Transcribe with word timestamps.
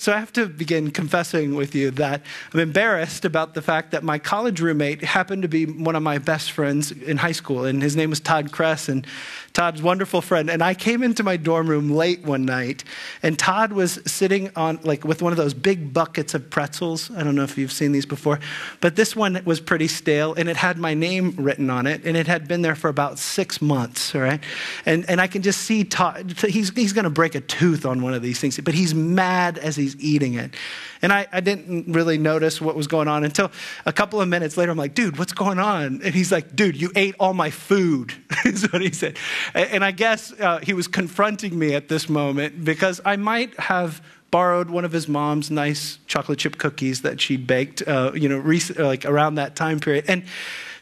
so 0.00 0.14
I 0.14 0.18
have 0.18 0.32
to 0.32 0.46
begin 0.46 0.90
confessing 0.90 1.54
with 1.54 1.74
you 1.74 1.90
that 1.92 2.22
I'm 2.54 2.60
embarrassed 2.60 3.26
about 3.26 3.52
the 3.52 3.60
fact 3.60 3.90
that 3.90 4.02
my 4.02 4.18
college 4.18 4.58
roommate 4.58 5.02
happened 5.02 5.42
to 5.42 5.48
be 5.48 5.66
one 5.66 5.94
of 5.94 6.02
my 6.02 6.16
best 6.16 6.52
friends 6.52 6.90
in 6.90 7.18
high 7.18 7.32
school, 7.32 7.66
and 7.66 7.82
his 7.82 7.96
name 7.96 8.08
was 8.08 8.18
Todd 8.18 8.50
Kress, 8.50 8.88
and 8.88 9.06
Todd's 9.52 9.82
wonderful 9.82 10.22
friend. 10.22 10.48
And 10.48 10.62
I 10.62 10.72
came 10.72 11.02
into 11.02 11.22
my 11.22 11.36
dorm 11.36 11.68
room 11.68 11.90
late 11.90 12.24
one 12.24 12.46
night, 12.46 12.82
and 13.22 13.38
Todd 13.38 13.74
was 13.74 14.00
sitting 14.06 14.50
on 14.56 14.80
like 14.84 15.04
with 15.04 15.20
one 15.20 15.34
of 15.34 15.36
those 15.36 15.52
big 15.52 15.92
buckets 15.92 16.32
of 16.32 16.48
pretzels. 16.48 17.10
I 17.10 17.22
don't 17.22 17.34
know 17.34 17.42
if 17.42 17.58
you've 17.58 17.70
seen 17.70 17.92
these 17.92 18.06
before, 18.06 18.40
but 18.80 18.96
this 18.96 19.14
one 19.14 19.42
was 19.44 19.60
pretty 19.60 19.88
stale, 19.88 20.32
and 20.32 20.48
it 20.48 20.56
had 20.56 20.78
my 20.78 20.94
name 20.94 21.34
written 21.36 21.68
on 21.68 21.86
it, 21.86 22.06
and 22.06 22.16
it 22.16 22.26
had 22.26 22.48
been 22.48 22.62
there 22.62 22.74
for 22.74 22.88
about 22.88 23.18
six 23.18 23.60
months. 23.60 24.14
All 24.14 24.22
right, 24.22 24.40
and 24.86 25.04
and 25.10 25.20
I 25.20 25.26
can 25.26 25.42
just 25.42 25.60
see 25.60 25.84
Todd. 25.84 26.32
He's 26.40 26.70
he's 26.70 26.94
going 26.94 27.04
to 27.04 27.10
break 27.10 27.34
a 27.34 27.42
tooth 27.42 27.84
on 27.84 28.00
one 28.00 28.14
of 28.14 28.22
these 28.22 28.40
things, 28.40 28.58
but 28.60 28.72
he's 28.72 28.94
mad 28.94 29.58
as 29.58 29.76
he's 29.76 29.89
eating 29.98 30.34
it. 30.34 30.54
And 31.02 31.12
I, 31.12 31.26
I 31.32 31.40
didn't 31.40 31.92
really 31.92 32.18
notice 32.18 32.60
what 32.60 32.76
was 32.76 32.86
going 32.86 33.08
on 33.08 33.24
until 33.24 33.50
a 33.86 33.92
couple 33.92 34.20
of 34.20 34.28
minutes 34.28 34.56
later. 34.56 34.70
I'm 34.70 34.78
like, 34.78 34.94
dude, 34.94 35.18
what's 35.18 35.32
going 35.32 35.58
on? 35.58 36.00
And 36.02 36.14
he's 36.14 36.30
like, 36.30 36.54
dude, 36.54 36.80
you 36.80 36.90
ate 36.94 37.14
all 37.18 37.34
my 37.34 37.50
food, 37.50 38.12
is 38.44 38.70
what 38.72 38.82
he 38.82 38.92
said. 38.92 39.16
And 39.54 39.84
I 39.84 39.90
guess 39.90 40.32
uh, 40.38 40.58
he 40.58 40.72
was 40.72 40.88
confronting 40.88 41.58
me 41.58 41.74
at 41.74 41.88
this 41.88 42.08
moment 42.08 42.64
because 42.64 43.00
I 43.04 43.16
might 43.16 43.58
have 43.58 44.02
borrowed 44.30 44.70
one 44.70 44.84
of 44.84 44.92
his 44.92 45.08
mom's 45.08 45.50
nice 45.50 45.98
chocolate 46.06 46.38
chip 46.38 46.58
cookies 46.58 47.02
that 47.02 47.20
she 47.20 47.36
baked, 47.36 47.82
uh, 47.86 48.12
you 48.14 48.28
know, 48.28 48.38
rec- 48.38 48.78
like 48.78 49.04
around 49.04 49.34
that 49.36 49.56
time 49.56 49.80
period. 49.80 50.04
And 50.06 50.24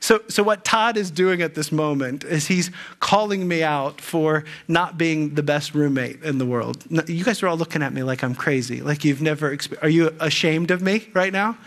so, 0.00 0.20
so 0.28 0.42
what 0.42 0.64
Todd 0.64 0.96
is 0.96 1.10
doing 1.10 1.42
at 1.42 1.54
this 1.54 1.72
moment 1.72 2.24
is 2.24 2.46
he's 2.46 2.70
calling 3.00 3.46
me 3.46 3.62
out 3.62 4.00
for 4.00 4.44
not 4.68 4.96
being 4.96 5.34
the 5.34 5.42
best 5.42 5.74
roommate 5.74 6.22
in 6.22 6.38
the 6.38 6.46
world. 6.46 6.84
You 7.08 7.24
guys 7.24 7.42
are 7.42 7.48
all 7.48 7.56
looking 7.56 7.82
at 7.82 7.92
me 7.92 8.02
like 8.02 8.22
I'm 8.22 8.34
crazy, 8.34 8.80
like 8.80 9.04
you've 9.04 9.22
never. 9.22 9.56
Are 9.82 9.88
you 9.88 10.14
ashamed 10.20 10.70
of 10.70 10.82
me 10.82 11.08
right 11.14 11.32
now? 11.32 11.58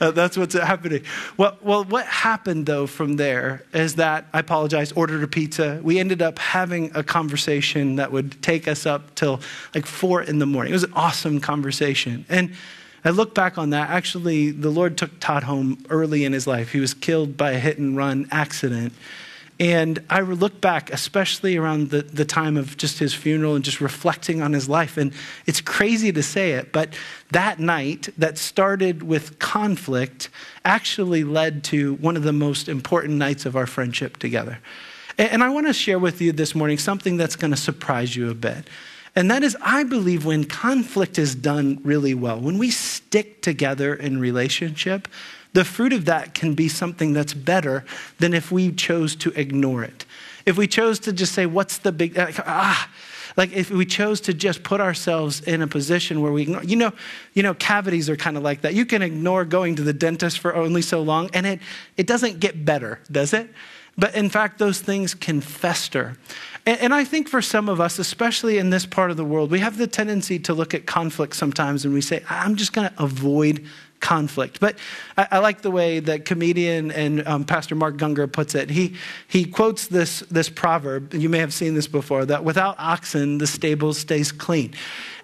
Uh, 0.00 0.10
that's 0.10 0.36
what's 0.36 0.54
happening. 0.54 1.02
Well, 1.36 1.56
well, 1.62 1.84
what 1.84 2.06
happened 2.06 2.66
though 2.66 2.86
from 2.86 3.16
there 3.16 3.64
is 3.72 3.94
that 3.96 4.26
I 4.32 4.40
apologized, 4.40 4.92
ordered 4.96 5.22
a 5.22 5.28
pizza. 5.28 5.80
We 5.82 5.98
ended 5.98 6.22
up 6.22 6.38
having 6.38 6.90
a 6.94 7.02
conversation 7.02 7.96
that 7.96 8.12
would 8.12 8.40
take 8.42 8.68
us 8.68 8.86
up 8.86 9.14
till 9.14 9.40
like 9.74 9.86
four 9.86 10.22
in 10.22 10.38
the 10.38 10.46
morning. 10.46 10.72
It 10.72 10.76
was 10.76 10.84
an 10.84 10.92
awesome 10.94 11.40
conversation, 11.40 12.26
and 12.28 12.52
I 13.04 13.10
look 13.10 13.34
back 13.34 13.58
on 13.58 13.70
that. 13.70 13.90
Actually, 13.90 14.50
the 14.50 14.70
Lord 14.70 14.98
took 14.98 15.20
Todd 15.20 15.44
home 15.44 15.84
early 15.88 16.24
in 16.24 16.32
his 16.32 16.46
life. 16.46 16.72
He 16.72 16.80
was 16.80 16.94
killed 16.94 17.36
by 17.36 17.52
a 17.52 17.58
hit 17.58 17.78
and 17.78 17.96
run 17.96 18.28
accident. 18.30 18.92
And 19.60 20.04
I 20.08 20.20
look 20.20 20.60
back, 20.60 20.92
especially 20.92 21.56
around 21.56 21.90
the, 21.90 22.02
the 22.02 22.24
time 22.24 22.56
of 22.56 22.76
just 22.76 23.00
his 23.00 23.12
funeral 23.12 23.56
and 23.56 23.64
just 23.64 23.80
reflecting 23.80 24.40
on 24.40 24.52
his 24.52 24.68
life. 24.68 24.96
And 24.96 25.12
it's 25.46 25.60
crazy 25.60 26.12
to 26.12 26.22
say 26.22 26.52
it, 26.52 26.72
but 26.72 26.94
that 27.32 27.58
night 27.58 28.08
that 28.16 28.38
started 28.38 29.02
with 29.02 29.38
conflict 29.40 30.30
actually 30.64 31.24
led 31.24 31.64
to 31.64 31.94
one 31.94 32.16
of 32.16 32.22
the 32.22 32.32
most 32.32 32.68
important 32.68 33.14
nights 33.14 33.46
of 33.46 33.56
our 33.56 33.66
friendship 33.66 34.18
together. 34.18 34.60
And, 35.16 35.32
and 35.32 35.42
I 35.42 35.48
want 35.48 35.66
to 35.66 35.72
share 35.72 35.98
with 35.98 36.20
you 36.20 36.30
this 36.30 36.54
morning 36.54 36.78
something 36.78 37.16
that's 37.16 37.34
going 37.34 37.50
to 37.50 37.56
surprise 37.56 38.14
you 38.14 38.30
a 38.30 38.34
bit. 38.34 38.68
And 39.14 39.30
that 39.30 39.42
is, 39.42 39.56
I 39.60 39.84
believe, 39.84 40.24
when 40.24 40.44
conflict 40.44 41.18
is 41.18 41.34
done 41.34 41.80
really 41.82 42.14
well, 42.14 42.40
when 42.40 42.58
we 42.58 42.70
stick 42.70 43.42
together 43.42 43.94
in 43.94 44.20
relationship, 44.20 45.08
the 45.52 45.64
fruit 45.64 45.92
of 45.92 46.04
that 46.04 46.34
can 46.34 46.54
be 46.54 46.68
something 46.68 47.12
that's 47.12 47.34
better 47.34 47.84
than 48.18 48.34
if 48.34 48.52
we 48.52 48.72
chose 48.72 49.16
to 49.16 49.30
ignore 49.30 49.82
it. 49.82 50.04
If 50.46 50.56
we 50.56 50.66
chose 50.66 50.98
to 51.00 51.12
just 51.12 51.32
say, 51.32 51.46
What's 51.46 51.78
the 51.78 51.92
big, 51.92 52.18
ah, 52.18 52.90
like 53.36 53.52
if 53.52 53.70
we 53.70 53.86
chose 53.86 54.20
to 54.22 54.34
just 54.34 54.62
put 54.62 54.80
ourselves 54.80 55.40
in 55.42 55.62
a 55.62 55.66
position 55.66 56.20
where 56.20 56.32
we 56.32 56.42
ignore, 56.42 56.64
you 56.64 56.76
know, 56.76 56.92
you 57.34 57.42
know, 57.42 57.54
cavities 57.54 58.10
are 58.10 58.16
kind 58.16 58.36
of 58.36 58.42
like 58.42 58.62
that. 58.62 58.74
You 58.74 58.84
can 58.84 59.00
ignore 59.00 59.44
going 59.44 59.76
to 59.76 59.82
the 59.82 59.92
dentist 59.92 60.38
for 60.40 60.54
only 60.54 60.82
so 60.82 61.02
long, 61.02 61.30
and 61.32 61.46
it, 61.46 61.60
it 61.96 62.06
doesn't 62.06 62.40
get 62.40 62.64
better, 62.64 63.00
does 63.10 63.32
it? 63.32 63.48
But 63.98 64.14
in 64.14 64.30
fact, 64.30 64.58
those 64.58 64.80
things 64.80 65.12
can 65.12 65.40
fester. 65.40 66.16
And, 66.64 66.80
and, 66.80 66.94
I 66.94 67.04
think 67.04 67.28
for 67.28 67.42
some 67.42 67.68
of 67.68 67.80
us, 67.80 67.98
especially 67.98 68.58
in 68.58 68.70
this 68.70 68.86
part 68.86 69.10
of 69.10 69.16
the 69.16 69.24
world, 69.24 69.50
we 69.50 69.58
have 69.58 69.76
the 69.76 69.88
tendency 69.88 70.38
to 70.40 70.54
look 70.54 70.72
at 70.72 70.86
conflict 70.86 71.34
sometimes 71.34 71.84
and 71.84 71.92
we 71.92 72.00
say, 72.00 72.22
I'm 72.30 72.54
just 72.54 72.72
going 72.72 72.88
to 72.88 73.02
avoid 73.02 73.66
conflict. 74.00 74.60
But 74.60 74.76
I, 75.16 75.28
I, 75.32 75.38
like 75.38 75.62
the 75.62 75.70
way 75.70 76.00
that 76.00 76.24
comedian 76.24 76.90
and 76.92 77.26
um, 77.26 77.44
Pastor 77.44 77.74
Mark 77.74 77.96
Gungor 77.96 78.30
puts 78.30 78.54
it. 78.54 78.70
He, 78.70 78.94
he 79.26 79.44
quotes 79.44 79.88
this, 79.88 80.20
this 80.30 80.48
proverb, 80.48 81.14
you 81.14 81.28
may 81.28 81.38
have 81.38 81.52
seen 81.52 81.74
this 81.74 81.88
before, 81.88 82.24
that 82.26 82.44
without 82.44 82.76
oxen, 82.78 83.38
the 83.38 83.46
stable 83.46 83.92
stays 83.92 84.30
clean. 84.30 84.74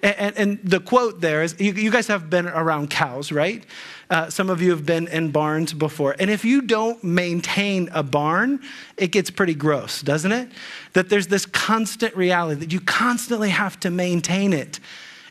And, 0.02 0.16
and, 0.18 0.36
and 0.36 0.60
the 0.64 0.80
quote 0.80 1.20
there 1.20 1.42
is 1.42 1.56
you, 1.58 1.72
you 1.72 1.90
guys 1.90 2.08
have 2.08 2.28
been 2.28 2.46
around 2.46 2.90
cows, 2.90 3.32
right? 3.32 3.64
Uh, 4.10 4.28
some 4.28 4.50
of 4.50 4.60
you 4.60 4.70
have 4.70 4.84
been 4.84 5.08
in 5.08 5.30
barns 5.30 5.72
before. 5.72 6.14
And 6.18 6.30
if 6.30 6.44
you 6.44 6.60
don't 6.60 7.02
maintain 7.02 7.88
a 7.92 8.02
barn, 8.02 8.60
it 8.96 9.08
gets 9.08 9.30
pretty 9.30 9.54
gross, 9.54 10.02
doesn't 10.02 10.32
it? 10.32 10.50
That 10.92 11.08
there's 11.08 11.28
this 11.28 11.46
constant 11.46 12.14
reality 12.14 12.60
that 12.60 12.72
you 12.72 12.80
constantly 12.80 13.48
have 13.50 13.80
to 13.80 13.90
maintain 13.90 14.52
it. 14.52 14.78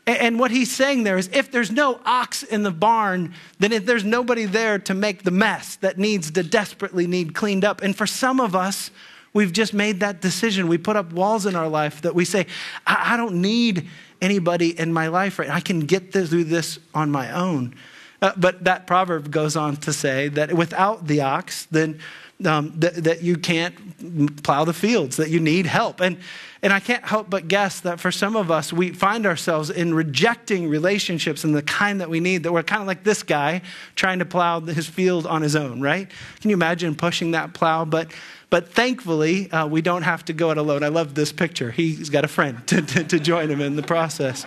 And, 0.05 0.37
what 0.37 0.51
he's 0.51 0.71
saying 0.71 1.03
there 1.03 1.17
is 1.17 1.29
if 1.31 1.49
there's 1.49 1.71
no 1.71 1.99
ox 2.05 2.43
in 2.43 2.63
the 2.63 2.71
barn, 2.71 3.33
then 3.59 3.71
if 3.71 3.85
there's 3.85 4.03
nobody 4.03 4.45
there 4.45 4.77
to 4.79 4.93
make 4.93 5.23
the 5.23 5.31
mess 5.31 5.77
that 5.77 5.97
needs 5.97 6.31
to 6.31 6.43
desperately 6.43 7.07
need 7.07 7.33
cleaned 7.33 7.63
up. 7.63 7.81
And 7.81 7.95
for 7.95 8.05
some 8.05 8.41
of 8.41 8.53
us, 8.53 8.91
we've 9.31 9.53
just 9.53 9.73
made 9.73 10.01
that 10.01 10.19
decision. 10.19 10.67
We 10.67 10.77
put 10.77 10.97
up 10.97 11.13
walls 11.13 11.45
in 11.45 11.55
our 11.55 11.69
life 11.69 12.01
that 12.01 12.13
we 12.13 12.25
say, 12.25 12.47
I, 12.85 13.13
I 13.13 13.17
don't 13.17 13.41
need 13.41 13.87
anybody 14.21 14.77
in 14.77 14.91
my 14.91 15.07
life 15.07 15.37
right 15.39 15.49
I 15.49 15.59
can 15.59 15.81
get 15.81 16.11
through 16.11 16.45
this 16.45 16.79
on 16.93 17.09
my 17.11 17.31
own. 17.31 17.75
Uh, 18.21 18.31
but 18.37 18.63
that 18.63 18.87
proverb 18.87 19.31
goes 19.31 19.55
on 19.55 19.75
to 19.77 19.91
say 19.91 20.29
that 20.29 20.53
without 20.53 21.07
the 21.07 21.21
ox, 21.21 21.65
then 21.71 21.99
um, 22.45 22.79
th- 22.79 22.93
that 22.93 23.21
you 23.21 23.37
can't 23.37 24.43
plow 24.43 24.65
the 24.65 24.73
fields, 24.73 25.17
that 25.17 25.29
you 25.29 25.39
need 25.39 25.65
help. 25.65 26.01
And, 26.01 26.17
and 26.63 26.71
I 26.71 26.79
can't 26.79 27.03
help 27.03 27.29
but 27.29 27.49
guess 27.49 27.81
that 27.81 27.99
for 27.99 28.09
some 28.09 28.37
of 28.37 28.49
us, 28.49 28.71
we 28.71 28.91
find 28.93 29.25
ourselves 29.25 29.69
in 29.69 29.93
rejecting 29.93 30.69
relationships 30.69 31.43
and 31.43 31.53
the 31.53 31.61
kind 31.61 31.99
that 31.99 32.09
we 32.09 32.21
need, 32.21 32.43
that 32.43 32.53
we're 32.53 32.63
kind 32.63 32.81
of 32.81 32.87
like 32.87 33.03
this 33.03 33.21
guy 33.21 33.61
trying 33.97 34.19
to 34.19 34.25
plow 34.25 34.61
his 34.61 34.87
field 34.87 35.27
on 35.27 35.41
his 35.41 35.57
own, 35.57 35.81
right? 35.81 36.09
Can 36.39 36.49
you 36.49 36.55
imagine 36.55 36.95
pushing 36.95 37.31
that 37.31 37.53
plow? 37.53 37.83
But, 37.83 38.13
but 38.49 38.69
thankfully, 38.69 39.51
uh, 39.51 39.67
we 39.67 39.81
don't 39.81 40.03
have 40.03 40.23
to 40.25 40.33
go 40.33 40.51
it 40.51 40.57
alone. 40.57 40.83
I 40.83 40.87
love 40.87 41.15
this 41.15 41.33
picture. 41.33 41.69
He's 41.69 42.09
got 42.09 42.23
a 42.23 42.29
friend 42.29 42.65
to, 42.67 42.81
to, 42.81 43.03
to 43.03 43.19
join 43.19 43.51
him 43.51 43.59
in 43.59 43.75
the 43.75 43.83
process. 43.83 44.45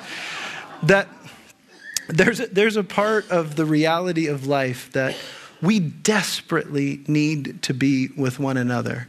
That 0.84 1.08
there's 2.08 2.40
a, 2.40 2.46
there's 2.46 2.76
a 2.76 2.84
part 2.84 3.30
of 3.30 3.56
the 3.56 3.66
reality 3.66 4.28
of 4.28 4.46
life 4.46 4.90
that 4.92 5.14
we 5.60 5.80
desperately 5.80 7.02
need 7.06 7.62
to 7.64 7.74
be 7.74 8.08
with 8.16 8.38
one 8.38 8.56
another. 8.56 9.06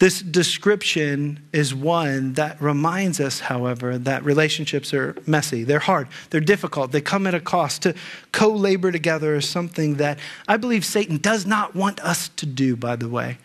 This 0.00 0.20
description 0.20 1.40
is 1.52 1.72
one 1.74 2.32
that 2.32 2.60
reminds 2.60 3.20
us, 3.20 3.38
however, 3.38 3.96
that 3.98 4.24
relationships 4.24 4.92
are 4.92 5.16
messy. 5.26 5.62
They're 5.62 5.78
hard. 5.78 6.08
They're 6.30 6.40
difficult. 6.40 6.90
They 6.90 7.00
come 7.00 7.26
at 7.26 7.34
a 7.34 7.40
cost. 7.40 7.82
To 7.82 7.94
co 8.32 8.50
labor 8.50 8.90
together 8.90 9.36
is 9.36 9.48
something 9.48 9.94
that 9.96 10.18
I 10.48 10.56
believe 10.56 10.84
Satan 10.84 11.18
does 11.18 11.46
not 11.46 11.76
want 11.76 12.00
us 12.00 12.28
to 12.36 12.46
do, 12.46 12.74
by 12.74 12.96
the 12.96 13.08
way. 13.08 13.38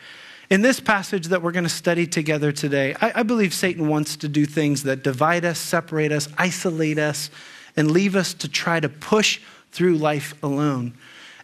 In 0.49 0.63
this 0.63 0.79
passage 0.79 1.27
that 1.27 1.43
we're 1.43 1.51
going 1.51 1.65
to 1.65 1.69
study 1.69 2.07
together 2.07 2.51
today, 2.51 2.95
I, 2.99 3.19
I 3.19 3.23
believe 3.23 3.53
Satan 3.53 3.87
wants 3.87 4.15
to 4.17 4.27
do 4.27 4.47
things 4.47 4.81
that 4.83 5.03
divide 5.03 5.45
us, 5.45 5.59
separate 5.59 6.11
us, 6.11 6.27
isolate 6.39 6.97
us, 6.97 7.29
and 7.77 7.91
leave 7.91 8.15
us 8.15 8.33
to 8.33 8.49
try 8.49 8.79
to 8.79 8.89
push 8.89 9.39
through 9.71 9.97
life 9.97 10.33
alone. 10.41 10.93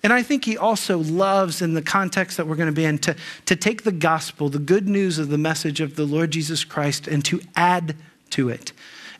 And 0.05 0.13
I 0.13 0.21
think 0.21 0.45
he 0.45 0.55
also 0.55 0.99
loves, 0.99 1.63
in 1.63 1.73
the 1.73 1.81
context 1.81 2.37
that 2.37 2.45
we're 2.45 2.57
going 2.57 2.69
to 2.69 2.71
be 2.71 2.85
in, 2.85 2.99
to, 2.99 3.15
to 3.47 3.55
take 3.55 3.81
the 3.81 3.91
gospel, 3.91 4.49
the 4.49 4.59
good 4.59 4.87
news 4.87 5.17
of 5.17 5.29
the 5.29 5.37
message 5.39 5.81
of 5.81 5.95
the 5.95 6.05
Lord 6.05 6.29
Jesus 6.29 6.63
Christ, 6.63 7.07
and 7.07 7.25
to 7.25 7.41
add 7.55 7.95
to 8.29 8.49
it. 8.49 8.71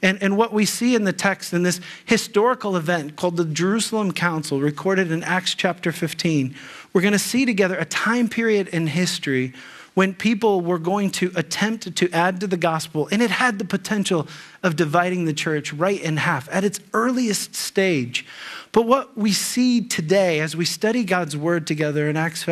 And, 0.04 0.22
and 0.22 0.38
what 0.38 0.54
we 0.54 0.64
see 0.64 0.94
in 0.94 1.04
the 1.04 1.12
text 1.12 1.54
in 1.54 1.64
this 1.64 1.82
historical 2.06 2.78
event 2.78 3.16
called 3.16 3.36
the 3.36 3.46
Jerusalem 3.46 4.12
Council, 4.12 4.62
recorded 4.62 5.12
in 5.12 5.24
Acts 5.24 5.56
chapter 5.56 5.92
15, 5.92 6.54
we're 6.94 7.02
going 7.02 7.14
to 7.14 7.18
see 7.18 7.48
together 7.48 7.78
a 7.80 7.86
time 7.86 8.30
period 8.30 8.68
in 8.68 8.86
history 8.86 9.54
when 9.96 10.14
people 10.14 10.62
were 10.62 10.78
going 10.78 11.10
to 11.10 11.32
attempt 11.36 11.96
to 11.96 12.12
add 12.12 12.40
to 12.42 12.48
the 12.48 12.58
gospel, 12.58 13.08
and 13.12 13.22
it 13.22 13.32
had 13.32 13.58
the 13.58 13.66
potential 13.66 14.28
of 14.62 14.76
dividing 14.76 15.26
the 15.26 15.34
church 15.34 15.74
right 15.74 16.02
in 16.02 16.18
half 16.18 16.48
at 16.52 16.64
its 16.64 16.80
earliest 16.94 17.56
stage. 17.56 18.26
But 18.74 18.86
what 18.86 19.18
we 19.18 19.32
see 19.32 19.82
today 19.82 20.42
as 20.42 20.54
we 20.54 20.66
study 20.66 21.06
God's 21.06 21.38
word 21.38 21.66
together 21.66 22.10
in 22.10 22.18
Acts, 22.18 22.46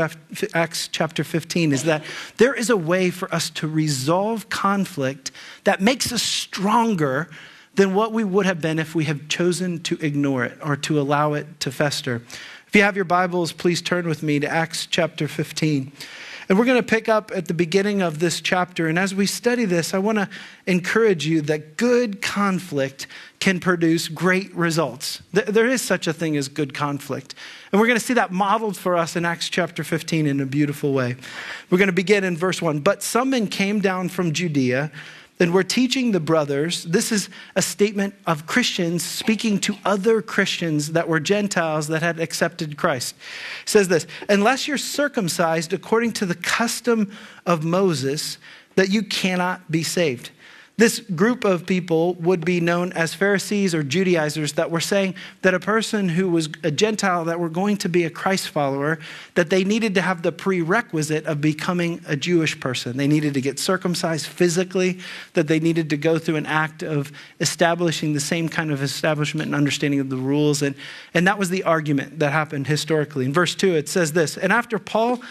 Acts 0.54 0.88
chapter 0.88 1.26
15 1.26 1.74
is 1.74 1.84
that 1.84 2.04
there 2.38 2.54
is 2.54 2.70
a 2.70 2.78
way 2.78 3.12
for 3.12 3.34
us 3.36 3.50
to 3.52 3.68
resolve 3.68 4.48
conflict 4.50 5.32
that 5.66 5.82
makes 5.82 6.14
us 6.14 6.24
stronger 6.24 7.30
than 7.76 7.94
what 7.94 8.14
we 8.14 8.24
would 8.24 8.46
have 8.46 8.62
been 8.62 8.80
if 8.80 8.96
we 8.96 9.04
have 9.06 9.28
chosen 9.28 9.82
to 9.82 9.98
ignore 10.00 10.46
it 10.46 10.58
or 10.64 10.78
to 10.78 10.98
allow 11.00 11.34
it 11.34 11.60
to 11.60 11.72
fester. 11.72 12.22
If 12.68 12.76
you 12.76 12.84
have 12.84 12.96
your 12.96 13.06
Bibles, 13.06 13.52
please 13.52 13.82
turn 13.82 14.08
with 14.08 14.24
me 14.24 14.40
to 14.40 14.48
Acts 14.48 14.86
chapter 14.86 15.28
15. 15.28 15.92
And 16.54 16.60
we're 16.60 16.68
going 16.68 16.78
to 16.78 16.88
pick 16.88 17.10
up 17.10 17.32
at 17.34 17.48
the 17.48 17.54
beginning 17.56 18.04
of 18.04 18.20
this 18.20 18.40
chapter. 18.40 18.88
And 18.88 19.00
as 19.00 19.16
we 19.16 19.26
study 19.26 19.66
this, 19.66 19.92
I 19.92 19.98
want 19.98 20.20
to 20.20 20.30
encourage 20.68 21.26
you 21.26 21.42
that 21.42 21.78
good 21.78 22.22
conflict 22.22 23.08
can 23.40 23.60
produce 23.60 24.08
great 24.08 24.54
results. 24.54 25.24
There 25.32 25.68
is 25.68 25.82
such 25.82 26.06
a 26.06 26.14
thing 26.14 26.38
as 26.38 26.50
good 26.50 26.76
conflict. 26.76 27.34
And 27.72 27.82
we're 27.82 27.88
going 27.88 27.98
to 27.98 28.06
see 28.06 28.14
that 28.14 28.32
modeled 28.32 28.78
for 28.78 28.96
us 28.96 29.16
in 29.16 29.26
Acts 29.26 29.50
chapter 29.50 29.84
15 29.84 30.28
in 30.28 30.40
a 30.42 30.46
beautiful 30.46 30.94
way. 30.94 31.16
We're 31.72 31.80
going 31.80 31.88
to 31.88 31.92
begin 31.92 32.24
in 32.24 32.38
verse 32.38 32.62
1. 32.62 32.82
But 32.82 33.02
some 33.02 33.32
men 33.32 33.48
came 33.48 33.80
down 33.80 34.10
from 34.10 34.32
Judea 34.32 34.92
and 35.40 35.54
we're 35.54 35.64
teaching 35.64 36.12
the 36.12 36.20
brothers. 36.20 36.84
This 36.84 37.12
is 37.12 37.30
a 37.56 37.62
statement 37.62 38.14
of 38.28 38.46
Christians 38.46 39.04
speaking 39.04 39.60
to 39.60 39.76
other 39.84 40.22
Christians 40.22 40.92
that 40.92 41.08
were 41.08 41.20
Gentiles 41.20 41.88
that 41.88 42.02
had 42.02 42.20
accepted 42.20 42.78
Christ. 42.78 43.16
It 43.64 43.70
says 43.70 43.88
this 43.88 44.08
Unless 44.30 44.68
you're 44.68 44.78
circumcised 44.78 45.74
according 45.74 46.14
to 46.14 46.26
the 46.26 46.36
custom 46.36 47.12
of 47.46 47.64
Moses, 47.64 48.38
that 48.76 48.90
you 48.90 49.04
cannot 49.04 49.70
be 49.72 49.84
saved. 49.84 50.32
This 50.76 51.00
group 51.02 51.46
of 51.46 51.68
people 51.68 52.16
would 52.16 52.44
be 52.44 52.60
known 52.60 52.94
as 52.94 53.14
Pharisees 53.14 53.76
or 53.76 53.84
Judaizers 53.84 54.54
that 54.54 54.72
were 54.72 54.80
saying 54.80 55.14
that 55.44 55.54
a 55.54 55.60
person 55.60 56.10
who 56.10 56.28
was 56.30 56.50
a 56.64 56.72
Gentile 56.72 57.26
that 57.26 57.40
were 57.40 57.50
going 57.50 57.78
to 57.78 57.90
be 57.90 58.06
a 58.06 58.10
Christ 58.10 58.50
follower, 58.50 58.98
that 59.36 59.52
they 59.52 59.64
needed 59.64 59.94
to 59.94 60.02
have 60.02 60.24
the 60.24 60.32
prerequisite 60.32 61.26
of 61.28 61.42
becoming 61.42 62.02
a 62.08 62.16
Jewish 62.16 62.60
person. 62.60 62.98
They 62.98 63.08
needed 63.08 63.36
to 63.36 63.42
get 63.42 63.60
circumcised 63.60 64.26
physically, 64.26 65.00
that 65.34 65.48
they 65.48 65.60
needed 65.60 65.92
to 65.92 65.98
go 65.98 66.18
through 66.18 66.38
an 66.38 66.48
act 66.48 66.82
of 66.82 67.12
establishing 67.40 68.14
the 68.14 68.20
same 68.20 68.50
kind 68.50 68.72
of 68.72 68.82
establishment 68.82 69.46
and 69.46 69.56
understanding 69.56 70.00
of 70.00 70.10
the 70.10 70.18
rules. 70.18 70.64
And, 70.64 70.74
and 71.14 71.28
that 71.28 71.38
was 71.38 71.52
the 71.52 71.64
argument 71.66 72.18
that 72.18 72.32
happened 72.32 72.66
historically. 72.66 73.26
In 73.26 73.34
verse 73.34 73.54
2, 73.54 73.76
it 73.76 73.90
says 73.90 74.14
this 74.14 74.38
And 74.38 74.52
after 74.52 74.80
Paul 74.80 75.22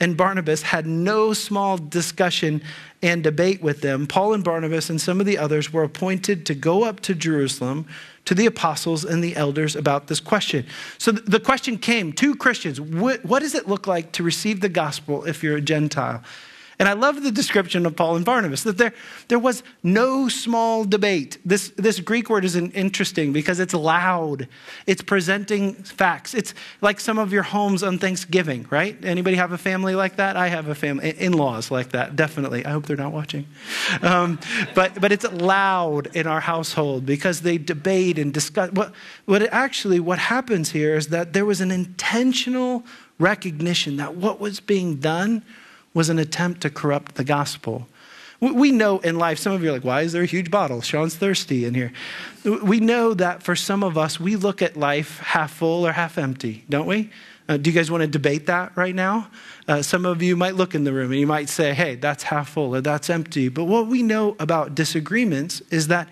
and 0.00 0.16
Barnabas 0.16 0.62
had 0.62 0.86
no 0.86 1.32
small 1.32 1.76
discussion 1.76 2.62
and 3.02 3.22
debate 3.22 3.62
with 3.62 3.80
them, 3.80 4.06
Paul 4.06 4.32
and 4.32 4.44
Barnabas 4.44 4.90
and 4.90 5.00
some 5.00 5.20
of 5.20 5.26
the 5.26 5.38
others 5.38 5.72
were 5.72 5.82
appointed 5.82 6.46
to 6.46 6.54
go 6.54 6.84
up 6.84 7.00
to 7.00 7.14
Jerusalem 7.14 7.86
to 8.24 8.34
the 8.34 8.46
apostles 8.46 9.04
and 9.04 9.22
the 9.24 9.34
elders 9.36 9.74
about 9.74 10.08
this 10.08 10.20
question. 10.20 10.66
So 10.98 11.12
the 11.12 11.40
question 11.40 11.78
came 11.78 12.12
to 12.14 12.34
Christians 12.34 12.80
what, 12.80 13.24
does 13.40 13.54
it 13.54 13.68
look 13.68 13.86
like 13.86 14.12
to 14.12 14.22
receive 14.22 14.60
the 14.60 14.68
gospel 14.68 15.24
if 15.24 15.42
you're 15.42 15.56
a 15.56 15.60
Gentile? 15.60 16.22
And 16.78 16.88
I 16.88 16.92
love 16.92 17.24
the 17.24 17.32
description 17.32 17.86
of 17.86 17.96
Paul 17.96 18.14
and 18.14 18.24
Barnabas 18.24 18.62
that 18.62 18.78
there, 18.78 18.92
there 19.26 19.38
was 19.38 19.64
no 19.82 20.28
small 20.28 20.84
debate. 20.84 21.38
This, 21.44 21.70
this 21.76 21.98
Greek 21.98 22.30
word 22.30 22.44
is 22.44 22.54
interesting 22.54 23.32
because 23.32 23.58
it's 23.58 23.74
loud. 23.74 24.46
It's 24.86 25.02
presenting 25.02 25.74
facts. 25.74 26.34
It's 26.34 26.54
like 26.80 27.00
some 27.00 27.18
of 27.18 27.32
your 27.32 27.42
homes 27.42 27.82
on 27.82 27.98
Thanksgiving, 27.98 28.66
right? 28.70 28.96
Anybody 29.04 29.36
have 29.36 29.50
a 29.50 29.58
family 29.58 29.96
like 29.96 30.16
that? 30.16 30.36
I 30.36 30.48
have 30.48 30.68
a 30.68 30.74
family, 30.74 31.10
in-laws 31.18 31.72
like 31.72 31.90
that, 31.90 32.14
definitely. 32.14 32.64
I 32.64 32.70
hope 32.70 32.86
they're 32.86 32.96
not 32.96 33.12
watching. 33.12 33.46
Um, 34.02 34.38
but, 34.76 35.00
but 35.00 35.10
it's 35.10 35.24
loud 35.32 36.14
in 36.14 36.28
our 36.28 36.40
household 36.40 37.04
because 37.04 37.40
they 37.40 37.58
debate 37.58 38.20
and 38.20 38.32
discuss. 38.32 38.70
What, 38.70 38.94
what 39.24 39.42
actually, 39.52 39.98
what 39.98 40.20
happens 40.20 40.70
here 40.70 40.94
is 40.94 41.08
that 41.08 41.32
there 41.32 41.44
was 41.44 41.60
an 41.60 41.72
intentional 41.72 42.84
recognition 43.18 43.96
that 43.96 44.14
what 44.14 44.38
was 44.38 44.60
being 44.60 44.96
done 44.96 45.42
was 45.94 46.08
an 46.08 46.18
attempt 46.18 46.60
to 46.62 46.70
corrupt 46.70 47.14
the 47.14 47.24
gospel. 47.24 47.88
We 48.40 48.70
know 48.70 49.00
in 49.00 49.18
life, 49.18 49.38
some 49.38 49.52
of 49.52 49.64
you 49.64 49.70
are 49.70 49.72
like, 49.72 49.84
why 49.84 50.02
is 50.02 50.12
there 50.12 50.22
a 50.22 50.26
huge 50.26 50.48
bottle? 50.48 50.80
Shawn's 50.80 51.16
thirsty 51.16 51.64
in 51.64 51.74
here. 51.74 51.92
We 52.44 52.78
know 52.78 53.12
that 53.14 53.42
for 53.42 53.56
some 53.56 53.82
of 53.82 53.98
us, 53.98 54.20
we 54.20 54.36
look 54.36 54.62
at 54.62 54.76
life 54.76 55.18
half 55.18 55.52
full 55.52 55.84
or 55.84 55.92
half 55.92 56.18
empty, 56.18 56.64
don't 56.68 56.86
we? 56.86 57.10
Uh, 57.48 57.56
do 57.56 57.70
you 57.70 57.74
guys 57.74 57.90
want 57.90 58.02
to 58.02 58.06
debate 58.06 58.46
that 58.46 58.76
right 58.76 58.94
now? 58.94 59.28
Uh, 59.66 59.82
some 59.82 60.04
of 60.04 60.22
you 60.22 60.36
might 60.36 60.54
look 60.54 60.74
in 60.74 60.84
the 60.84 60.92
room 60.92 61.10
and 61.10 61.18
you 61.18 61.26
might 61.26 61.48
say, 61.48 61.72
hey, 61.72 61.96
that's 61.96 62.22
half 62.24 62.50
full 62.50 62.76
or 62.76 62.80
that's 62.80 63.10
empty. 63.10 63.48
But 63.48 63.64
what 63.64 63.86
we 63.86 64.02
know 64.02 64.36
about 64.38 64.74
disagreements 64.74 65.60
is 65.70 65.88
that 65.88 66.08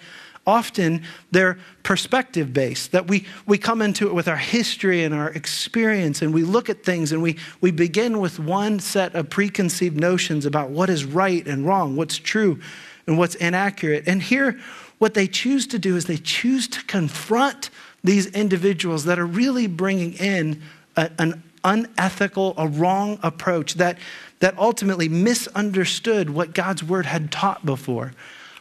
often 0.46 1.02
they're 1.32 1.58
perspective 1.82 2.52
based, 2.52 2.92
that 2.92 3.08
we, 3.08 3.26
we 3.46 3.58
come 3.58 3.82
into 3.82 4.06
it 4.06 4.14
with 4.14 4.28
our 4.28 4.36
history 4.36 5.02
and 5.04 5.12
our 5.14 5.30
experience, 5.30 6.22
and 6.22 6.32
we 6.32 6.42
look 6.42 6.70
at 6.70 6.84
things 6.84 7.12
and 7.12 7.20
we, 7.20 7.36
we 7.60 7.70
begin 7.70 8.20
with 8.20 8.38
one 8.38 8.78
set 8.78 9.14
of 9.14 9.28
preconceived 9.28 9.98
notions 9.98 10.46
about 10.46 10.70
what 10.70 10.88
is 10.88 11.04
right 11.04 11.46
and 11.46 11.66
wrong, 11.66 11.96
what's 11.96 12.16
true 12.16 12.60
and 13.06 13.18
what's 13.18 13.34
inaccurate. 13.36 14.04
And 14.06 14.22
here, 14.22 14.58
what 14.98 15.14
they 15.14 15.26
choose 15.26 15.66
to 15.68 15.78
do 15.78 15.96
is 15.96 16.06
they 16.06 16.16
choose 16.16 16.68
to 16.68 16.82
confront 16.84 17.70
these 18.02 18.26
individuals 18.28 19.04
that 19.04 19.18
are 19.18 19.26
really 19.26 19.66
bringing 19.66 20.14
in 20.14 20.62
a, 20.96 21.10
an 21.18 21.42
unethical, 21.64 22.54
a 22.56 22.68
wrong 22.68 23.18
approach 23.22 23.74
that, 23.74 23.98
that 24.38 24.56
ultimately 24.58 25.08
misunderstood 25.08 26.30
what 26.30 26.54
God's 26.54 26.82
word 26.82 27.04
had 27.06 27.32
taught 27.32 27.66
before. 27.66 28.12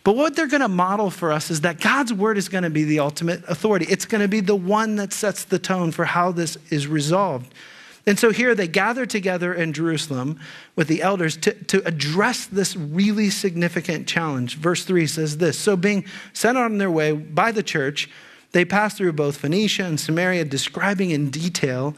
But 0.06 0.16
what 0.16 0.36
they're 0.36 0.48
going 0.48 0.62
to 0.62 0.68
model 0.68 1.10
for 1.10 1.32
us 1.32 1.50
is 1.50 1.62
that 1.62 1.82
God's 1.82 2.14
word 2.14 2.38
is 2.38 2.48
going 2.48 2.64
to 2.64 2.70
be 2.70 2.84
the 2.84 3.00
ultimate 3.00 3.44
authority. 3.48 3.88
It's 3.90 4.06
going 4.06 4.22
to 4.22 4.28
be 4.28 4.40
the 4.40 4.56
one 4.56 4.98
that 4.98 5.12
sets 5.12 5.44
the 5.44 5.58
tone 5.58 5.92
for 5.92 6.06
how 6.06 6.32
this 6.32 6.60
is 6.70 6.88
resolved. 6.88 7.52
And 8.06 8.20
so 8.20 8.30
here 8.30 8.54
they 8.54 8.68
gather 8.68 9.08
together 9.08 9.52
in 9.52 9.74
Jerusalem 9.74 10.40
with 10.76 10.88
the 10.90 11.02
elders 11.02 11.36
to, 11.38 11.54
to 11.56 11.84
address 11.88 12.46
this 12.46 12.76
really 12.76 13.32
significant 13.32 14.08
challenge. 14.08 14.58
Verse 14.58 14.86
3 14.86 15.08
says 15.08 15.40
this 15.40 15.58
So, 15.58 15.76
being 15.76 16.06
sent 16.34 16.56
on 16.56 16.78
their 16.78 16.92
way 16.92 17.14
by 17.14 17.52
the 17.52 17.64
church, 17.64 18.08
they 18.52 18.64
passed 18.64 18.98
through 18.98 19.14
both 19.14 19.38
Phoenicia 19.38 19.86
and 19.86 20.00
Samaria, 20.00 20.46
describing 20.46 21.10
in 21.10 21.32
detail 21.32 21.96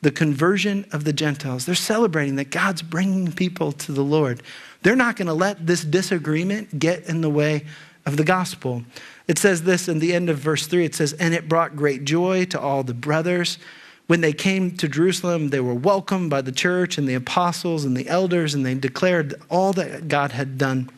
the 0.00 0.10
conversion 0.10 0.86
of 0.92 1.04
the 1.04 1.12
Gentiles. 1.12 1.66
They're 1.66 1.74
celebrating 1.74 2.36
that 2.36 2.50
God's 2.50 2.80
bringing 2.80 3.30
people 3.30 3.70
to 3.72 3.92
the 3.92 4.02
Lord. 4.02 4.42
They're 4.82 4.96
not 4.96 5.16
going 5.16 5.28
to 5.28 5.34
let 5.34 5.66
this 5.66 5.84
disagreement 5.84 6.78
get 6.78 7.08
in 7.08 7.20
the 7.20 7.30
way 7.30 7.66
of 8.06 8.16
the 8.16 8.24
gospel. 8.24 8.82
It 9.28 9.38
says 9.38 9.62
this 9.62 9.88
in 9.88 9.98
the 9.98 10.14
end 10.14 10.30
of 10.30 10.38
verse 10.38 10.66
3 10.66 10.84
it 10.84 10.94
says, 10.94 11.12
And 11.14 11.34
it 11.34 11.48
brought 11.48 11.76
great 11.76 12.04
joy 12.04 12.46
to 12.46 12.60
all 12.60 12.82
the 12.82 12.94
brothers. 12.94 13.58
When 14.06 14.22
they 14.22 14.32
came 14.32 14.76
to 14.78 14.88
Jerusalem, 14.88 15.50
they 15.50 15.60
were 15.60 15.74
welcomed 15.74 16.30
by 16.30 16.40
the 16.40 16.50
church 16.50 16.98
and 16.98 17.08
the 17.08 17.14
apostles 17.14 17.84
and 17.84 17.96
the 17.96 18.08
elders, 18.08 18.54
and 18.54 18.66
they 18.66 18.74
declared 18.74 19.34
all 19.48 19.72
that 19.74 20.08
God 20.08 20.32
had 20.32 20.58
done 20.58 20.90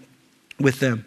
with 0.59 0.81
them. 0.81 1.05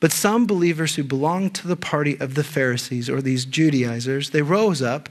But 0.00 0.12
some 0.12 0.46
believers 0.46 0.96
who 0.96 1.04
belonged 1.04 1.54
to 1.54 1.68
the 1.68 1.76
party 1.76 2.20
of 2.20 2.34
the 2.34 2.44
Pharisees 2.44 3.08
or 3.08 3.22
these 3.22 3.46
Judaizers, 3.46 4.30
they 4.30 4.42
rose 4.42 4.82
up 4.82 5.08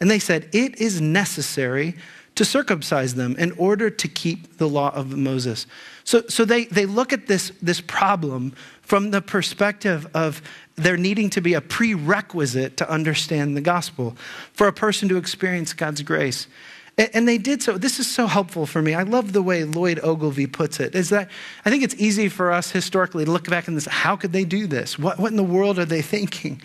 and 0.00 0.10
they 0.10 0.18
said, 0.18 0.48
It 0.52 0.80
is 0.80 1.00
necessary 1.00 1.94
to 2.34 2.44
circumcise 2.44 3.14
them 3.14 3.36
in 3.36 3.52
order 3.52 3.90
to 3.90 4.08
keep 4.08 4.58
the 4.58 4.68
law 4.68 4.92
of 4.94 5.16
Moses. 5.16 5.66
So, 6.02 6.22
so 6.28 6.44
they, 6.44 6.64
they 6.64 6.86
look 6.86 7.12
at 7.12 7.26
this, 7.26 7.52
this 7.62 7.80
problem 7.80 8.54
from 8.82 9.10
the 9.10 9.22
perspective 9.22 10.06
of 10.14 10.42
there 10.76 10.96
needing 10.96 11.30
to 11.30 11.40
be 11.40 11.54
a 11.54 11.60
prerequisite 11.60 12.76
to 12.78 12.90
understand 12.90 13.56
the 13.56 13.60
gospel 13.60 14.16
for 14.52 14.66
a 14.66 14.72
person 14.72 15.08
to 15.08 15.16
experience 15.16 15.72
God's 15.72 16.02
grace. 16.02 16.48
And, 16.96 17.26
they 17.26 17.38
did 17.38 17.60
so. 17.60 17.76
This 17.76 17.98
is 17.98 18.08
so 18.08 18.28
helpful 18.28 18.66
for 18.66 18.80
me. 18.80 18.94
I 18.94 19.02
love 19.02 19.32
the 19.32 19.42
way 19.42 19.64
Lloyd 19.64 19.98
Ogilvie 20.04 20.46
puts 20.46 20.78
it. 20.78 20.94
Is 20.94 21.08
that 21.08 21.28
I 21.64 21.70
think 21.70 21.82
it's 21.82 21.96
easy 21.96 22.28
for 22.28 22.52
us 22.52 22.70
historically 22.70 23.24
to 23.24 23.30
look 23.32 23.50
back 23.50 23.66
and 23.66 23.76
this, 23.76 23.86
how 23.86 24.14
could 24.14 24.32
they 24.32 24.44
do 24.44 24.68
this? 24.68 24.96
What, 24.96 25.18
what 25.18 25.32
in 25.32 25.36
the 25.36 25.42
world 25.42 25.80
are 25.80 25.84
they 25.84 26.02
thinking? 26.16 26.62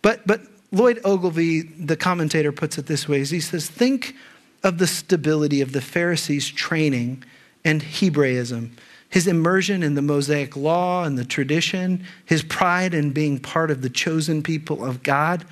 But, 0.00 0.24
but 0.28 0.42
Lloyd 0.70 1.00
Ogilvie, 1.04 1.62
the 1.62 1.96
commentator, 1.96 2.52
puts 2.52 2.78
it 2.78 2.86
this 2.86 3.08
way: 3.08 3.24
he 3.24 3.40
says, 3.40 3.68
think 3.68 4.14
of 4.64 4.78
the 4.78 4.86
stability 4.86 5.60
of 5.60 5.72
the 5.72 5.80
Pharisees' 5.80 6.48
training 6.48 7.22
and 7.64 7.82
Hebraism, 7.82 8.76
his 9.08 9.26
immersion 9.28 9.82
in 9.82 9.94
the 9.94 10.02
Mosaic 10.02 10.56
law 10.56 11.04
and 11.04 11.16
the 11.16 11.24
tradition, 11.24 12.04
his 12.24 12.42
pride 12.42 12.94
in 12.94 13.12
being 13.12 13.38
part 13.38 13.70
of 13.70 13.82
the 13.82 13.90
chosen 13.90 14.42
people 14.42 14.84
of 14.84 15.02
God. 15.02 15.44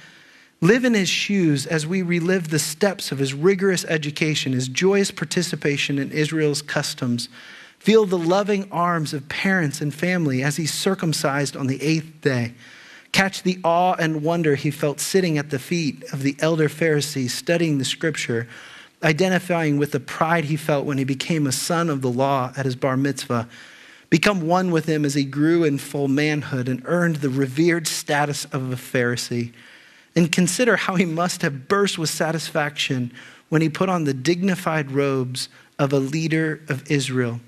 Live 0.60 0.84
in 0.84 0.94
his 0.94 1.08
shoes 1.08 1.66
as 1.66 1.86
we 1.86 2.02
relive 2.02 2.48
the 2.48 2.58
steps 2.58 3.12
of 3.12 3.18
his 3.18 3.34
rigorous 3.34 3.84
education, 3.84 4.52
his 4.52 4.68
joyous 4.68 5.10
participation 5.10 5.98
in 5.98 6.10
Israel's 6.10 6.62
customs. 6.62 7.28
Feel 7.78 8.06
the 8.06 8.18
loving 8.18 8.70
arms 8.70 9.12
of 9.12 9.28
parents 9.28 9.80
and 9.80 9.92
family 9.92 10.42
as 10.42 10.56
he 10.56 10.66
circumcised 10.66 11.56
on 11.56 11.66
the 11.66 11.82
eighth 11.82 12.20
day. 12.20 12.54
Catch 13.10 13.42
the 13.42 13.58
awe 13.62 13.94
and 13.98 14.22
wonder 14.22 14.54
he 14.54 14.70
felt 14.70 14.98
sitting 14.98 15.36
at 15.36 15.50
the 15.50 15.58
feet 15.58 16.02
of 16.12 16.22
the 16.22 16.36
elder 16.38 16.68
Pharisees 16.68 17.34
studying 17.34 17.78
the 17.78 17.84
scripture 17.84 18.48
identifying 19.02 19.78
with 19.78 19.92
the 19.92 20.00
pride 20.00 20.44
he 20.44 20.56
felt 20.56 20.86
when 20.86 20.98
he 20.98 21.04
became 21.04 21.46
a 21.46 21.52
son 21.52 21.90
of 21.90 22.02
the 22.02 22.10
law 22.10 22.52
at 22.56 22.64
his 22.64 22.76
bar 22.76 22.96
mitzvah, 22.96 23.48
become 24.10 24.46
one 24.46 24.70
with 24.70 24.86
him 24.86 25.04
as 25.04 25.14
he 25.14 25.24
grew 25.24 25.64
in 25.64 25.78
full 25.78 26.08
manhood 26.08 26.68
and 26.68 26.82
earned 26.84 27.16
the 27.16 27.30
revered 27.30 27.86
status 27.86 28.44
of 28.46 28.72
a 28.72 28.76
Pharisee. 28.76 29.52
And 30.14 30.30
consider 30.30 30.76
how 30.76 30.96
he 30.96 31.06
must 31.06 31.42
have 31.42 31.68
burst 31.68 31.98
with 31.98 32.10
satisfaction 32.10 33.12
when 33.48 33.62
he 33.62 33.68
put 33.68 33.88
on 33.88 34.04
the 34.04 34.14
dignified 34.14 34.90
robes 34.90 35.48
of 35.78 35.92
a 35.92 35.98
leader 35.98 36.60
of 36.68 36.90
Israel. 36.90 37.40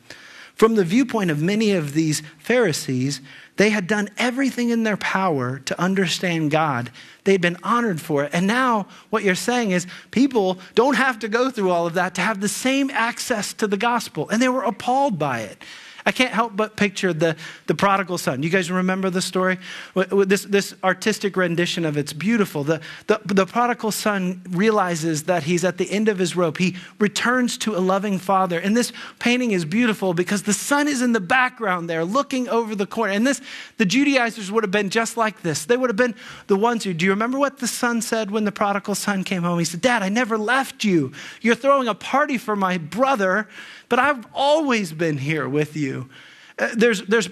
From 0.55 0.77
the 0.77 0.85
viewpoint 0.85 1.31
of 1.31 1.43
many 1.43 1.73
of 1.73 1.95
these 1.95 2.23
Pharisees, 2.39 3.21
they 3.57 3.71
had 3.71 3.87
done 3.87 4.09
everything 4.19 4.71
in 4.71 4.85
their 4.85 4.97
power 4.97 5.59
to 5.61 5.81
understand 5.81 6.51
God. 6.51 6.91
They'd 7.25 7.41
been 7.41 7.57
honored 7.63 8.01
for 8.01 8.25
it. 8.25 8.31
And 8.33 8.47
now, 8.47 8.87
what 9.11 9.25
you're 9.25 9.35
saying 9.35 9.71
is 9.71 9.87
people 10.11 10.59
don't 10.75 10.97
have 10.97 11.19
to 11.21 11.29
go 11.29 11.51
through 11.51 11.71
all 11.71 11.87
of 11.87 11.95
that 11.95 12.15
to 12.17 12.21
have 12.21 12.41
the 12.41 12.49
same 12.49 12.91
access 12.91 13.53
to 13.55 13.67
the 13.67 13.77
gospel. 13.77 14.29
And 14.29 14.41
they 14.41 14.49
were 14.49 14.63
appalled 14.63 15.19
by 15.19 15.41
it. 15.41 15.63
I 16.07 16.13
can't 16.13 16.33
help 16.33 16.55
but 16.55 16.77
picture 16.77 17.15
the, 17.15 17.37
the 17.67 17.75
prodigal 17.75 18.19
son. 18.19 18.43
You 18.43 18.51
guys 18.51 18.71
remember 18.71 19.09
the 19.09 19.23
story? 19.23 19.59
This, 19.95 20.45
this 20.45 20.75
artistic 20.85 21.37
rendition 21.37 21.87
of 21.87 21.97
it's 21.97 22.13
beautiful. 22.13 22.63
The, 22.63 22.81
the, 23.07 23.21
the 23.25 23.47
prodigal 23.47 23.91
son 23.91 24.43
realizes 24.51 25.25
that 25.25 25.45
he's 25.45 25.65
at 25.65 25.79
the 25.79 25.91
end 25.91 26.09
of 26.09 26.19
his 26.19 26.37
rope. 26.37 26.59
He 26.59 26.77
returns 26.99 27.57
to 27.59 27.75
a 27.75 27.79
loving 27.81 28.19
father. 28.19 28.59
And 28.59 28.77
this 28.77 28.93
painting 29.19 29.53
is 29.53 29.65
beautiful 29.65 30.13
because 30.13 30.43
the 30.43 30.53
son 30.53 30.89
is 30.89 31.01
in 31.01 31.13
the 31.13 31.21
background 31.21 31.89
there 31.89 32.05
looking 32.05 32.49
over 32.49 32.75
the 32.75 32.87
corner. 32.87 33.15
And 33.15 33.27
this, 33.27 33.41
the 33.79 33.87
Judaizers 33.87 34.53
would 34.53 34.63
have 34.63 34.71
been 34.71 34.91
just 34.91 35.17
like 35.17 35.41
this. 35.41 35.65
They 35.65 35.77
would 35.79 35.89
have 35.89 35.97
been 35.97 36.15
the 36.49 36.57
ones 36.57 36.85
who, 36.85 36.93
do 36.93 37.07
you 37.07 37.13
remember 37.13 37.39
what 37.39 37.59
the 37.59 37.67
son 37.67 38.03
said 38.03 38.31
when 38.31 38.45
the 38.45 38.53
prodigal 38.53 38.95
son 38.95 39.25
came 39.25 39.43
home? 39.43 39.59
He 39.59 39.65
said, 39.65 39.81
Dad, 39.81 40.03
I 40.03 40.11
never 40.11 40.37
left 40.37 40.85
you. 40.85 41.13
You're 41.41 41.55
throwing 41.55 41.89
a 41.89 41.95
party 41.95 42.37
for 42.37 42.57
my 42.57 42.77
brother 42.77 43.49
but 43.95 44.01
I've 44.01 44.27
always 44.35 44.93
been 44.93 45.19
here 45.19 45.49
with 45.49 45.77
you. 45.77 46.11
Uh, 46.59 46.71
there's, 46.75 47.03
there's, 47.03 47.29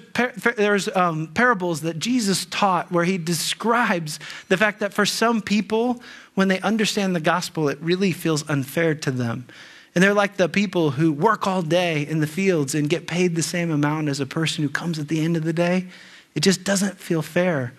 there's 0.56 0.88
um, 0.94 1.26
parables 1.34 1.80
that 1.80 1.98
Jesus 1.98 2.44
taught 2.44 2.92
where 2.92 3.02
he 3.02 3.18
describes 3.18 4.20
the 4.46 4.56
fact 4.56 4.78
that 4.78 4.94
for 4.94 5.04
some 5.04 5.42
people, 5.42 6.00
when 6.36 6.46
they 6.46 6.60
understand 6.60 7.16
the 7.16 7.20
gospel, 7.20 7.68
it 7.68 7.80
really 7.80 8.12
feels 8.12 8.48
unfair 8.48 8.94
to 8.94 9.10
them. 9.10 9.48
And 9.96 10.04
they're 10.04 10.14
like 10.14 10.36
the 10.36 10.48
people 10.48 10.92
who 10.92 11.12
work 11.12 11.48
all 11.48 11.62
day 11.62 12.06
in 12.06 12.20
the 12.20 12.28
fields 12.28 12.76
and 12.76 12.88
get 12.88 13.08
paid 13.08 13.34
the 13.34 13.42
same 13.42 13.72
amount 13.72 14.08
as 14.08 14.20
a 14.20 14.24
person 14.24 14.62
who 14.62 14.70
comes 14.70 15.00
at 15.00 15.08
the 15.08 15.20
end 15.20 15.36
of 15.36 15.42
the 15.42 15.52
day. 15.52 15.88
It 16.36 16.44
just 16.44 16.62
doesn't 16.62 16.96
feel 16.96 17.22
fair. 17.22 17.74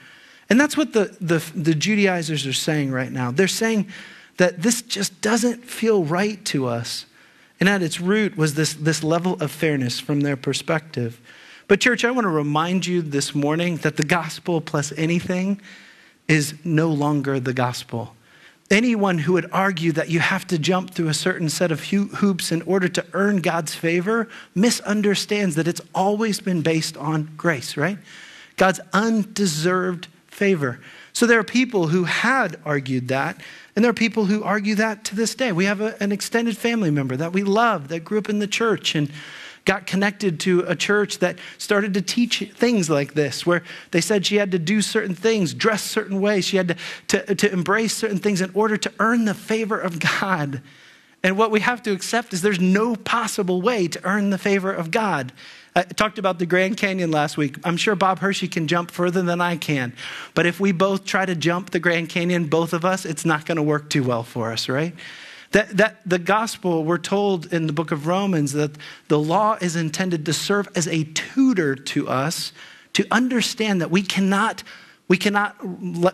And 0.49 0.59
that's 0.59 0.75
what 0.75 0.91
the, 0.91 1.15
the, 1.21 1.41
the 1.55 1.73
Judaizers 1.73 2.45
are 2.45 2.51
saying 2.51 2.91
right 2.91 3.13
now. 3.13 3.31
They're 3.31 3.47
saying 3.47 3.87
that 4.35 4.61
this 4.61 4.81
just 4.81 5.21
doesn't 5.21 5.63
feel 5.63 6.03
right 6.03 6.43
to 6.47 6.67
us. 6.67 7.05
And 7.63 7.69
at 7.69 7.81
its 7.81 8.01
root 8.01 8.35
was 8.35 8.55
this, 8.55 8.73
this 8.73 9.05
level 9.05 9.35
of 9.35 9.49
fairness 9.49 9.97
from 9.97 10.19
their 10.19 10.35
perspective. 10.35 11.21
But, 11.69 11.79
church, 11.79 12.03
I 12.03 12.11
want 12.11 12.25
to 12.25 12.29
remind 12.29 12.85
you 12.85 13.01
this 13.01 13.33
morning 13.33 13.77
that 13.77 13.95
the 13.95 14.03
gospel 14.03 14.59
plus 14.59 14.91
anything 14.97 15.61
is 16.27 16.55
no 16.65 16.89
longer 16.89 17.39
the 17.39 17.53
gospel. 17.53 18.17
Anyone 18.69 19.19
who 19.19 19.31
would 19.31 19.49
argue 19.53 19.93
that 19.93 20.09
you 20.09 20.19
have 20.19 20.45
to 20.47 20.59
jump 20.59 20.93
through 20.93 21.07
a 21.07 21.13
certain 21.13 21.47
set 21.47 21.71
of 21.71 21.85
hoops 21.85 22.51
in 22.51 22.63
order 22.63 22.89
to 22.89 23.05
earn 23.13 23.37
God's 23.37 23.73
favor 23.73 24.27
misunderstands 24.53 25.55
that 25.55 25.65
it's 25.65 25.79
always 25.95 26.41
been 26.41 26.63
based 26.63 26.97
on 26.97 27.29
grace, 27.37 27.77
right? 27.77 27.97
God's 28.57 28.81
undeserved 28.91 30.09
favor. 30.27 30.81
So 31.13 31.27
there 31.27 31.39
are 31.39 31.43
people 31.43 31.87
who 31.87 32.03
had 32.05 32.59
argued 32.65 33.07
that, 33.09 33.39
and 33.75 33.85
there 33.85 33.89
are 33.91 33.93
people 33.93 34.25
who 34.25 34.43
argue 34.43 34.75
that 34.75 35.05
to 35.05 35.15
this 35.15 35.35
day. 35.35 35.51
We 35.51 35.65
have 35.65 35.79
a, 35.79 36.01
an 36.01 36.11
extended 36.11 36.57
family 36.57 36.91
member 36.91 37.15
that 37.15 37.33
we 37.33 37.43
love 37.43 37.87
that 37.89 38.03
grew 38.03 38.17
up 38.17 38.29
in 38.29 38.39
the 38.39 38.47
church 38.47 38.95
and 38.95 39.11
got 39.65 39.87
connected 39.87 40.39
to 40.41 40.61
a 40.61 40.75
church 40.75 41.19
that 41.19 41.39
started 41.57 41.93
to 41.93 42.01
teach 42.01 42.51
things 42.55 42.89
like 42.89 43.13
this, 43.13 43.45
where 43.45 43.63
they 43.91 44.01
said 44.01 44.25
she 44.25 44.35
had 44.35 44.51
to 44.51 44.59
do 44.59 44.81
certain 44.81 45.15
things, 45.15 45.53
dress 45.53 45.83
certain 45.83 46.19
ways, 46.19 46.45
she 46.45 46.57
had 46.57 46.67
to, 46.67 46.75
to, 47.07 47.35
to 47.35 47.53
embrace 47.53 47.95
certain 47.95 48.17
things 48.17 48.41
in 48.41 48.51
order 48.53 48.75
to 48.75 48.91
earn 48.99 49.25
the 49.25 49.33
favor 49.33 49.79
of 49.79 49.99
God. 49.99 50.61
And 51.23 51.37
what 51.37 51.51
we 51.51 51.61
have 51.61 51.81
to 51.83 51.93
accept 51.93 52.33
is 52.33 52.41
there's 52.41 52.59
no 52.59 52.95
possible 52.95 53.61
way 53.61 53.87
to 53.87 54.03
earn 54.03 54.31
the 54.31 54.37
favor 54.37 54.73
of 54.73 54.91
God. 54.91 55.31
I 55.75 55.83
talked 55.83 56.19
about 56.19 56.37
the 56.37 56.45
Grand 56.45 56.77
Canyon 56.77 57.09
last 57.09 57.35
week. 57.35 57.57
I'm 57.63 57.77
sure 57.77 57.95
Bob 57.95 58.19
Hershey 58.19 58.47
can 58.47 58.67
jump 58.67 58.91
further 58.91 59.23
than 59.23 59.41
I 59.41 59.57
can. 59.57 59.93
But 60.35 60.45
if 60.45 60.59
we 60.59 60.71
both 60.71 61.03
try 61.03 61.25
to 61.25 61.35
jump 61.35 61.71
the 61.71 61.79
Grand 61.79 62.09
Canyon, 62.09 62.45
both 62.45 62.73
of 62.73 62.85
us, 62.85 63.05
it's 63.05 63.25
not 63.25 63.45
going 63.45 63.55
to 63.55 63.63
work 63.63 63.89
too 63.89 64.03
well 64.03 64.23
for 64.23 64.51
us, 64.51 64.69
right? 64.69 64.93
That, 65.51 65.77
that 65.77 65.97
the 66.05 66.19
gospel, 66.19 66.83
we're 66.83 66.97
told 66.97 67.51
in 67.51 67.67
the 67.67 67.73
book 67.73 67.91
of 67.91 68.07
Romans 68.07 68.53
that 68.53 68.71
the 69.07 69.19
law 69.19 69.57
is 69.61 69.75
intended 69.75 70.25
to 70.27 70.33
serve 70.33 70.67
as 70.75 70.87
a 70.87 71.05
tutor 71.05 71.75
to 71.75 72.07
us 72.07 72.53
to 72.93 73.05
understand 73.09 73.81
that 73.81 73.89
we 73.89 74.03
cannot, 74.03 74.63
we 75.07 75.17
cannot 75.17 75.55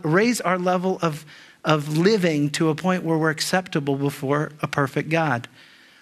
raise 0.06 0.40
our 0.42 0.58
level 0.58 1.00
of, 1.02 1.26
of 1.66 1.98
living 1.98 2.50
to 2.52 2.70
a 2.70 2.76
point 2.76 3.04
where 3.04 3.18
we're 3.18 3.30
acceptable 3.30 3.96
before 3.96 4.52
a 4.62 4.68
perfect 4.68 5.10
God. 5.10 5.48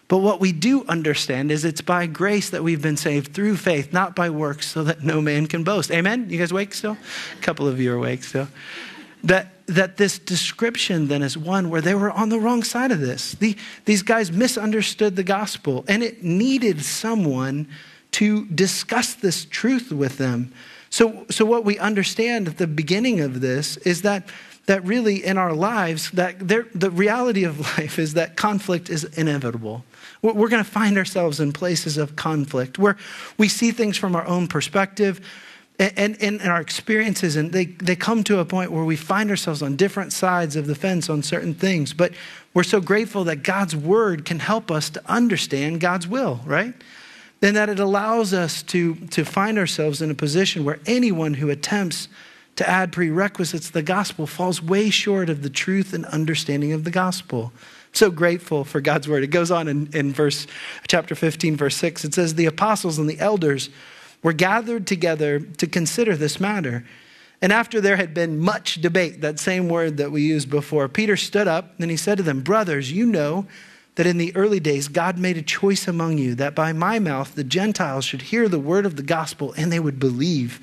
But 0.07 0.19
what 0.19 0.39
we 0.39 0.53
do 0.53 0.85
understand 0.85 1.51
is 1.51 1.65
it's 1.65 1.81
by 1.81 2.07
grace 2.07 2.49
that 2.51 2.63
we've 2.63 2.81
been 2.81 2.95
saved 2.95 3.33
through 3.33 3.57
faith, 3.57 3.91
not 3.91 4.15
by 4.15 4.29
works, 4.29 4.67
so 4.67 4.83
that 4.83 5.03
no 5.03 5.21
man 5.21 5.47
can 5.47 5.63
boast. 5.63 5.91
Amen? 5.91 6.29
You 6.29 6.37
guys 6.37 6.51
awake 6.51 6.73
still? 6.73 6.97
A 7.37 7.41
couple 7.41 7.67
of 7.67 7.79
you 7.79 7.91
are 7.91 7.97
awake 7.97 8.23
still. 8.23 8.47
That, 9.23 9.65
that 9.65 9.97
this 9.97 10.17
description 10.17 11.07
then 11.07 11.23
is 11.23 11.37
one 11.37 11.69
where 11.69 11.81
they 11.81 11.93
were 11.93 12.11
on 12.11 12.29
the 12.29 12.39
wrong 12.39 12.63
side 12.63 12.91
of 12.91 13.01
this. 13.01 13.33
The, 13.33 13.57
these 13.83 14.01
guys 14.01 14.31
misunderstood 14.31 15.17
the 15.17 15.23
gospel, 15.23 15.83
and 15.89 16.01
it 16.01 16.23
needed 16.23 16.85
someone 16.85 17.67
to 18.11 18.45
discuss 18.45 19.13
this 19.13 19.43
truth 19.43 19.91
with 19.91 20.17
them. 20.17 20.53
So, 20.89 21.25
so 21.29 21.43
what 21.43 21.65
we 21.65 21.77
understand 21.79 22.47
at 22.47 22.57
the 22.57 22.67
beginning 22.67 23.19
of 23.19 23.41
this 23.41 23.75
is 23.77 24.03
that 24.03 24.29
that 24.67 24.83
really 24.83 25.23
in 25.23 25.37
our 25.37 25.53
lives 25.53 26.11
that 26.11 26.45
the 26.45 26.91
reality 26.91 27.45
of 27.45 27.59
life 27.77 27.97
is 27.97 28.13
that 28.15 28.35
conflict 28.35 28.89
is 28.89 29.05
inevitable 29.17 29.85
we're 30.21 30.50
going 30.50 30.63
to 30.63 30.69
find 30.69 30.97
ourselves 30.97 31.39
in 31.39 31.53
places 31.53 31.97
of 31.97 32.15
conflict 32.15 32.79
where 32.79 32.97
we 33.38 33.47
see 33.47 33.71
things 33.71 33.97
from 33.97 34.15
our 34.15 34.25
own 34.25 34.47
perspective 34.47 35.21
and, 35.79 36.19
and, 36.21 36.41
and, 36.41 36.51
our 36.51 36.59
experiences, 36.59 37.36
and 37.36 37.51
they, 37.51 37.65
they 37.65 37.95
come 37.95 38.24
to 38.24 38.39
a 38.39 38.45
point 38.45 38.71
where 38.71 38.83
we 38.83 38.95
find 38.95 39.29
ourselves 39.29 39.62
on 39.62 39.75
different 39.75 40.12
sides 40.12 40.55
of 40.55 40.65
the 40.65 40.74
fence 40.74 41.07
on 41.07 41.21
certain 41.21 41.53
things. 41.53 41.93
But 41.93 42.13
we're 42.55 42.63
so 42.63 42.81
grateful 42.81 43.24
that 43.25 43.43
God's 43.43 43.75
word 43.75 44.25
can 44.25 44.39
help 44.39 44.71
us 44.71 44.89
to 44.91 45.01
understand 45.05 45.79
God's 45.79 46.07
will, 46.07 46.39
right? 46.45 46.74
And 47.43 47.55
that 47.55 47.69
it 47.69 47.79
allows 47.79 48.33
us 48.33 48.63
to, 48.63 48.95
to 48.95 49.24
find 49.24 49.59
ourselves 49.59 50.01
in 50.01 50.09
a 50.09 50.15
position 50.15 50.65
where 50.65 50.79
anyone 50.88 51.36
who 51.36 51.51
attempts 51.51 52.07
to 52.55 52.67
add 52.67 52.91
prerequisites 52.91 53.67
to 53.67 53.74
the 53.74 53.83
gospel 53.83 54.25
falls 54.25 54.63
way 54.63 54.89
short 54.89 55.29
of 55.29 55.43
the 55.43 55.50
truth 55.50 55.93
and 55.93 56.05
understanding 56.05 56.74
of 56.74 56.86
the 56.86 56.91
gospel 56.91 57.53
so 57.97 58.11
grateful 58.11 58.63
for 58.63 58.79
God's 58.81 59.07
word. 59.07 59.23
It 59.23 59.27
goes 59.27 59.51
on 59.51 59.67
in, 59.67 59.89
in 59.93 60.13
verse 60.13 60.47
chapter 60.87 61.15
15, 61.15 61.57
verse 61.57 61.75
6. 61.75 62.05
It 62.05 62.13
says, 62.13 62.35
The 62.35 62.45
apostles 62.45 62.97
and 62.97 63.09
the 63.09 63.19
elders 63.19 63.69
were 64.23 64.33
gathered 64.33 64.87
together 64.87 65.39
to 65.39 65.67
consider 65.67 66.15
this 66.15 66.39
matter. 66.39 66.85
And 67.41 67.53
after 67.53 67.79
there 67.79 67.97
had 67.97 68.13
been 68.13 68.39
much 68.39 68.81
debate, 68.81 69.21
that 69.21 69.39
same 69.39 69.69
word 69.69 69.97
that 69.97 70.11
we 70.11 70.23
used 70.23 70.49
before, 70.49 70.87
Peter 70.87 71.15
stood 71.15 71.47
up 71.47 71.79
and 71.79 71.91
he 71.91 71.97
said 71.97 72.17
to 72.17 72.23
them, 72.23 72.41
Brothers, 72.41 72.91
you 72.91 73.05
know 73.05 73.45
that 73.95 74.07
in 74.07 74.17
the 74.17 74.35
early 74.35 74.59
days 74.59 74.87
God 74.87 75.17
made 75.17 75.37
a 75.37 75.41
choice 75.41 75.87
among 75.87 76.17
you 76.17 76.35
that 76.35 76.55
by 76.55 76.73
my 76.73 76.99
mouth 76.99 77.35
the 77.35 77.43
Gentiles 77.43 78.05
should 78.05 78.23
hear 78.23 78.47
the 78.47 78.59
word 78.59 78.85
of 78.85 78.95
the 78.95 79.03
gospel 79.03 79.53
and 79.57 79.71
they 79.71 79.79
would 79.79 79.99
believe. 79.99 80.59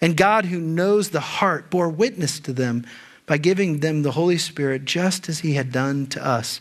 And 0.00 0.16
God, 0.16 0.46
who 0.46 0.60
knows 0.60 1.10
the 1.10 1.20
heart, 1.20 1.70
bore 1.70 1.88
witness 1.88 2.40
to 2.40 2.52
them 2.52 2.86
by 3.30 3.38
giving 3.38 3.78
them 3.78 4.02
the 4.02 4.10
Holy 4.10 4.38
Spirit 4.38 4.84
just 4.84 5.28
as 5.28 5.38
he 5.38 5.54
had 5.54 5.70
done 5.70 6.04
to 6.04 6.26
us. 6.26 6.60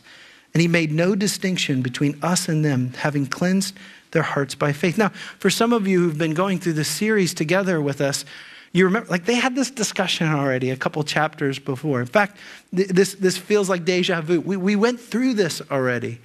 And 0.53 0.61
he 0.61 0.67
made 0.67 0.91
no 0.91 1.15
distinction 1.15 1.81
between 1.81 2.19
us 2.21 2.47
and 2.47 2.63
them, 2.63 2.93
having 2.93 3.25
cleansed 3.25 3.75
their 4.11 4.21
hearts 4.21 4.53
by 4.53 4.71
faith. 4.71 4.95
Now, 4.95 5.09
for 5.39 5.49
some 5.49 5.73
of 5.73 5.87
you 5.87 5.99
who've 5.99 6.19
been 6.19 6.35
going 6.35 6.59
through 6.59 6.73
this 6.73 6.87
series 6.87 7.33
together 7.33 7.81
with 7.81 8.01
us, 8.01 8.23
you 8.71 8.85
remember, 8.85 9.09
like 9.09 9.25
they 9.25 9.33
had 9.33 9.55
this 9.55 9.71
discussion 9.71 10.27
already 10.27 10.69
a 10.69 10.77
couple 10.77 11.03
chapters 11.03 11.57
before. 11.57 12.01
In 12.01 12.05
fact, 12.05 12.37
th- 12.75 12.89
this, 12.89 13.15
this 13.15 13.35
feels 13.35 13.67
like 13.67 13.83
deja 13.83 14.21
vu. 14.21 14.39
We, 14.39 14.55
we 14.55 14.75
went 14.75 14.99
through 14.99 15.33
this 15.33 15.63
already. 15.71 16.19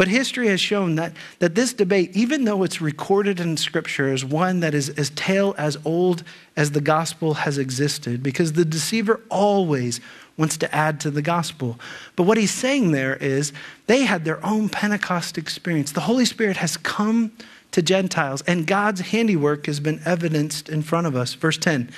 But 0.00 0.08
history 0.08 0.48
has 0.48 0.62
shown 0.62 0.94
that, 0.94 1.12
that 1.40 1.54
this 1.54 1.74
debate, 1.74 2.16
even 2.16 2.44
though 2.44 2.62
it's 2.62 2.80
recorded 2.80 3.38
in 3.38 3.58
Scripture, 3.58 4.10
is 4.10 4.24
one 4.24 4.60
that 4.60 4.72
is 4.72 4.88
as 4.88 5.10
tale 5.10 5.54
as 5.58 5.76
old 5.84 6.24
as 6.56 6.70
the 6.70 6.80
gospel 6.80 7.34
has 7.34 7.58
existed, 7.58 8.22
because 8.22 8.54
the 8.54 8.64
deceiver 8.64 9.20
always 9.28 10.00
wants 10.38 10.56
to 10.56 10.74
add 10.74 11.00
to 11.00 11.10
the 11.10 11.20
gospel. 11.20 11.78
But 12.16 12.22
what 12.22 12.38
he's 12.38 12.50
saying 12.50 12.92
there 12.92 13.16
is 13.16 13.52
they 13.88 14.04
had 14.06 14.24
their 14.24 14.42
own 14.42 14.70
Pentecost 14.70 15.36
experience. 15.36 15.92
The 15.92 16.00
Holy 16.00 16.24
Spirit 16.24 16.56
has 16.56 16.78
come 16.78 17.32
to 17.72 17.82
Gentiles, 17.82 18.40
and 18.46 18.66
God's 18.66 19.02
handiwork 19.02 19.66
has 19.66 19.80
been 19.80 20.00
evidenced 20.06 20.70
in 20.70 20.80
front 20.80 21.08
of 21.08 21.14
us. 21.14 21.34
Verse 21.34 21.58
10. 21.58 21.90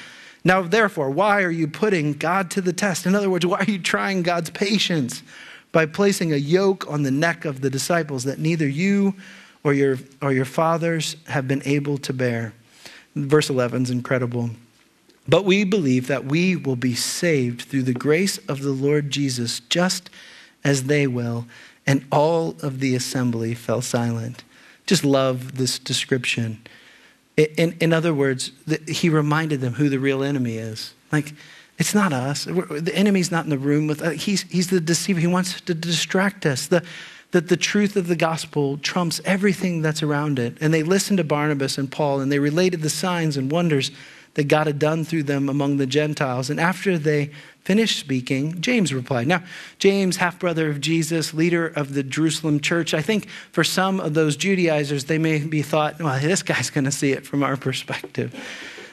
Now, 0.42 0.62
therefore, 0.62 1.08
why 1.08 1.44
are 1.44 1.52
you 1.52 1.68
putting 1.68 2.14
God 2.14 2.50
to 2.50 2.60
the 2.60 2.72
test? 2.72 3.06
In 3.06 3.14
other 3.14 3.30
words, 3.30 3.46
why 3.46 3.58
are 3.58 3.70
you 3.70 3.78
trying 3.78 4.24
God's 4.24 4.50
patience? 4.50 5.22
By 5.72 5.86
placing 5.86 6.32
a 6.32 6.36
yoke 6.36 6.88
on 6.88 7.02
the 7.02 7.10
neck 7.10 7.44
of 7.44 7.62
the 7.62 7.70
disciples 7.70 8.24
that 8.24 8.38
neither 8.38 8.68
you 8.68 9.14
or 9.64 9.72
your, 9.72 9.98
or 10.20 10.32
your 10.32 10.44
fathers 10.44 11.16
have 11.28 11.48
been 11.48 11.62
able 11.64 11.98
to 11.98 12.12
bear. 12.12 12.52
Verse 13.16 13.48
11 13.50 13.84
is 13.84 13.90
incredible. 13.90 14.50
But 15.26 15.44
we 15.44 15.64
believe 15.64 16.08
that 16.08 16.24
we 16.24 16.56
will 16.56 16.76
be 16.76 16.94
saved 16.94 17.62
through 17.62 17.84
the 17.84 17.92
grace 17.92 18.38
of 18.48 18.62
the 18.62 18.72
Lord 18.72 19.10
Jesus, 19.10 19.60
just 19.60 20.10
as 20.64 20.84
they 20.84 21.06
will. 21.06 21.46
And 21.86 22.04
all 22.10 22.56
of 22.62 22.80
the 22.80 22.94
assembly 22.94 23.54
fell 23.54 23.82
silent. 23.82 24.44
Just 24.86 25.04
love 25.04 25.56
this 25.56 25.78
description. 25.78 26.60
In, 27.36 27.76
in 27.80 27.92
other 27.92 28.12
words, 28.12 28.52
he 28.88 29.08
reminded 29.08 29.60
them 29.60 29.74
who 29.74 29.88
the 29.88 29.98
real 29.98 30.22
enemy 30.22 30.56
is. 30.58 30.92
Like, 31.10 31.34
it's 31.78 31.94
not 31.94 32.12
us. 32.12 32.46
We're, 32.46 32.80
the 32.80 32.94
enemy's 32.94 33.30
not 33.30 33.44
in 33.44 33.50
the 33.50 33.58
room 33.58 33.86
with 33.86 34.02
us. 34.02 34.22
He's, 34.22 34.42
he's 34.42 34.70
the 34.70 34.80
deceiver. 34.80 35.20
He 35.20 35.26
wants 35.26 35.60
to 35.60 35.74
distract 35.74 36.46
us. 36.46 36.66
The, 36.66 36.84
that 37.32 37.48
the 37.48 37.56
truth 37.56 37.96
of 37.96 38.06
the 38.08 38.16
gospel 38.16 38.78
trumps 38.78 39.20
everything 39.24 39.82
that's 39.82 40.02
around 40.02 40.38
it. 40.38 40.56
And 40.60 40.72
they 40.72 40.82
listened 40.82 41.16
to 41.16 41.24
Barnabas 41.24 41.78
and 41.78 41.90
Paul 41.90 42.20
and 42.20 42.30
they 42.30 42.38
related 42.38 42.82
the 42.82 42.90
signs 42.90 43.36
and 43.36 43.50
wonders 43.50 43.90
that 44.34 44.44
God 44.44 44.66
had 44.66 44.78
done 44.78 45.04
through 45.04 45.24
them 45.24 45.48
among 45.48 45.76
the 45.76 45.86
Gentiles. 45.86 46.50
And 46.50 46.60
after 46.60 46.96
they 46.98 47.30
finished 47.64 47.98
speaking, 47.98 48.60
James 48.60 48.92
replied. 48.92 49.26
Now, 49.26 49.42
James, 49.78 50.16
half 50.16 50.38
brother 50.38 50.70
of 50.70 50.80
Jesus, 50.80 51.34
leader 51.34 51.66
of 51.66 51.94
the 51.94 52.02
Jerusalem 52.02 52.60
church, 52.60 52.94
I 52.94 53.02
think 53.02 53.28
for 53.50 53.64
some 53.64 54.00
of 54.00 54.14
those 54.14 54.36
Judaizers, 54.36 55.04
they 55.04 55.18
may 55.18 55.38
be 55.38 55.62
thought, 55.62 56.00
well, 56.00 56.18
this 56.18 56.42
guy's 56.42 56.70
going 56.70 56.84
to 56.84 56.92
see 56.92 57.12
it 57.12 57.26
from 57.26 57.42
our 57.42 57.56
perspective. 57.56 58.34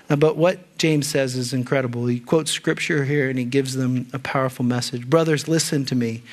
Uh, 0.09 0.15
but 0.15 0.35
what 0.35 0.77
James 0.77 1.07
says 1.07 1.35
is 1.35 1.53
incredible. 1.53 2.07
He 2.07 2.19
quotes 2.19 2.51
scripture 2.51 3.05
here 3.05 3.29
and 3.29 3.37
he 3.37 3.45
gives 3.45 3.75
them 3.75 4.07
a 4.11 4.19
powerful 4.19 4.65
message. 4.65 5.09
Brothers, 5.09 5.47
listen 5.47 5.85
to 5.85 5.95
me. 5.95 6.23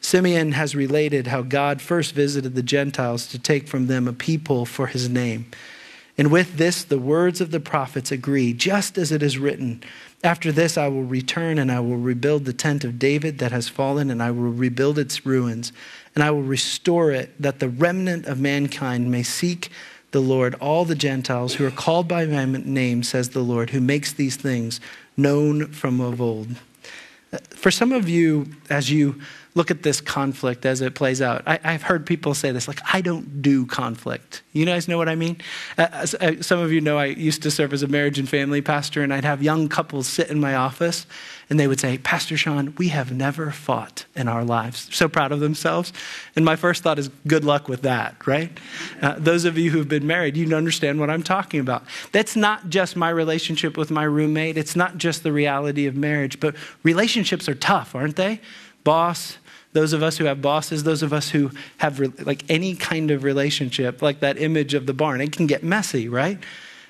Simeon 0.00 0.52
has 0.52 0.74
related 0.74 1.26
how 1.26 1.42
God 1.42 1.82
first 1.82 2.14
visited 2.14 2.54
the 2.54 2.62
Gentiles 2.62 3.26
to 3.28 3.38
take 3.38 3.66
from 3.66 3.86
them 3.86 4.06
a 4.06 4.12
people 4.12 4.64
for 4.64 4.86
his 4.86 5.08
name. 5.08 5.46
And 6.18 6.30
with 6.30 6.56
this, 6.56 6.82
the 6.82 6.98
words 6.98 7.40
of 7.40 7.50
the 7.50 7.60
prophets 7.60 8.10
agree, 8.10 8.54
just 8.54 8.96
as 8.96 9.12
it 9.12 9.22
is 9.22 9.38
written 9.38 9.82
After 10.24 10.50
this, 10.50 10.78
I 10.78 10.88
will 10.88 11.04
return 11.04 11.58
and 11.58 11.70
I 11.70 11.80
will 11.80 11.98
rebuild 11.98 12.46
the 12.46 12.54
tent 12.54 12.84
of 12.84 12.98
David 12.98 13.38
that 13.38 13.52
has 13.52 13.68
fallen, 13.68 14.10
and 14.10 14.22
I 14.22 14.30
will 14.30 14.50
rebuild 14.50 14.98
its 14.98 15.26
ruins, 15.26 15.72
and 16.14 16.24
I 16.24 16.30
will 16.30 16.42
restore 16.42 17.10
it, 17.12 17.34
that 17.40 17.58
the 17.58 17.68
remnant 17.68 18.26
of 18.26 18.40
mankind 18.40 19.10
may 19.10 19.22
seek 19.22 19.70
the 20.16 20.22
Lord, 20.22 20.54
all 20.62 20.86
the 20.86 20.94
Gentiles 20.94 21.56
who 21.56 21.66
are 21.66 21.70
called 21.70 22.08
by 22.08 22.24
my 22.24 22.46
name, 22.46 23.02
says 23.02 23.28
the 23.28 23.42
Lord, 23.42 23.68
who 23.68 23.82
makes 23.82 24.14
these 24.14 24.34
things 24.34 24.80
known 25.14 25.66
from 25.66 26.00
of 26.00 26.22
old. 26.22 26.48
Uh, 27.34 27.38
for 27.50 27.70
some 27.70 27.92
of 27.92 28.08
you, 28.08 28.48
as 28.70 28.90
you 28.90 29.20
look 29.56 29.70
at 29.70 29.82
this 29.82 30.02
conflict 30.02 30.66
as 30.66 30.82
it 30.82 30.94
plays 30.94 31.22
out. 31.22 31.42
I, 31.46 31.58
have 31.72 31.82
heard 31.82 32.04
people 32.04 32.34
say 32.34 32.52
this, 32.52 32.68
like, 32.68 32.80
I 32.92 33.00
don't 33.00 33.40
do 33.40 33.64
conflict. 33.64 34.42
You 34.52 34.66
guys 34.66 34.86
know 34.86 34.98
what 34.98 35.08
I 35.08 35.14
mean? 35.14 35.38
Uh, 35.78 36.06
uh, 36.20 36.42
some 36.42 36.58
of 36.58 36.72
you 36.72 36.82
know 36.82 36.98
I 36.98 37.06
used 37.06 37.42
to 37.42 37.50
serve 37.50 37.72
as 37.72 37.82
a 37.82 37.88
marriage 37.88 38.18
and 38.18 38.28
family 38.28 38.60
pastor, 38.60 39.02
and 39.02 39.14
I'd 39.14 39.24
have 39.24 39.42
young 39.42 39.68
couples 39.70 40.06
sit 40.06 40.28
in 40.28 40.40
my 40.40 40.54
office, 40.54 41.06
and 41.48 41.58
they 41.58 41.66
would 41.66 41.80
say, 41.80 41.96
Pastor 41.96 42.36
Shawn, 42.36 42.74
we 42.76 42.88
have 42.88 43.12
never 43.12 43.50
fought 43.50 44.04
in 44.14 44.28
our 44.28 44.44
lives. 44.44 44.94
So 44.94 45.08
proud 45.08 45.32
of 45.32 45.40
themselves. 45.40 45.90
And 46.34 46.44
my 46.44 46.56
first 46.56 46.82
thought 46.82 46.98
is, 46.98 47.08
good 47.26 47.44
luck 47.44 47.66
with 47.66 47.80
that, 47.82 48.26
right? 48.26 48.50
Uh, 49.00 49.14
those 49.18 49.46
of 49.46 49.56
you 49.56 49.70
who've 49.70 49.88
been 49.88 50.06
married, 50.06 50.36
you 50.36 50.54
understand 50.54 51.00
what 51.00 51.08
I'm 51.08 51.22
talking 51.22 51.60
about. 51.60 51.82
That's 52.12 52.36
not 52.36 52.68
just 52.68 52.94
my 52.94 53.08
relationship 53.08 53.78
with 53.78 53.90
my 53.90 54.04
roommate, 54.04 54.58
it's 54.58 54.76
not 54.76 54.98
just 54.98 55.22
the 55.22 55.32
reality 55.32 55.86
of 55.86 55.96
marriage, 55.96 56.40
but 56.40 56.54
relationships 56.82 57.48
are 57.48 57.54
tough, 57.54 57.94
aren't 57.94 58.16
they? 58.16 58.42
Boss, 58.84 59.38
those 59.76 59.92
of 59.92 60.02
us 60.02 60.16
who 60.16 60.24
have 60.24 60.40
bosses, 60.40 60.84
those 60.84 61.02
of 61.02 61.12
us 61.12 61.28
who 61.28 61.50
have 61.76 62.00
like 62.26 62.44
any 62.48 62.74
kind 62.74 63.10
of 63.10 63.22
relationship, 63.24 64.00
like 64.00 64.20
that 64.20 64.38
image 64.38 64.72
of 64.72 64.86
the 64.86 64.94
barn, 64.94 65.20
it 65.20 65.32
can 65.32 65.46
get 65.46 65.62
messy, 65.62 66.08
right? 66.08 66.38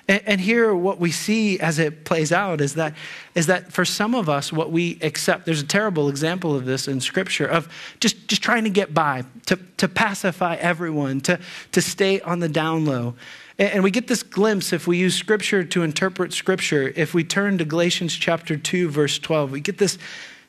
And, 0.07 0.21
and 0.25 0.41
here, 0.41 0.73
what 0.73 0.97
we 0.97 1.11
see 1.11 1.59
as 1.59 1.79
it 1.79 2.05
plays 2.05 2.31
out 2.31 2.61
is 2.61 2.75
that, 2.75 2.93
is 3.35 3.47
that 3.47 3.73
for 3.73 3.83
some 3.83 4.15
of 4.15 4.29
us, 4.29 4.53
what 4.53 4.71
we 4.71 4.97
accept, 5.01 5.45
there's 5.45 5.61
a 5.61 5.67
terrible 5.67 6.07
example 6.07 6.55
of 6.55 6.63
this 6.63 6.87
in 6.87 7.01
Scripture 7.01 7.45
of 7.45 7.67
just, 7.99 8.29
just 8.29 8.41
trying 8.41 8.63
to 8.63 8.69
get 8.69 8.93
by, 8.93 9.25
to, 9.47 9.59
to 9.75 9.89
pacify 9.89 10.55
everyone, 10.55 11.19
to, 11.21 11.37
to 11.73 11.81
stay 11.81 12.21
on 12.21 12.39
the 12.39 12.47
down 12.47 12.85
low. 12.85 13.15
And 13.59 13.83
we 13.83 13.91
get 13.91 14.07
this 14.07 14.23
glimpse 14.23 14.71
if 14.71 14.87
we 14.87 14.97
use 14.97 15.13
Scripture 15.13 15.65
to 15.65 15.83
interpret 15.83 16.31
Scripture. 16.31 16.93
If 16.95 17.13
we 17.13 17.25
turn 17.25 17.57
to 17.57 17.65
Galatians 17.65 18.15
chapter 18.15 18.55
2, 18.55 18.87
verse 18.89 19.19
12, 19.19 19.51
we 19.51 19.59
get 19.59 19.77
this 19.77 19.97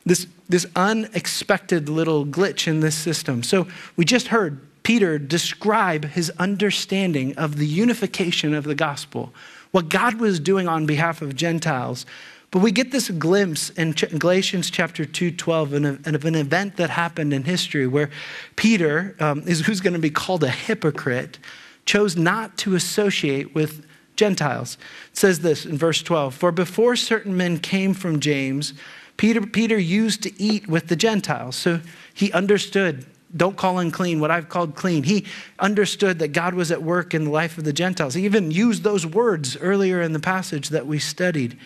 this, 0.09 0.27
this 0.49 0.67
unexpected 0.77 1.89
little 1.89 2.27
glitch 2.27 2.67
in 2.67 2.81
this 2.81 2.95
system. 2.95 3.43
So 3.43 3.67
we 3.97 4.05
just 4.05 4.29
heard 4.29 4.61
Peter 4.83 5.19
describe 5.19 6.07
his 6.07 6.31
understanding 6.39 7.37
of 7.37 7.57
the 7.57 7.67
unification 7.67 8.55
of 8.55 8.65
the 8.65 8.75
gospel, 8.75 9.35
what 9.71 9.89
God 9.89 10.15
was 10.15 10.41
doing 10.41 10.67
on 10.67 10.87
behalf 10.87 11.21
of 11.21 11.37
Gentiles. 11.37 12.07
But 12.51 12.61
we 12.63 12.73
get 12.73 12.91
this 12.91 13.11
glimpse 13.11 13.69
in 13.71 13.93
Galatians 13.93 14.71
chapter 14.71 15.05
2, 15.05 15.33
12, 15.33 15.73
of 15.75 16.25
an 16.25 16.35
event 16.35 16.77
that 16.79 16.89
happened 16.89 17.35
in 17.35 17.45
history 17.45 17.87
where 17.87 18.09
Peter, 18.57 19.15
um, 19.21 19.43
is 19.47 19.61
who's 19.67 19.83
going 19.83 19.93
to 19.93 19.99
be 19.99 20.09
called 20.09 20.43
a 20.43 20.51
hypocrite, 20.51 21.39
chose 21.85 22.17
not 22.17 22.57
to 22.59 22.75
associate 22.75 23.55
with 23.55 23.85
Gentiles. 24.17 24.79
It 25.11 25.17
says 25.17 25.41
this 25.41 25.67
in 25.67 25.77
verse 25.77 26.03
12 26.03 26.35
For 26.35 26.51
before 26.51 26.97
certain 26.97 27.37
men 27.37 27.59
came 27.59 27.93
from 27.93 28.21
James, 28.21 28.73
Peter, 29.19 29.43
Peter 29.43 29.77
used 29.77 30.23
to 30.23 30.43
eat 30.43 30.67
with 30.67 30.87
the 30.87 30.97
Gentiles. 30.97 31.57
So 31.57 31.81
he 32.15 32.33
understood 32.33 33.05
don't 33.37 33.57
call 33.57 33.79
unclean 33.79 34.21
what 34.21 34.31
I've 34.31 34.49
called 34.49 34.75
clean. 34.75 35.03
He 35.03 35.27
understood 35.59 36.19
that 36.21 36.29
God 36.29 36.55
was 36.55 36.73
at 36.73 36.83
work 36.83 37.13
in 37.13 37.25
the 37.25 37.31
life 37.31 37.59
of 37.59 37.65
the 37.65 37.75
Gentiles. 37.75 38.15
He 38.15 38.25
even 38.25 38.51
used 38.51 38.85
those 38.85 39.05
words 39.05 39.57
earlier 39.59 40.01
in 40.01 40.15
the 40.15 40.21
passage 40.21 40.71
that 40.71 40.87
we 40.87 40.99
studied. 40.99 41.59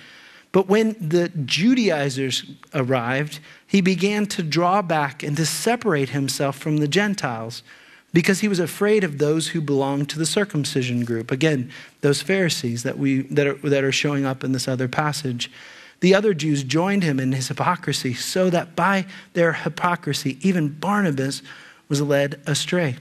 But 0.50 0.68
when 0.68 0.96
the 1.00 1.28
Judaizers 1.28 2.44
arrived, 2.74 3.38
he 3.66 3.80
began 3.80 4.26
to 4.26 4.42
draw 4.42 4.82
back 4.82 5.22
and 5.22 5.36
to 5.36 5.46
separate 5.46 6.10
himself 6.10 6.58
from 6.58 6.78
the 6.78 6.88
Gentiles 6.88 7.62
because 8.12 8.40
he 8.40 8.48
was 8.48 8.58
afraid 8.58 9.04
of 9.04 9.18
those 9.18 9.48
who 9.48 9.60
belonged 9.60 10.10
to 10.10 10.18
the 10.18 10.26
circumcision 10.26 11.04
group. 11.04 11.30
Again, 11.30 11.70
those 12.02 12.20
Pharisees 12.20 12.82
that, 12.82 12.98
we, 12.98 13.22
that, 13.22 13.46
are, 13.46 13.54
that 13.54 13.84
are 13.84 13.92
showing 13.92 14.26
up 14.26 14.44
in 14.44 14.52
this 14.52 14.68
other 14.68 14.88
passage. 14.88 15.50
The 16.02 16.16
other 16.16 16.34
Jews 16.34 16.64
joined 16.64 17.04
him 17.04 17.20
in 17.20 17.30
his 17.30 17.46
hypocrisy, 17.46 18.12
so 18.12 18.50
that 18.50 18.74
by 18.74 19.06
their 19.34 19.52
hypocrisy, 19.52 20.36
even 20.40 20.68
Barnabas 20.68 21.42
was 21.88 22.02
led 22.02 22.40
astray. 22.44 22.96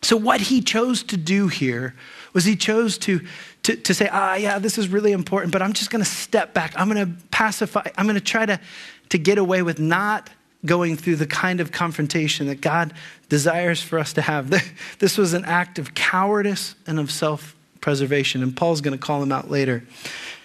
So, 0.00 0.16
what 0.16 0.40
he 0.40 0.60
chose 0.60 1.02
to 1.04 1.16
do 1.16 1.48
here 1.48 1.96
was 2.32 2.44
he 2.44 2.54
chose 2.54 2.98
to, 2.98 3.20
to, 3.64 3.74
to 3.74 3.92
say, 3.92 4.08
ah, 4.12 4.36
yeah, 4.36 4.60
this 4.60 4.78
is 4.78 4.86
really 4.86 5.10
important, 5.10 5.52
but 5.52 5.60
I'm 5.60 5.72
just 5.72 5.90
going 5.90 6.04
to 6.04 6.08
step 6.08 6.54
back. 6.54 6.72
I'm 6.76 6.88
going 6.88 7.04
to 7.04 7.12
pacify, 7.32 7.82
I'm 7.98 8.06
going 8.06 8.14
to 8.14 8.20
try 8.20 8.46
to, 8.46 8.60
to 9.08 9.18
get 9.18 9.36
away 9.36 9.62
with 9.62 9.80
not 9.80 10.30
going 10.64 10.96
through 10.96 11.16
the 11.16 11.26
kind 11.26 11.58
of 11.58 11.72
confrontation 11.72 12.46
that 12.46 12.60
God 12.60 12.94
desires 13.28 13.82
for 13.82 13.98
us 13.98 14.12
to 14.12 14.22
have. 14.22 14.54
This 15.00 15.18
was 15.18 15.34
an 15.34 15.44
act 15.46 15.80
of 15.80 15.94
cowardice 15.94 16.76
and 16.86 17.00
of 17.00 17.10
self 17.10 17.56
preservation, 17.80 18.40
and 18.40 18.56
Paul's 18.56 18.80
going 18.80 18.96
to 18.96 19.04
call 19.04 19.20
him 19.20 19.32
out 19.32 19.50
later. 19.50 19.82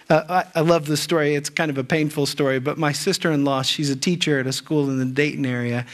Uh, 0.10 0.44
I, 0.56 0.60
I, 0.60 0.62
love 0.62 0.88
this 0.88 1.02
story. 1.02 1.36
It's 1.36 1.52
kind 1.52 1.70
of 1.70 1.78
a 1.78 1.84
painful 1.84 2.26
story, 2.26 2.60
but 2.60 2.80
my 2.80 2.92
sister 2.92 3.32
in 3.32 3.46
law, 3.46 3.62
she's 3.62 3.92
a 3.92 3.96
teacher 3.96 4.40
at 4.40 4.48
a 4.48 4.52
school 4.52 4.90
in 4.90 4.98
the 4.98 5.06
Dayton 5.06 5.46
area. 5.46 5.86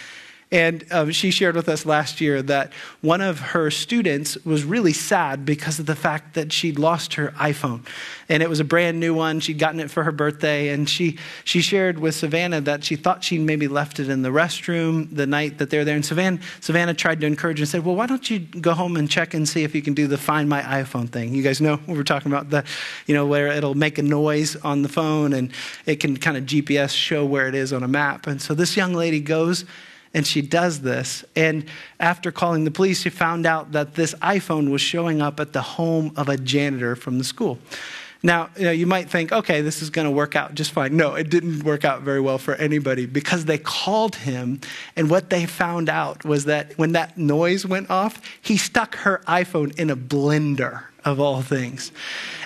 And 0.51 0.85
um, 0.91 1.11
she 1.11 1.31
shared 1.31 1.55
with 1.55 1.67
us 1.67 1.85
last 1.85 2.21
year 2.21 2.41
that 2.43 2.71
one 3.01 3.19
of 3.19 3.39
her 3.39 3.71
students 3.71 4.37
was 4.45 4.63
really 4.63 4.93
sad 4.93 5.43
because 5.43 5.79
of 5.79 5.87
the 5.87 5.95
fact 5.95 6.35
that 6.35 6.53
she'd 6.53 6.77
lost 6.77 7.15
her 7.15 7.29
iPhone. 7.29 7.83
And 8.29 8.43
it 8.43 8.49
was 8.49 8.59
a 8.59 8.63
brand 8.63 8.99
new 8.99 9.13
one. 9.13 9.39
She'd 9.39 9.57
gotten 9.57 9.79
it 9.79 9.89
for 9.89 10.03
her 10.03 10.11
birthday. 10.11 10.69
And 10.69 10.87
she, 10.87 11.17
she 11.43 11.61
shared 11.61 11.97
with 11.97 12.13
Savannah 12.13 12.61
that 12.61 12.83
she 12.83 12.95
thought 12.95 13.23
she'd 13.23 13.41
maybe 13.41 13.67
left 13.67 13.99
it 13.99 14.07
in 14.07 14.21
the 14.21 14.29
restroom 14.29 15.13
the 15.15 15.25
night 15.25 15.57
that 15.57 15.71
they 15.71 15.79
were 15.79 15.83
there. 15.83 15.95
And 15.95 16.05
Savannah, 16.05 16.39
Savannah 16.61 16.93
tried 16.93 17.21
to 17.21 17.27
encourage 17.27 17.59
and 17.59 17.67
said, 17.67 17.83
Well, 17.83 17.95
why 17.95 18.05
don't 18.05 18.29
you 18.29 18.39
go 18.39 18.73
home 18.73 18.97
and 18.97 19.09
check 19.09 19.33
and 19.33 19.49
see 19.49 19.63
if 19.63 19.73
you 19.73 19.81
can 19.81 19.95
do 19.95 20.05
the 20.07 20.17
Find 20.17 20.47
My 20.47 20.61
iPhone 20.61 21.09
thing? 21.09 21.33
You 21.33 21.41
guys 21.41 21.59
know 21.59 21.77
what 21.77 21.97
we're 21.97 22.03
talking 22.03 22.31
about, 22.31 22.51
the, 22.51 22.63
you 23.07 23.15
know, 23.15 23.25
where 23.25 23.47
it'll 23.47 23.75
make 23.75 23.97
a 23.97 24.03
noise 24.03 24.55
on 24.57 24.83
the 24.83 24.89
phone 24.89 25.33
and 25.33 25.51
it 25.87 25.97
can 25.97 26.17
kind 26.17 26.37
of 26.37 26.43
GPS 26.43 26.95
show 26.95 27.25
where 27.25 27.47
it 27.47 27.55
is 27.55 27.73
on 27.73 27.81
a 27.81 27.87
map. 27.87 28.27
And 28.27 28.39
so 28.39 28.53
this 28.53 28.77
young 28.77 28.93
lady 28.93 29.19
goes 29.19 29.65
and 30.15 30.25
she 30.25 30.41
does 30.41 30.79
this. 30.79 31.25
And 31.35 31.65
after 31.99 32.31
calling 32.31 32.63
the 32.63 32.71
police, 32.71 33.01
she 33.01 33.09
found 33.09 33.45
out 33.45 33.73
that 33.73 33.95
this 33.95 34.15
iPhone 34.15 34.71
was 34.71 34.81
showing 34.81 35.21
up 35.21 35.39
at 35.41 35.51
the 35.51 35.61
home 35.61 36.13
of 36.15 36.29
a 36.29 36.37
janitor 36.37 36.95
from 36.95 37.17
the 37.17 37.25
school. 37.25 37.59
Now, 38.23 38.49
you, 38.57 38.63
know, 38.63 38.71
you 38.71 38.87
might 38.87 39.09
think, 39.09 39.33
okay, 39.33 39.61
this 39.61 39.81
is 39.81 39.89
going 39.91 40.05
to 40.05 40.11
work 40.11 40.35
out 40.35 40.55
just 40.55 40.71
fine. 40.71 40.95
No, 40.95 41.13
it 41.15 41.29
didn't 41.29 41.63
work 41.63 41.83
out 41.83 42.01
very 42.01 42.21
well 42.21 42.37
for 42.37 42.55
anybody 42.55 43.05
because 43.05 43.45
they 43.45 43.59
called 43.59 44.15
him, 44.15 44.61
and 44.95 45.11
what 45.11 45.29
they 45.29 45.45
found 45.45 45.89
out 45.89 46.23
was 46.23 46.45
that 46.45 46.75
when 46.77 46.93
that 46.93 47.17
noise 47.17 47.65
went 47.65 47.91
off, 47.91 48.19
he 48.41 48.57
stuck 48.57 48.95
her 48.95 49.21
iPhone 49.27 49.77
in 49.77 49.91
a 49.91 49.97
blender, 49.97 50.85
of 51.03 51.19
all 51.19 51.43
things. 51.43 51.91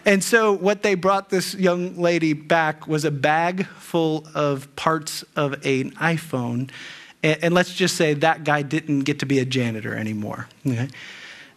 And 0.06 0.22
so, 0.22 0.52
what 0.52 0.84
they 0.84 0.96
brought 0.96 1.30
this 1.30 1.56
young 1.56 1.96
lady 1.96 2.34
back 2.34 2.88
was 2.88 3.06
a 3.06 3.12
bag 3.12 3.66
full 3.68 4.28
of 4.36 4.76
parts 4.76 5.24
of 5.38 5.54
an 5.66 5.92
iPhone 5.92 6.70
and, 7.24 7.44
and 7.44 7.54
let's 7.54 7.74
just 7.74 7.96
say 7.96 8.14
that 8.16 8.44
guy 8.44 8.62
didn't 8.62 9.02
get 9.02 9.20
to 9.20 9.26
be 9.26 9.40
a 9.40 9.46
janitor 9.46 9.96
anymore. 9.96 10.48
Okay? 10.66 10.90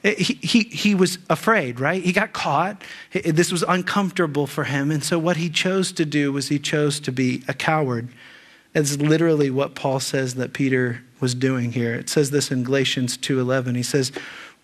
He, 0.02 0.34
he, 0.34 0.60
he 0.64 0.94
was 0.96 1.18
afraid, 1.30 1.78
right? 1.78 2.02
He 2.02 2.12
got 2.12 2.32
caught. 2.32 2.82
This 3.12 3.52
was 3.52 3.62
uncomfortable 3.62 4.48
for 4.48 4.64
him. 4.64 4.90
And 4.90 5.04
so, 5.04 5.16
what 5.16 5.36
he 5.36 5.48
chose 5.48 5.92
to 5.92 6.04
do 6.04 6.32
was 6.32 6.48
he 6.48 6.58
chose 6.58 6.98
to 7.00 7.12
be 7.12 7.44
a 7.46 7.54
coward. 7.54 8.08
That's 8.72 8.96
literally 8.96 9.50
what 9.50 9.76
Paul 9.76 10.00
says 10.00 10.34
that 10.34 10.54
Peter 10.54 11.02
was 11.20 11.34
doing 11.36 11.72
here. 11.72 11.94
It 11.94 12.08
says 12.08 12.32
this 12.32 12.50
in 12.50 12.64
Galatians 12.64 13.16
2:11. 13.16 13.76
He 13.76 13.84
says, 13.84 14.10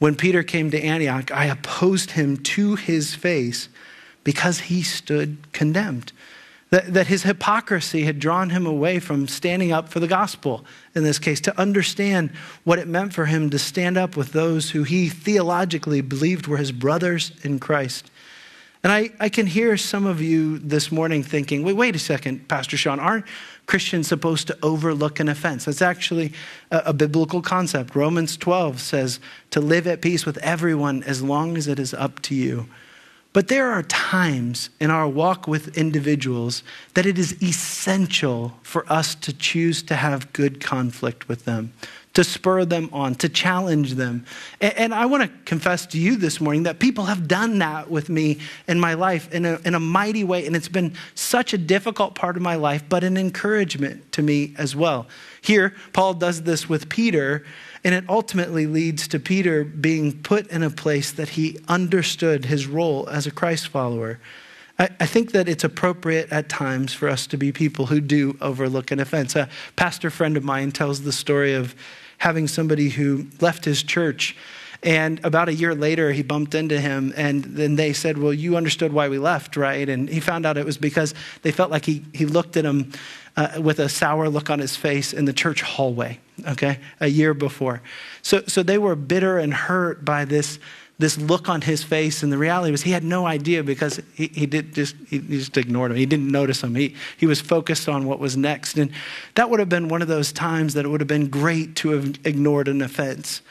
When 0.01 0.17
Peter 0.17 0.43
came 0.43 0.73
to 0.73 0.83
Antioch, 0.83 1.31
I 1.31 1.45
opposed 1.45 2.13
him 2.13 2.39
to 2.39 2.75
his 2.75 3.15
face 3.15 3.69
because 4.25 4.61
he 4.61 4.83
stood 4.83 5.53
condemned. 5.53 6.13
That, 6.71 6.93
that 6.93 7.07
his 7.07 7.23
hypocrisy 7.23 8.05
had 8.05 8.19
drawn 8.19 8.51
him 8.51 8.67
away 8.67 8.99
from 8.99 9.27
standing 9.27 9.73
up 9.73 9.89
for 9.89 10.01
the 10.01 10.07
gospel, 10.07 10.67
in 10.95 11.03
this 11.03 11.19
case, 11.19 11.41
to 11.43 11.59
understand 11.59 12.31
what 12.65 12.79
it 12.79 12.87
meant 12.87 13.15
for 13.15 13.25
him 13.25 13.49
to 13.49 13.59
stand 13.59 13.97
up 13.97 14.19
with 14.19 14.33
those 14.33 14.71
who 14.71 14.83
he 14.83 15.09
theologically 15.09 16.03
believed 16.03 16.47
were 16.47 16.59
his 16.59 16.73
brothers 16.73 17.33
in 17.43 17.59
Christ. 17.59 18.11
And 18.83 18.93
I, 18.93 19.11
I 19.19 19.29
can 19.29 19.47
hear 19.47 19.77
some 19.77 20.07
of 20.07 20.23
you 20.23 20.59
this 20.59 20.93
morning 20.93 21.23
thinking, 21.23 21.65
wait, 21.65 21.75
wait 21.75 21.97
a 21.97 21.99
second, 21.99 22.47
Pastor 22.49 22.77
Shawn, 22.77 23.01
aren't 23.01 23.25
Christians 23.67 24.07
supposed 24.07 24.47
to 24.47 24.59
overlook 24.63 25.19
an 25.19 25.29
offense? 25.29 25.65
That's 25.65 25.83
actually 25.83 26.33
a, 26.71 26.83
a 26.87 26.93
biblical 26.93 27.43
concept. 27.43 27.97
Romans 27.97 28.37
12 28.37 28.81
says 28.81 29.21
to 29.51 29.61
live 29.61 29.87
at 29.87 30.01
peace 30.01 30.25
with 30.25 30.39
everyone 30.39 31.03
as 31.03 31.23
long 31.23 31.57
as 31.57 31.67
it 31.67 31.81
is 31.81 31.93
up 31.93 32.21
to 32.23 32.35
you. 32.35 32.69
But 33.35 33.49
there 33.49 33.71
are 33.71 33.83
times 33.83 34.71
in 34.81 34.91
our 34.91 35.07
walk 35.07 35.47
with 35.47 35.77
individuals 35.77 36.63
that 36.95 37.05
it 37.05 37.19
is 37.19 37.41
essential 37.43 38.55
for 38.63 38.91
us 38.91 39.15
to 39.17 39.33
choose 39.33 39.83
to 39.85 39.97
have 39.97 40.33
good 40.33 40.61
conflict 40.61 41.29
with 41.29 41.45
them, 41.45 41.75
to 42.15 42.25
spur 42.25 42.65
them 42.65 42.89
on, 42.91 43.15
to 43.17 43.29
challenge 43.29 43.95
them. 43.95 44.25
And, 44.63 44.95
I 44.95 45.05
want 45.05 45.25
to 45.25 45.31
confess 45.45 45.85
to 45.89 45.99
you 45.99 46.17
this 46.17 46.41
morning 46.41 46.63
that 46.63 46.79
people 46.79 47.05
have 47.05 47.29
done 47.29 47.59
that 47.59 47.91
with 47.91 48.09
me 48.09 48.39
in 48.67 48.81
my 48.81 48.95
life 48.95 49.33
in 49.33 49.45
a, 49.45 49.61
in 49.65 49.75
a 49.75 49.81
mighty 49.81 50.25
way. 50.25 50.47
And 50.47 50.57
it's 50.57 50.69
been 50.69 50.95
such 51.15 51.53
a 51.53 51.59
difficult 51.59 52.15
part 52.15 52.37
of 52.37 52.43
my 52.43 52.55
life, 52.55 52.83
but 52.89 53.05
an 53.05 53.19
encouragement 53.19 54.11
to 54.13 54.23
me 54.23 54.55
as 54.57 54.75
well. 54.75 55.07
Here, 55.43 55.75
Paul 55.93 56.15
does 56.15 56.43
this 56.43 56.67
with 56.67 56.89
Peter 56.89 57.45
and 57.85 57.95
it 57.95 58.05
ultimately 58.09 58.67
leads 58.67 59.09
to 59.09 59.21
Peter 59.21 59.65
being 59.65 60.23
put 60.23 60.47
in 60.49 60.63
a 60.63 60.71
place 60.71 61.13
that 61.13 61.31
he 61.31 61.59
understood 61.69 62.47
his 62.47 62.67
role 62.67 63.09
as 63.09 63.27
a 63.27 63.31
Christ 63.31 63.69
follower. 63.69 64.19
I, 64.81 65.07
think 65.07 65.33
that 65.33 65.49
it's 65.49 65.65
appropriate 65.65 66.31
at 66.31 66.49
times 66.49 66.95
for 66.95 67.09
us 67.09 67.27
to 67.29 67.37
be 67.37 67.51
people 67.51 67.87
who 67.87 68.01
do 68.01 68.39
overlook 68.41 68.93
an 68.93 69.01
offense. 69.01 69.35
A 69.35 69.49
pastor 69.75 70.09
friend 70.09 70.37
of 70.37 70.45
mine 70.45 70.71
tells 70.71 71.03
the 71.03 71.11
story 71.11 71.53
of 71.53 71.75
having 72.19 72.47
somebody 72.47 72.89
who 72.89 73.27
left 73.41 73.65
his 73.65 73.83
church. 73.83 74.37
And 74.85 75.25
about 75.25 75.49
a 75.49 75.55
year 75.55 75.75
later, 75.75 76.13
he 76.13 76.23
bumped 76.23 76.55
into 76.55 76.81
him, 76.81 77.13
and 77.17 77.43
then 77.43 77.75
they 77.75 77.93
said, 77.93 78.19
Well, 78.19 78.33
you 78.33 78.57
understood 78.57 78.93
why 78.93 79.09
we 79.09 79.19
left, 79.19 79.57
right? 79.57 79.89
And 79.89 80.09
he 80.09 80.21
found 80.21 80.47
out 80.47 80.57
it 80.57 80.65
was 80.65 80.79
because 80.79 81.13
they 81.43 81.51
felt 81.51 81.73
like 81.73 81.85
he, 81.85 82.05
he 82.15 82.27
looked 82.27 82.57
at 82.57 82.65
him 82.65 82.93
uh, 83.37 83.61
with 83.61 83.81
a 83.81 83.89
sour 83.89 84.29
look 84.29 84.51
on 84.51 84.61
his 84.61 84.77
face 84.77 85.13
in 85.13 85.25
the 85.25 85.33
church 85.33 85.63
hallway, 85.63 86.21
okay, 86.47 86.79
a 87.01 87.09
year 87.09 87.35
before. 87.35 87.83
So, 88.23 88.43
so 88.47 88.63
they 88.63 88.79
were 88.79 88.95
bitter 88.95 89.39
and 89.39 89.53
hurt 89.53 90.05
by 90.05 90.25
this, 90.25 90.59
this 90.99 91.19
look 91.19 91.49
on 91.49 91.61
his 91.61 91.83
face. 91.83 92.23
And 92.23 92.33
the 92.33 92.39
reality 92.39 92.71
was 92.71 92.83
he 92.83 92.93
had 92.93 93.05
no 93.05 93.27
idea 93.27 93.63
because 93.63 94.01
he, 94.15 94.29
he, 94.29 94.47
did 94.47 94.75
just, 94.75 94.97
he, 95.09 95.19
just 95.19 95.57
ignored 95.57 95.91
him. 95.91 95.97
He 95.97 96.07
didn't 96.07 96.31
notice 96.31 96.63
him. 96.63 96.75
He, 96.75 96.95
he 97.17 97.27
was 97.27 97.41
focused 97.41 97.89
on 97.89 98.07
what 98.07 98.19
was 98.19 98.37
next. 98.37 98.77
And 98.77 98.91
that 99.35 99.51
would 99.51 99.61
have 99.61 99.69
been 99.69 99.89
one 99.89 100.03
of 100.03 100.09
those 100.09 100.33
times 100.33 100.75
that 100.75 100.85
it 100.85 100.89
would 100.89 101.01
have 101.01 101.09
been 101.09 101.29
great 101.29 101.77
to 101.77 101.91
have 101.91 102.19
ignored 102.25 102.69
an 102.69 102.83
offense. 102.83 103.43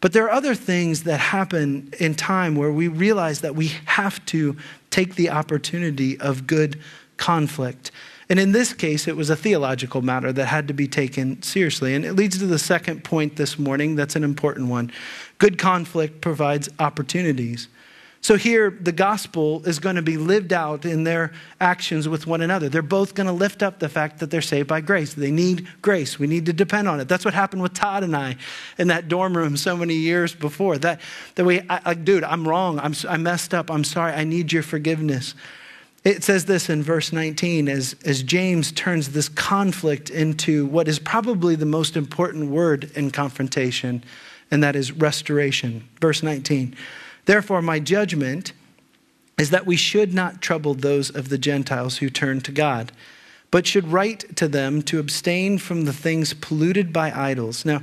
But 0.00 0.12
there 0.12 0.24
are 0.24 0.32
other 0.32 0.54
things 0.54 1.04
that 1.04 1.18
happen 1.18 1.90
in 1.98 2.14
time 2.14 2.56
where 2.56 2.70
we 2.70 2.88
realize 2.88 3.40
that 3.40 3.54
we 3.54 3.68
have 3.86 4.24
to 4.26 4.56
take 4.90 5.14
the 5.14 5.30
opportunity 5.30 6.20
of 6.20 6.46
good 6.46 6.78
conflict. 7.16 7.90
And 8.28 8.38
in 8.38 8.52
this 8.52 8.72
case, 8.72 9.06
it 9.06 9.16
was 9.16 9.30
a 9.30 9.36
theological 9.36 10.02
matter 10.02 10.32
that 10.32 10.46
had 10.46 10.68
to 10.68 10.74
be 10.74 10.88
taken 10.88 11.42
seriously. 11.42 11.94
And 11.94 12.04
it 12.04 12.14
leads 12.14 12.38
to 12.38 12.46
the 12.46 12.58
second 12.58 13.04
point 13.04 13.36
this 13.36 13.58
morning 13.58 13.96
that's 13.96 14.16
an 14.16 14.24
important 14.24 14.68
one. 14.68 14.90
Good 15.38 15.58
conflict 15.58 16.20
provides 16.20 16.68
opportunities. 16.78 17.68
So 18.24 18.38
here, 18.38 18.70
the 18.70 18.90
gospel 18.90 19.62
is 19.66 19.78
going 19.78 19.96
to 19.96 20.02
be 20.02 20.16
lived 20.16 20.54
out 20.54 20.86
in 20.86 21.04
their 21.04 21.32
actions 21.60 22.08
with 22.08 22.26
one 22.26 22.40
another. 22.40 22.70
They're 22.70 22.80
both 22.80 23.14
going 23.14 23.26
to 23.26 23.34
lift 23.34 23.62
up 23.62 23.80
the 23.80 23.88
fact 23.90 24.20
that 24.20 24.30
they're 24.30 24.40
saved 24.40 24.66
by 24.66 24.80
grace. 24.80 25.12
They 25.12 25.30
need 25.30 25.68
grace. 25.82 26.18
We 26.18 26.26
need 26.26 26.46
to 26.46 26.54
depend 26.54 26.88
on 26.88 27.00
it. 27.00 27.06
That's 27.06 27.26
what 27.26 27.34
happened 27.34 27.60
with 27.60 27.74
Todd 27.74 28.02
and 28.02 28.16
I 28.16 28.36
in 28.78 28.88
that 28.88 29.08
dorm 29.08 29.36
room 29.36 29.58
so 29.58 29.76
many 29.76 29.96
years 29.96 30.34
before. 30.34 30.78
That, 30.78 31.02
that 31.34 31.44
we, 31.44 31.60
I, 31.68 31.92
dude, 31.92 32.24
I'm 32.24 32.48
wrong. 32.48 32.78
I'm, 32.78 32.94
I 33.06 33.18
messed 33.18 33.52
up. 33.52 33.70
I'm 33.70 33.84
sorry. 33.84 34.14
I 34.14 34.24
need 34.24 34.54
your 34.54 34.62
forgiveness. 34.62 35.34
It 36.04 36.22
says 36.22 36.44
this 36.44 36.68
in 36.68 36.82
verse 36.82 37.12
19 37.12 37.66
as, 37.68 37.96
as 38.04 38.22
James 38.22 38.72
turns 38.72 39.10
this 39.10 39.30
conflict 39.30 40.10
into 40.10 40.66
what 40.66 40.86
is 40.86 40.98
probably 40.98 41.56
the 41.56 41.64
most 41.64 41.96
important 41.96 42.50
word 42.50 42.90
in 42.94 43.10
confrontation, 43.10 44.04
and 44.50 44.62
that 44.62 44.76
is 44.76 44.92
restoration. 44.92 45.88
Verse 46.00 46.22
19. 46.22 46.76
Therefore, 47.24 47.62
my 47.62 47.78
judgment 47.78 48.52
is 49.38 49.48
that 49.48 49.64
we 49.64 49.76
should 49.76 50.12
not 50.12 50.42
trouble 50.42 50.74
those 50.74 51.08
of 51.08 51.30
the 51.30 51.38
Gentiles 51.38 51.98
who 51.98 52.10
turn 52.10 52.42
to 52.42 52.52
God, 52.52 52.92
but 53.50 53.66
should 53.66 53.88
write 53.88 54.36
to 54.36 54.46
them 54.46 54.82
to 54.82 54.98
abstain 54.98 55.56
from 55.56 55.86
the 55.86 55.92
things 55.92 56.34
polluted 56.34 56.92
by 56.92 57.10
idols. 57.12 57.64
Now, 57.64 57.80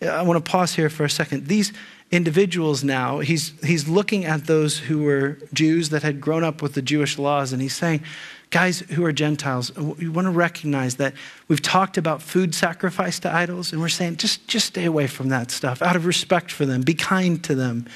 I 0.00 0.22
want 0.22 0.42
to 0.42 0.50
pause 0.50 0.74
here 0.74 0.90
for 0.90 1.04
a 1.04 1.10
second. 1.10 1.48
These 1.48 1.72
individuals 2.10 2.84
now, 2.84 3.18
he's, 3.20 3.52
he's 3.64 3.88
looking 3.88 4.24
at 4.24 4.46
those 4.46 4.78
who 4.78 5.02
were 5.02 5.38
Jews 5.52 5.88
that 5.90 6.02
had 6.02 6.20
grown 6.20 6.44
up 6.44 6.62
with 6.62 6.74
the 6.74 6.82
Jewish 6.82 7.18
laws, 7.18 7.52
and 7.52 7.60
he's 7.60 7.74
saying, 7.74 8.02
guys 8.50 8.80
who 8.80 9.04
are 9.04 9.12
Gentiles, 9.12 9.74
we 9.76 10.08
want 10.08 10.26
to 10.26 10.30
recognize 10.30 10.96
that 10.96 11.14
we've 11.48 11.62
talked 11.62 11.98
about 11.98 12.22
food 12.22 12.54
sacrifice 12.54 13.18
to 13.20 13.32
idols, 13.32 13.72
and 13.72 13.80
we're 13.80 13.88
saying 13.88 14.16
just, 14.16 14.46
just 14.46 14.66
stay 14.66 14.84
away 14.84 15.06
from 15.06 15.28
that 15.30 15.50
stuff 15.50 15.82
out 15.82 15.96
of 15.96 16.06
respect 16.06 16.52
for 16.52 16.64
them, 16.64 16.82
be 16.82 16.94
kind 16.94 17.42
to 17.44 17.54
them. 17.54 17.86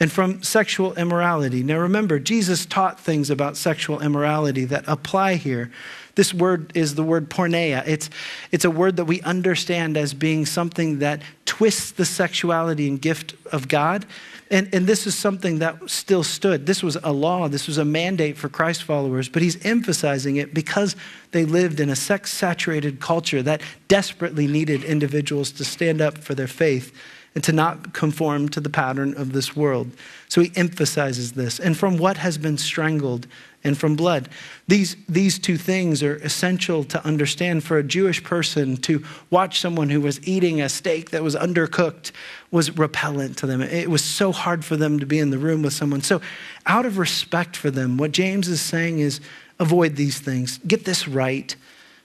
And 0.00 0.10
from 0.10 0.42
sexual 0.42 0.94
immorality. 0.94 1.62
Now 1.62 1.78
remember, 1.78 2.18
Jesus 2.18 2.64
taught 2.64 2.98
things 2.98 3.28
about 3.28 3.58
sexual 3.58 4.00
immorality 4.00 4.64
that 4.64 4.84
apply 4.86 5.34
here. 5.34 5.70
This 6.14 6.34
word 6.34 6.72
is 6.74 6.94
the 6.94 7.02
word 7.02 7.30
porneia. 7.30 7.86
It's, 7.86 8.10
it's 8.50 8.64
a 8.64 8.70
word 8.70 8.96
that 8.96 9.04
we 9.04 9.20
understand 9.22 9.96
as 9.96 10.14
being 10.14 10.46
something 10.46 11.00
that 11.00 11.22
twists 11.44 11.92
the 11.92 12.04
sexuality 12.04 12.88
and 12.88 13.00
gift 13.00 13.34
of 13.52 13.68
God. 13.68 14.06
And, 14.50 14.68
and 14.74 14.86
this 14.86 15.06
is 15.06 15.14
something 15.14 15.60
that 15.60 15.88
still 15.88 16.24
stood. 16.24 16.66
This 16.66 16.82
was 16.82 16.96
a 17.02 17.12
law, 17.12 17.48
this 17.48 17.68
was 17.68 17.78
a 17.78 17.84
mandate 17.84 18.36
for 18.36 18.48
Christ 18.48 18.82
followers, 18.82 19.28
but 19.28 19.42
he's 19.42 19.64
emphasizing 19.64 20.36
it 20.36 20.52
because 20.52 20.96
they 21.30 21.44
lived 21.44 21.78
in 21.78 21.90
a 21.90 21.96
sex 21.96 22.32
saturated 22.32 23.00
culture 23.00 23.42
that 23.42 23.60
desperately 23.86 24.46
needed 24.46 24.82
individuals 24.82 25.52
to 25.52 25.64
stand 25.64 26.00
up 26.00 26.18
for 26.18 26.34
their 26.34 26.48
faith 26.48 26.92
and 27.34 27.44
to 27.44 27.52
not 27.52 27.92
conform 27.92 28.48
to 28.48 28.60
the 28.60 28.70
pattern 28.70 29.14
of 29.16 29.32
this 29.32 29.54
world. 29.54 29.90
So 30.28 30.40
he 30.40 30.52
emphasizes 30.56 31.32
this. 31.32 31.60
And 31.60 31.76
from 31.76 31.96
what 31.96 32.16
has 32.16 32.38
been 32.38 32.58
strangled 32.58 33.26
and 33.62 33.76
from 33.76 33.94
blood. 33.94 34.28
These, 34.68 34.96
these 35.08 35.38
two 35.38 35.56
things 35.56 36.02
are 36.02 36.16
essential 36.16 36.84
to 36.84 37.04
understand 37.04 37.62
for 37.64 37.78
a 37.78 37.82
Jewish 37.82 38.22
person 38.22 38.76
to 38.78 39.04
watch 39.28 39.60
someone 39.60 39.90
who 39.90 40.00
was 40.00 40.26
eating 40.26 40.60
a 40.60 40.68
steak 40.68 41.10
that 41.10 41.22
was 41.22 41.36
undercooked 41.36 42.12
was 42.50 42.76
repellent 42.76 43.36
to 43.38 43.46
them. 43.46 43.60
It 43.60 43.90
was 43.90 44.02
so 44.02 44.32
hard 44.32 44.64
for 44.64 44.76
them 44.76 44.98
to 44.98 45.06
be 45.06 45.18
in 45.18 45.30
the 45.30 45.38
room 45.38 45.62
with 45.62 45.72
someone. 45.72 46.00
So, 46.00 46.20
out 46.66 46.86
of 46.86 46.98
respect 46.98 47.56
for 47.56 47.70
them, 47.70 47.96
what 47.96 48.12
James 48.12 48.48
is 48.48 48.60
saying 48.60 49.00
is 49.00 49.20
avoid 49.58 49.96
these 49.96 50.18
things, 50.18 50.58
get 50.66 50.84
this 50.84 51.06
right 51.06 51.54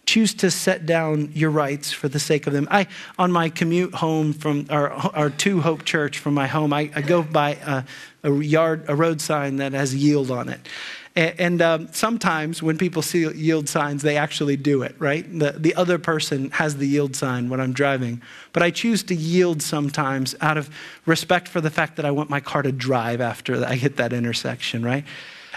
choose 0.06 0.34
to 0.36 0.52
set 0.52 0.86
down 0.86 1.32
your 1.34 1.50
rights 1.50 1.92
for 1.92 2.08
the 2.08 2.20
sake 2.20 2.48
of 2.48 2.54
them. 2.54 2.68
I, 2.70 2.88
on 3.18 3.32
my 3.32 3.50
commute 3.50 3.96
home 3.96 4.34
from 4.34 4.68
our, 4.70 4.92
our 4.92 5.30
to 5.30 5.62
Hope 5.62 5.84
Church 5.84 6.20
from 6.20 6.34
my 6.34 6.48
home, 6.48 6.74
I, 6.74 6.92
I 6.96 7.02
go 7.02 7.24
by 7.24 7.58
a, 7.66 7.84
a, 8.24 8.32
yard, 8.32 8.86
a 8.88 8.96
road 8.96 9.20
sign 9.22 9.58
that 9.58 9.74
has 9.74 9.96
yield 9.96 10.32
on 10.32 10.50
it. 10.50 10.68
And, 11.16 11.40
and 11.40 11.62
um, 11.62 11.88
sometimes 11.92 12.62
when 12.62 12.78
people 12.78 13.02
see 13.02 13.28
yield 13.34 13.68
signs, 13.68 14.04
they 14.04 14.18
actually 14.18 14.58
do 14.58 14.84
it, 14.84 14.96
right? 15.00 15.28
The, 15.40 15.54
the 15.54 15.74
other 15.76 15.98
person 15.98 16.52
has 16.52 16.78
the 16.78 16.88
yield 16.88 17.16
sign 17.16 17.50
when 17.50 17.60
I'm 17.60 17.74
driving. 17.74 18.22
But 18.54 18.64
I 18.64 18.70
choose 18.70 19.02
to 19.04 19.16
yield 19.16 19.62
sometimes 19.62 20.36
out 20.42 20.58
of 20.58 20.70
respect 21.06 21.48
for 21.48 21.62
the 21.62 21.72
fact 21.72 21.96
that 21.96 22.06
I 22.06 22.12
want 22.12 22.30
my 22.30 22.40
car 22.40 22.62
to 22.62 22.72
drive 22.72 23.22
after 23.22 23.66
I 23.66 23.76
hit 23.76 23.98
that 23.98 24.14
intersection, 24.14 24.84
right? 24.84 25.06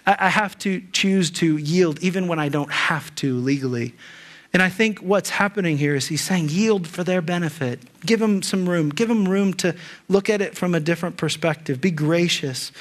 I, 0.07 0.17
I 0.21 0.29
have 0.31 0.59
to 0.61 0.83
choose 0.93 1.31
to 1.33 1.59
yield 1.59 2.01
even 2.03 2.29
when 2.29 2.39
I 2.39 2.49
don't 2.49 2.73
have 2.73 3.15
to 3.17 3.37
legally. 3.39 3.95
And 4.53 4.63
I 4.63 4.71
think 4.71 5.01
what's 5.01 5.31
happening 5.31 5.77
here 5.77 5.95
is 5.95 6.07
he's 6.07 6.23
saying, 6.23 6.49
yield 6.49 6.89
for 6.89 7.05
their 7.05 7.21
benefit. 7.21 7.81
Give 8.07 8.19
them 8.19 8.43
some 8.43 8.69
room. 8.69 8.89
Give 8.89 9.09
them 9.09 9.29
room 9.29 9.53
to 9.55 9.75
look 10.09 10.31
at 10.31 10.41
it 10.41 10.57
from 10.57 10.75
a 10.75 10.81
different 10.81 11.17
perspective. 11.17 11.81
Be 11.81 11.91
gracious. 11.91 12.73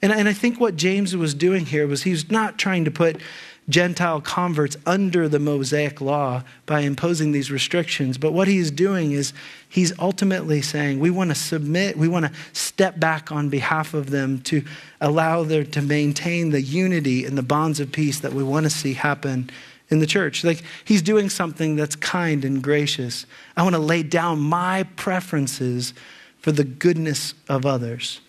And, 0.00 0.12
and 0.12 0.28
I 0.28 0.32
think 0.32 0.58
what 0.58 0.76
James 0.76 1.14
was 1.14 1.34
doing 1.34 1.66
here 1.66 1.86
was 1.86 2.04
he's 2.04 2.30
not 2.30 2.58
trying 2.58 2.86
to 2.86 2.90
put 2.90 3.20
Gentile 3.68 4.20
converts 4.20 4.76
under 4.86 5.28
the 5.28 5.38
Mosaic 5.38 6.00
law 6.00 6.42
by 6.66 6.80
imposing 6.80 7.32
these 7.32 7.50
restrictions. 7.50 8.18
But 8.18 8.32
what 8.32 8.48
he's 8.48 8.70
doing 8.70 9.12
is 9.12 9.32
he's 9.68 9.96
ultimately 9.98 10.62
saying 10.62 10.98
we 10.98 11.10
want 11.10 11.30
to 11.30 11.36
submit, 11.36 11.96
we 11.96 12.08
want 12.08 12.26
to 12.26 12.32
step 12.52 12.98
back 12.98 13.30
on 13.30 13.48
behalf 13.48 13.94
of 13.94 14.10
them 14.10 14.40
to 14.42 14.64
allow 15.00 15.44
them 15.44 15.66
to 15.66 15.82
maintain 15.82 16.50
the 16.50 16.62
unity 16.62 17.24
and 17.24 17.38
the 17.38 17.42
bonds 17.42 17.78
of 17.78 17.92
peace 17.92 18.20
that 18.20 18.32
we 18.32 18.42
want 18.42 18.64
to 18.64 18.70
see 18.70 18.94
happen 18.94 19.50
in 19.90 19.98
the 19.98 20.06
church. 20.06 20.44
Like 20.44 20.62
he's 20.84 21.02
doing 21.02 21.28
something 21.28 21.76
that's 21.76 21.96
kind 21.96 22.44
and 22.44 22.62
gracious. 22.62 23.26
I 23.56 23.62
want 23.62 23.74
to 23.74 23.80
lay 23.80 24.02
down 24.02 24.40
my 24.40 24.84
preferences 24.96 25.92
for 26.38 26.52
the 26.52 26.64
goodness 26.64 27.34
of 27.48 27.66
others. 27.66 28.20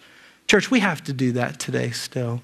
Church, 0.48 0.70
we 0.70 0.80
have 0.82 1.04
to 1.06 1.14
do 1.14 1.32
that 1.34 1.60
today 1.60 1.92
still. 1.92 2.42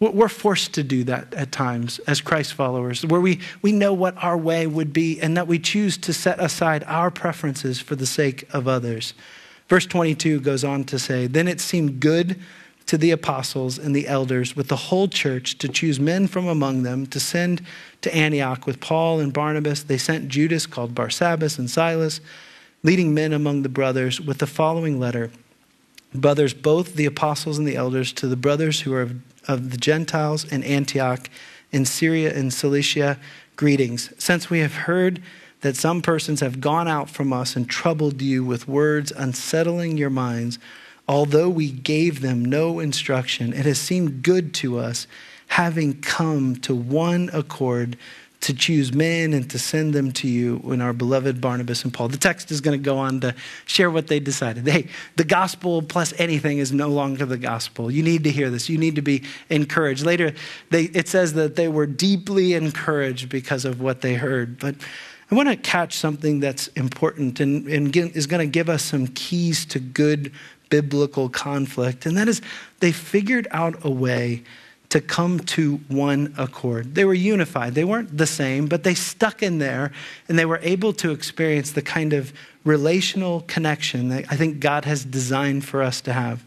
We're 0.00 0.28
forced 0.28 0.74
to 0.74 0.84
do 0.84 1.02
that 1.04 1.34
at 1.34 1.50
times 1.50 1.98
as 2.00 2.20
Christ 2.20 2.54
followers, 2.54 3.04
where 3.04 3.20
we, 3.20 3.40
we 3.62 3.72
know 3.72 3.92
what 3.92 4.22
our 4.22 4.36
way 4.36 4.64
would 4.68 4.92
be 4.92 5.20
and 5.20 5.36
that 5.36 5.48
we 5.48 5.58
choose 5.58 5.96
to 5.98 6.12
set 6.12 6.38
aside 6.38 6.84
our 6.86 7.10
preferences 7.10 7.80
for 7.80 7.96
the 7.96 8.06
sake 8.06 8.46
of 8.54 8.68
others. 8.68 9.12
Verse 9.68 9.86
22 9.86 10.40
goes 10.40 10.62
on 10.62 10.84
to 10.84 11.00
say, 11.00 11.26
Then 11.26 11.48
it 11.48 11.60
seemed 11.60 11.98
good 11.98 12.40
to 12.88 12.98
the 12.98 13.10
apostles 13.10 13.78
and 13.78 13.94
the 13.94 14.08
elders 14.08 14.56
with 14.56 14.68
the 14.68 14.76
whole 14.76 15.08
church 15.08 15.56
to 15.58 15.68
choose 15.68 16.00
men 16.00 16.26
from 16.26 16.46
among 16.46 16.82
them 16.82 17.06
to 17.06 17.20
send 17.20 17.62
to 18.00 18.14
Antioch 18.14 18.66
with 18.66 18.80
Paul 18.80 19.20
and 19.20 19.32
Barnabas. 19.32 19.84
They 19.84 19.98
sent 19.98 20.28
Judas, 20.28 20.66
called 20.66 20.94
Barsabbas, 20.94 21.58
and 21.58 21.70
Silas, 21.70 22.20
leading 22.82 23.14
men 23.14 23.32
among 23.32 23.62
the 23.62 23.68
brothers, 23.68 24.20
with 24.20 24.38
the 24.38 24.46
following 24.46 24.98
letter 24.98 25.30
Brothers, 26.14 26.54
both 26.54 26.94
the 26.94 27.04
apostles 27.04 27.58
and 27.58 27.68
the 27.68 27.76
elders, 27.76 28.14
to 28.14 28.28
the 28.28 28.36
brothers 28.36 28.80
who 28.80 28.94
are 28.94 29.02
of 29.02 29.20
of 29.48 29.70
the 29.70 29.78
Gentiles 29.78 30.44
in 30.44 30.62
Antioch, 30.62 31.28
in 31.72 31.86
Syria 31.86 32.32
and 32.36 32.52
Cilicia, 32.52 33.18
greetings. 33.56 34.12
Since 34.18 34.50
we 34.50 34.60
have 34.60 34.74
heard 34.74 35.20
that 35.62 35.74
some 35.74 36.02
persons 36.02 36.40
have 36.40 36.60
gone 36.60 36.86
out 36.86 37.10
from 37.10 37.32
us 37.32 37.56
and 37.56 37.68
troubled 37.68 38.22
you 38.22 38.44
with 38.44 38.68
words 38.68 39.10
unsettling 39.10 39.96
your 39.96 40.10
minds, 40.10 40.58
although 41.08 41.48
we 41.48 41.70
gave 41.70 42.20
them 42.20 42.44
no 42.44 42.80
instruction, 42.80 43.52
it 43.52 43.64
has 43.64 43.78
seemed 43.78 44.22
good 44.22 44.52
to 44.54 44.78
us, 44.78 45.06
having 45.48 46.00
come 46.00 46.56
to 46.56 46.74
one 46.74 47.30
accord 47.32 47.96
to 48.40 48.54
choose 48.54 48.92
men 48.92 49.32
and 49.32 49.50
to 49.50 49.58
send 49.58 49.92
them 49.92 50.12
to 50.12 50.28
you 50.28 50.60
in 50.66 50.80
our 50.80 50.92
beloved 50.92 51.40
Barnabas 51.40 51.82
and 51.82 51.92
Paul. 51.92 52.08
The 52.08 52.18
text 52.18 52.52
is 52.52 52.60
going 52.60 52.78
to 52.78 52.82
go 52.82 52.96
on 52.98 53.20
to 53.20 53.34
share 53.66 53.90
what 53.90 54.06
they 54.06 54.20
decided. 54.20 54.68
Hey, 54.68 54.88
the 55.16 55.24
gospel 55.24 55.82
plus 55.82 56.14
anything 56.18 56.58
is 56.58 56.72
no 56.72 56.88
longer 56.88 57.26
the 57.26 57.38
gospel. 57.38 57.90
You 57.90 58.04
need 58.04 58.22
to 58.24 58.30
hear 58.30 58.48
this. 58.48 58.68
You 58.68 58.78
need 58.78 58.94
to 58.94 59.02
be 59.02 59.24
encouraged. 59.50 60.06
Later, 60.06 60.34
they, 60.70 60.84
it 60.84 61.08
says 61.08 61.32
that 61.34 61.56
they 61.56 61.66
were 61.66 61.86
deeply 61.86 62.54
encouraged 62.54 63.28
because 63.28 63.64
of 63.64 63.80
what 63.80 64.02
they 64.02 64.14
heard. 64.14 64.60
But 64.60 64.76
I 65.30 65.34
want 65.34 65.48
to 65.48 65.56
catch 65.56 65.94
something 65.94 66.38
that's 66.38 66.68
important 66.68 67.40
and, 67.40 67.66
and 67.66 67.94
is 67.94 68.26
going 68.26 68.46
to 68.46 68.50
give 68.50 68.68
us 68.68 68.82
some 68.84 69.08
keys 69.08 69.66
to 69.66 69.80
good 69.80 70.32
biblical 70.70 71.28
conflict, 71.28 72.06
and 72.06 72.16
that 72.16 72.28
is 72.28 72.42
they 72.80 72.92
figured 72.92 73.48
out 73.50 73.84
a 73.84 73.90
way 73.90 74.42
to 74.90 75.00
come 75.00 75.38
to 75.40 75.76
one 75.88 76.34
accord. 76.38 76.94
They 76.94 77.04
were 77.04 77.14
unified. 77.14 77.74
They 77.74 77.84
weren't 77.84 78.16
the 78.16 78.26
same, 78.26 78.66
but 78.66 78.84
they 78.84 78.94
stuck 78.94 79.42
in 79.42 79.58
there 79.58 79.92
and 80.28 80.38
they 80.38 80.46
were 80.46 80.60
able 80.62 80.94
to 80.94 81.10
experience 81.10 81.72
the 81.72 81.82
kind 81.82 82.14
of 82.14 82.32
relational 82.64 83.42
connection 83.42 84.08
that 84.08 84.24
I 84.30 84.36
think 84.36 84.60
God 84.60 84.84
has 84.86 85.04
designed 85.04 85.64
for 85.64 85.82
us 85.82 86.00
to 86.02 86.12
have. 86.12 86.42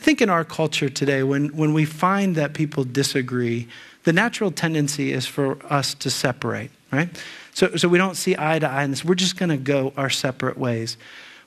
I 0.00 0.02
think 0.02 0.22
in 0.22 0.30
our 0.30 0.44
culture 0.44 0.88
today, 0.88 1.22
when, 1.22 1.48
when 1.56 1.74
we 1.74 1.84
find 1.84 2.36
that 2.36 2.54
people 2.54 2.84
disagree, 2.84 3.68
the 4.04 4.12
natural 4.12 4.50
tendency 4.50 5.12
is 5.12 5.26
for 5.26 5.58
us 5.70 5.94
to 5.94 6.10
separate, 6.10 6.70
right? 6.90 7.08
So, 7.54 7.76
so 7.76 7.88
we 7.88 7.98
don't 7.98 8.16
see 8.16 8.34
eye 8.38 8.58
to 8.58 8.68
eye 8.68 8.84
in 8.84 8.90
this. 8.90 9.04
We're 9.04 9.14
just 9.14 9.36
going 9.36 9.50
to 9.50 9.56
go 9.56 9.92
our 9.96 10.10
separate 10.10 10.58
ways. 10.58 10.96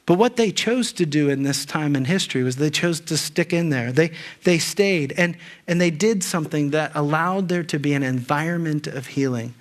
But 0.07 0.17
what 0.17 0.37
they 0.37 0.53
chose 0.53 0.93
to 0.93 1.05
do 1.05 1.29
in 1.29 1.43
this 1.43 1.65
time 1.65 1.93
in 1.93 2.05
history 2.05 2.41
was 2.41 2.55
they 2.55 2.69
chose 2.69 3.01
to 3.01 3.17
stick 3.17 3.51
in 3.51 3.71
there. 3.71 3.91
They, 3.91 4.11
they 4.45 4.57
stayed 4.57 5.13
and, 5.17 5.35
and 5.67 5.81
they 5.81 5.91
did 5.91 6.23
something 6.23 6.69
that 6.69 6.93
allowed 6.95 7.49
there 7.49 7.63
to 7.65 7.77
be 7.77 7.93
an 7.93 8.03
environment 8.03 8.87
of 8.87 9.07
healing. 9.07 9.53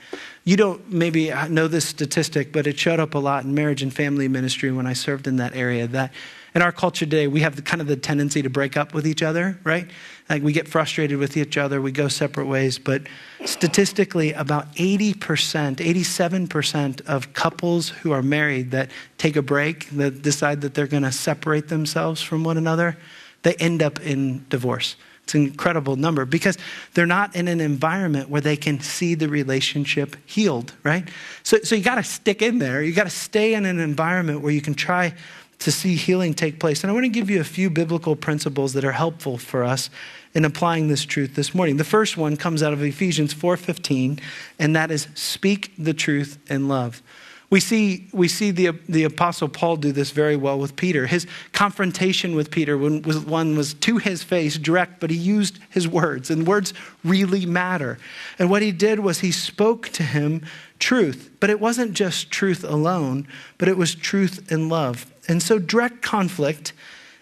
You 0.45 0.57
don't 0.57 0.89
maybe 0.89 1.33
uh, 1.33 1.49
know 1.49 1.67
this 1.67 1.85
statistic, 1.85 2.53
but 2.53 2.69
it 2.69 2.79
showed 2.79 3.01
up 3.01 3.15
a 3.15 3.19
lot 3.19 3.43
in 3.43 3.55
marriage 3.55 3.83
and 3.83 3.93
family 3.93 4.29
ministry 4.29 4.71
when 4.71 4.87
I 4.87 4.93
served 4.93 5.27
in 5.27 5.35
that 5.39 5.57
area. 5.57 5.89
That 5.89 6.13
in 6.57 6.63
our 6.63 6.73
culture 6.73 7.05
today, 7.05 7.27
we 7.27 7.41
have 7.41 7.55
the, 7.55 7.61
kind 7.61 7.83
of 7.83 7.87
the 7.87 7.97
tendency 7.97 8.41
to 8.41 8.49
break 8.49 8.79
up 8.79 8.95
with 8.95 9.07
each 9.07 9.23
other, 9.23 9.59
right? 9.63 9.87
Like 10.31 10.43
we 10.43 10.55
get 10.55 10.67
frustrated 10.67 11.19
with 11.19 11.37
each 11.37 11.59
other, 11.59 11.83
we 11.83 11.93
go 11.93 12.09
separate 12.09 12.47
ways. 12.47 12.79
But 12.79 13.03
statistically, 13.45 14.33
about 14.33 14.75
80%, 14.75 15.15
87% 15.17 17.03
of 17.03 17.35
couples 17.35 17.91
who 17.91 18.11
are 18.13 18.23
married 18.23 18.71
that 18.71 18.91
take 19.19 19.37
a 19.37 19.43
break, 19.43 19.91
that 19.91 20.23
decide 20.23 20.63
that 20.63 20.73
they're 20.73 20.87
going 20.87 21.03
to 21.03 21.13
separate 21.13 21.69
themselves 21.69 22.23
from 22.23 22.43
one 22.43 22.57
another, 22.57 22.97
they 23.43 23.53
end 23.57 23.83
up 23.83 24.01
in 24.01 24.47
divorce. 24.49 24.97
It's 25.25 25.35
an 25.35 25.43
incredible 25.43 25.97
number 25.97 26.25
because 26.25 26.57
they're 26.95 27.05
not 27.05 27.35
in 27.35 27.49
an 27.49 27.61
environment 27.61 28.31
where 28.31 28.41
they 28.41 28.57
can 28.57 28.79
see 28.79 29.17
the 29.17 29.29
relationship 29.29 30.15
healed, 30.25 30.73
right? 30.85 31.09
So, 31.43 31.59
so 31.65 31.75
you 31.75 31.83
got 31.83 31.97
to 31.97 32.05
stick 32.05 32.43
in 32.43 32.61
there. 32.61 32.81
You 32.81 32.93
got 32.93 33.05
to 33.05 33.11
stay 33.11 33.55
in 33.55 33.67
an 33.67 33.81
environment 33.81 34.41
where 34.41 34.53
you 34.53 34.63
can 34.63 34.75
try 34.75 35.15
to 35.59 35.73
see 35.73 35.97
healing 35.97 36.35
take 36.35 36.61
place. 36.61 36.83
And 36.83 36.91
I 36.91 36.95
want 36.95 37.05
to 37.05 37.11
give 37.11 37.31
you 37.31 37.41
a 37.41 37.45
few 37.45 37.71
biblical 37.71 38.17
principles 38.17 38.73
that 38.75 38.85
are 38.85 38.93
helpful 38.93 39.39
for 39.39 39.65
us 39.65 39.91
in 40.35 40.45
applying 40.45 40.89
this 40.89 41.05
truth 41.05 41.35
this 41.35 41.55
morning. 41.55 41.77
The 41.79 41.85
first 41.85 42.17
one 42.17 42.37
comes 42.37 42.63
out 42.63 42.73
of 42.73 42.83
Ephesians 42.83 43.33
4:15, 43.33 44.21
and 44.59 44.77
that 44.77 44.91
is 44.91 45.09
speak 45.15 45.73
the 45.79 45.95
truth 45.95 46.39
in 46.51 46.69
love. 46.69 47.03
We 47.49 47.61
see, 47.61 48.09
we 48.13 48.27
see 48.27 48.51
the, 48.51 48.71
the 48.89 49.05
Apostle 49.05 49.49
Paul 49.49 49.77
do 49.77 49.93
this 49.93 50.11
very 50.11 50.37
well 50.37 50.59
with 50.59 50.75
Peter. 50.75 51.07
His 51.07 51.29
confrontation 51.53 52.35
with 52.35 52.51
Peter 52.51 52.77
was, 52.77 53.21
one 53.21 53.57
was 53.57 53.75
to 53.75 53.99
his 53.99 54.25
face, 54.25 54.59
direct, 54.59 54.99
but 54.99 55.11
he 55.11 55.17
used 55.17 55.61
his 55.71 55.87
words, 55.87 56.29
and 56.29 56.47
words 56.47 56.75
really 57.05 57.47
matter. 57.47 57.99
And 58.39 58.51
what 58.51 58.63
he 58.63 58.73
did 58.73 58.99
was 58.99 59.21
he 59.21 59.31
spoke 59.31 59.91
to 59.91 60.03
him 60.03 60.45
truth, 60.81 61.31
but 61.39 61.49
it 61.49 61.61
wasn't 61.61 61.93
just 61.93 62.33
truth 62.33 62.65
alone, 62.65 63.29
but 63.59 63.69
it 63.69 63.77
was 63.77 63.95
truth 63.95 64.51
in 64.51 64.69
love. 64.69 65.07
And 65.29 65.41
so 65.41 65.61
direct 65.61 66.03
conflict 66.03 66.73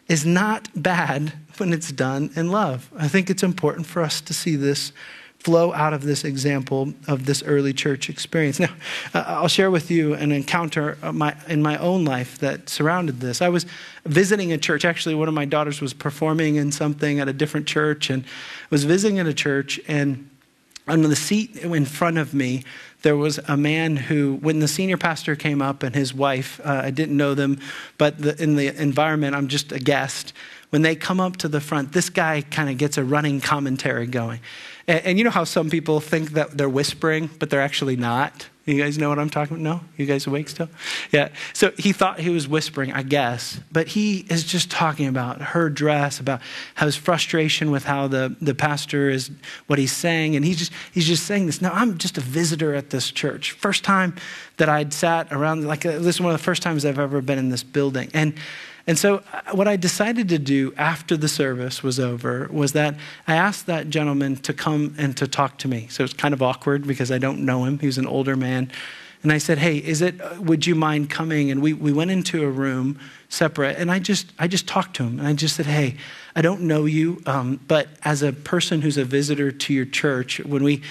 is 0.08 0.24
not 0.24 0.68
bad 0.74 1.34
when 1.58 1.72
it's 1.72 1.92
done 1.92 2.30
in 2.34 2.50
love. 2.50 2.90
I 2.96 3.08
think 3.08 3.28
it's 3.28 3.42
important 3.42 3.86
for 3.86 4.02
us 4.02 4.20
to 4.22 4.34
see 4.34 4.56
this 4.56 4.92
flow 5.44 5.74
out 5.74 5.92
of 5.92 6.02
this 6.02 6.24
example 6.24 6.94
of 7.06 7.26
this 7.26 7.42
early 7.42 7.74
church 7.74 8.08
experience. 8.08 8.58
Now, 8.58 8.70
I'll 9.12 9.48
share 9.48 9.70
with 9.70 9.90
you 9.90 10.14
an 10.14 10.32
encounter 10.32 10.96
in 11.46 11.62
my 11.62 11.76
own 11.78 12.06
life 12.06 12.38
that 12.38 12.70
surrounded 12.70 13.20
this. 13.20 13.42
I 13.42 13.50
was 13.50 13.66
visiting 14.06 14.52
a 14.52 14.58
church. 14.58 14.86
Actually, 14.86 15.14
one 15.14 15.28
of 15.28 15.34
my 15.34 15.44
daughters 15.44 15.82
was 15.82 15.92
performing 15.92 16.56
in 16.56 16.72
something 16.72 17.20
at 17.20 17.28
a 17.28 17.32
different 17.34 17.66
church 17.66 18.08
and 18.08 18.24
was 18.70 18.84
visiting 18.84 19.18
at 19.18 19.26
a 19.26 19.34
church 19.34 19.78
and 19.86 20.30
on 20.86 21.02
the 21.02 21.16
seat 21.16 21.56
in 21.56 21.84
front 21.86 22.18
of 22.18 22.34
me, 22.34 22.62
there 23.02 23.16
was 23.16 23.38
a 23.48 23.56
man 23.56 23.96
who, 23.96 24.36
when 24.36 24.58
the 24.58 24.68
senior 24.68 24.96
pastor 24.96 25.34
came 25.34 25.62
up 25.62 25.82
and 25.82 25.94
his 25.94 26.12
wife, 26.12 26.60
uh, 26.64 26.82
I 26.84 26.90
didn't 26.90 27.16
know 27.16 27.34
them, 27.34 27.58
but 27.96 28.18
the, 28.18 28.40
in 28.42 28.56
the 28.56 28.68
environment, 28.80 29.34
I'm 29.34 29.48
just 29.48 29.72
a 29.72 29.78
guest. 29.78 30.34
When 30.70 30.82
they 30.82 30.94
come 30.94 31.20
up 31.20 31.36
to 31.38 31.48
the 31.48 31.60
front, 31.60 31.92
this 31.92 32.10
guy 32.10 32.42
kind 32.42 32.68
of 32.68 32.76
gets 32.76 32.98
a 32.98 33.04
running 33.04 33.40
commentary 33.40 34.06
going. 34.06 34.40
And, 34.86 35.04
and, 35.06 35.18
you 35.18 35.24
know 35.24 35.30
how 35.30 35.44
some 35.44 35.70
people 35.70 36.00
think 36.00 36.32
that 36.32 36.56
they're 36.56 36.68
whispering, 36.68 37.30
but 37.38 37.50
they're 37.50 37.62
actually 37.62 37.96
not? 37.96 38.48
You 38.66 38.82
guys 38.82 38.96
know 38.96 39.10
what 39.10 39.18
I'm 39.18 39.28
talking 39.28 39.58
about? 39.58 39.62
No? 39.62 39.80
You 39.98 40.06
guys 40.06 40.26
awake 40.26 40.48
still? 40.48 40.70
Yeah. 41.12 41.28
So 41.52 41.72
he 41.76 41.92
thought 41.92 42.18
he 42.18 42.30
was 42.30 42.48
whispering, 42.48 42.92
I 42.92 43.02
guess, 43.02 43.60
but 43.70 43.88
he 43.88 44.24
is 44.30 44.42
just 44.42 44.70
talking 44.70 45.06
about 45.06 45.42
her 45.42 45.68
dress, 45.68 46.18
about 46.18 46.40
his 46.78 46.96
frustration 46.96 47.70
with 47.70 47.84
how 47.84 48.08
the, 48.08 48.34
the 48.40 48.54
pastor 48.54 49.10
is, 49.10 49.30
what 49.66 49.78
he's 49.78 49.92
saying. 49.92 50.34
And 50.34 50.46
he's 50.46 50.56
just, 50.56 50.72
he's 50.92 51.06
just 51.06 51.26
saying 51.26 51.44
this. 51.44 51.60
Now, 51.60 51.72
I'm 51.74 51.98
just 51.98 52.16
a 52.16 52.22
visitor 52.22 52.74
at 52.74 52.88
this 52.88 53.10
church. 53.10 53.52
First 53.52 53.84
time 53.84 54.16
that 54.56 54.70
I'd 54.70 54.94
sat 54.94 55.30
around, 55.30 55.66
like, 55.66 55.82
this 55.82 56.06
is 56.06 56.20
one 56.20 56.32
of 56.32 56.38
the 56.38 56.44
first 56.44 56.62
times 56.62 56.86
I've 56.86 56.98
ever 56.98 57.20
been 57.20 57.38
in 57.38 57.50
this 57.50 57.62
building. 57.62 58.10
And 58.14 58.34
and 58.86 58.98
so, 58.98 59.22
uh, 59.32 59.52
what 59.52 59.66
I 59.66 59.76
decided 59.76 60.28
to 60.28 60.38
do 60.38 60.74
after 60.76 61.16
the 61.16 61.28
service 61.28 61.82
was 61.82 61.98
over 61.98 62.48
was 62.50 62.72
that 62.72 62.94
I 63.26 63.34
asked 63.34 63.66
that 63.66 63.88
gentleman 63.88 64.36
to 64.36 64.52
come 64.52 64.94
and 64.98 65.16
to 65.16 65.26
talk 65.26 65.58
to 65.58 65.68
me. 65.68 65.86
So 65.88 66.04
it's 66.04 66.12
kind 66.12 66.34
of 66.34 66.42
awkward 66.42 66.86
because 66.86 67.10
I 67.10 67.18
don't 67.18 67.46
know 67.46 67.64
him. 67.64 67.78
He 67.78 67.86
was 67.86 67.96
an 67.96 68.06
older 68.06 68.36
man. 68.36 68.70
And 69.22 69.32
I 69.32 69.38
said, 69.38 69.56
Hey, 69.56 69.78
is 69.78 70.02
it, 70.02 70.20
uh, 70.20 70.36
would 70.40 70.66
you 70.66 70.74
mind 70.74 71.08
coming? 71.08 71.50
And 71.50 71.62
we, 71.62 71.72
we 71.72 71.94
went 71.94 72.10
into 72.10 72.44
a 72.44 72.50
room 72.50 73.00
separate, 73.30 73.78
and 73.78 73.90
I 73.90 73.98
just, 73.98 74.32
I 74.38 74.48
just 74.48 74.68
talked 74.68 74.96
to 74.96 75.04
him. 75.04 75.18
And 75.18 75.26
I 75.26 75.32
just 75.32 75.56
said, 75.56 75.66
Hey, 75.66 75.96
I 76.36 76.42
don't 76.42 76.62
know 76.62 76.84
you, 76.84 77.22
um, 77.24 77.60
but 77.66 77.88
as 78.04 78.22
a 78.22 78.34
person 78.34 78.82
who's 78.82 78.98
a 78.98 79.04
visitor 79.04 79.50
to 79.50 79.72
your 79.72 79.86
church, 79.86 80.40
when 80.40 80.62
we, 80.62 80.82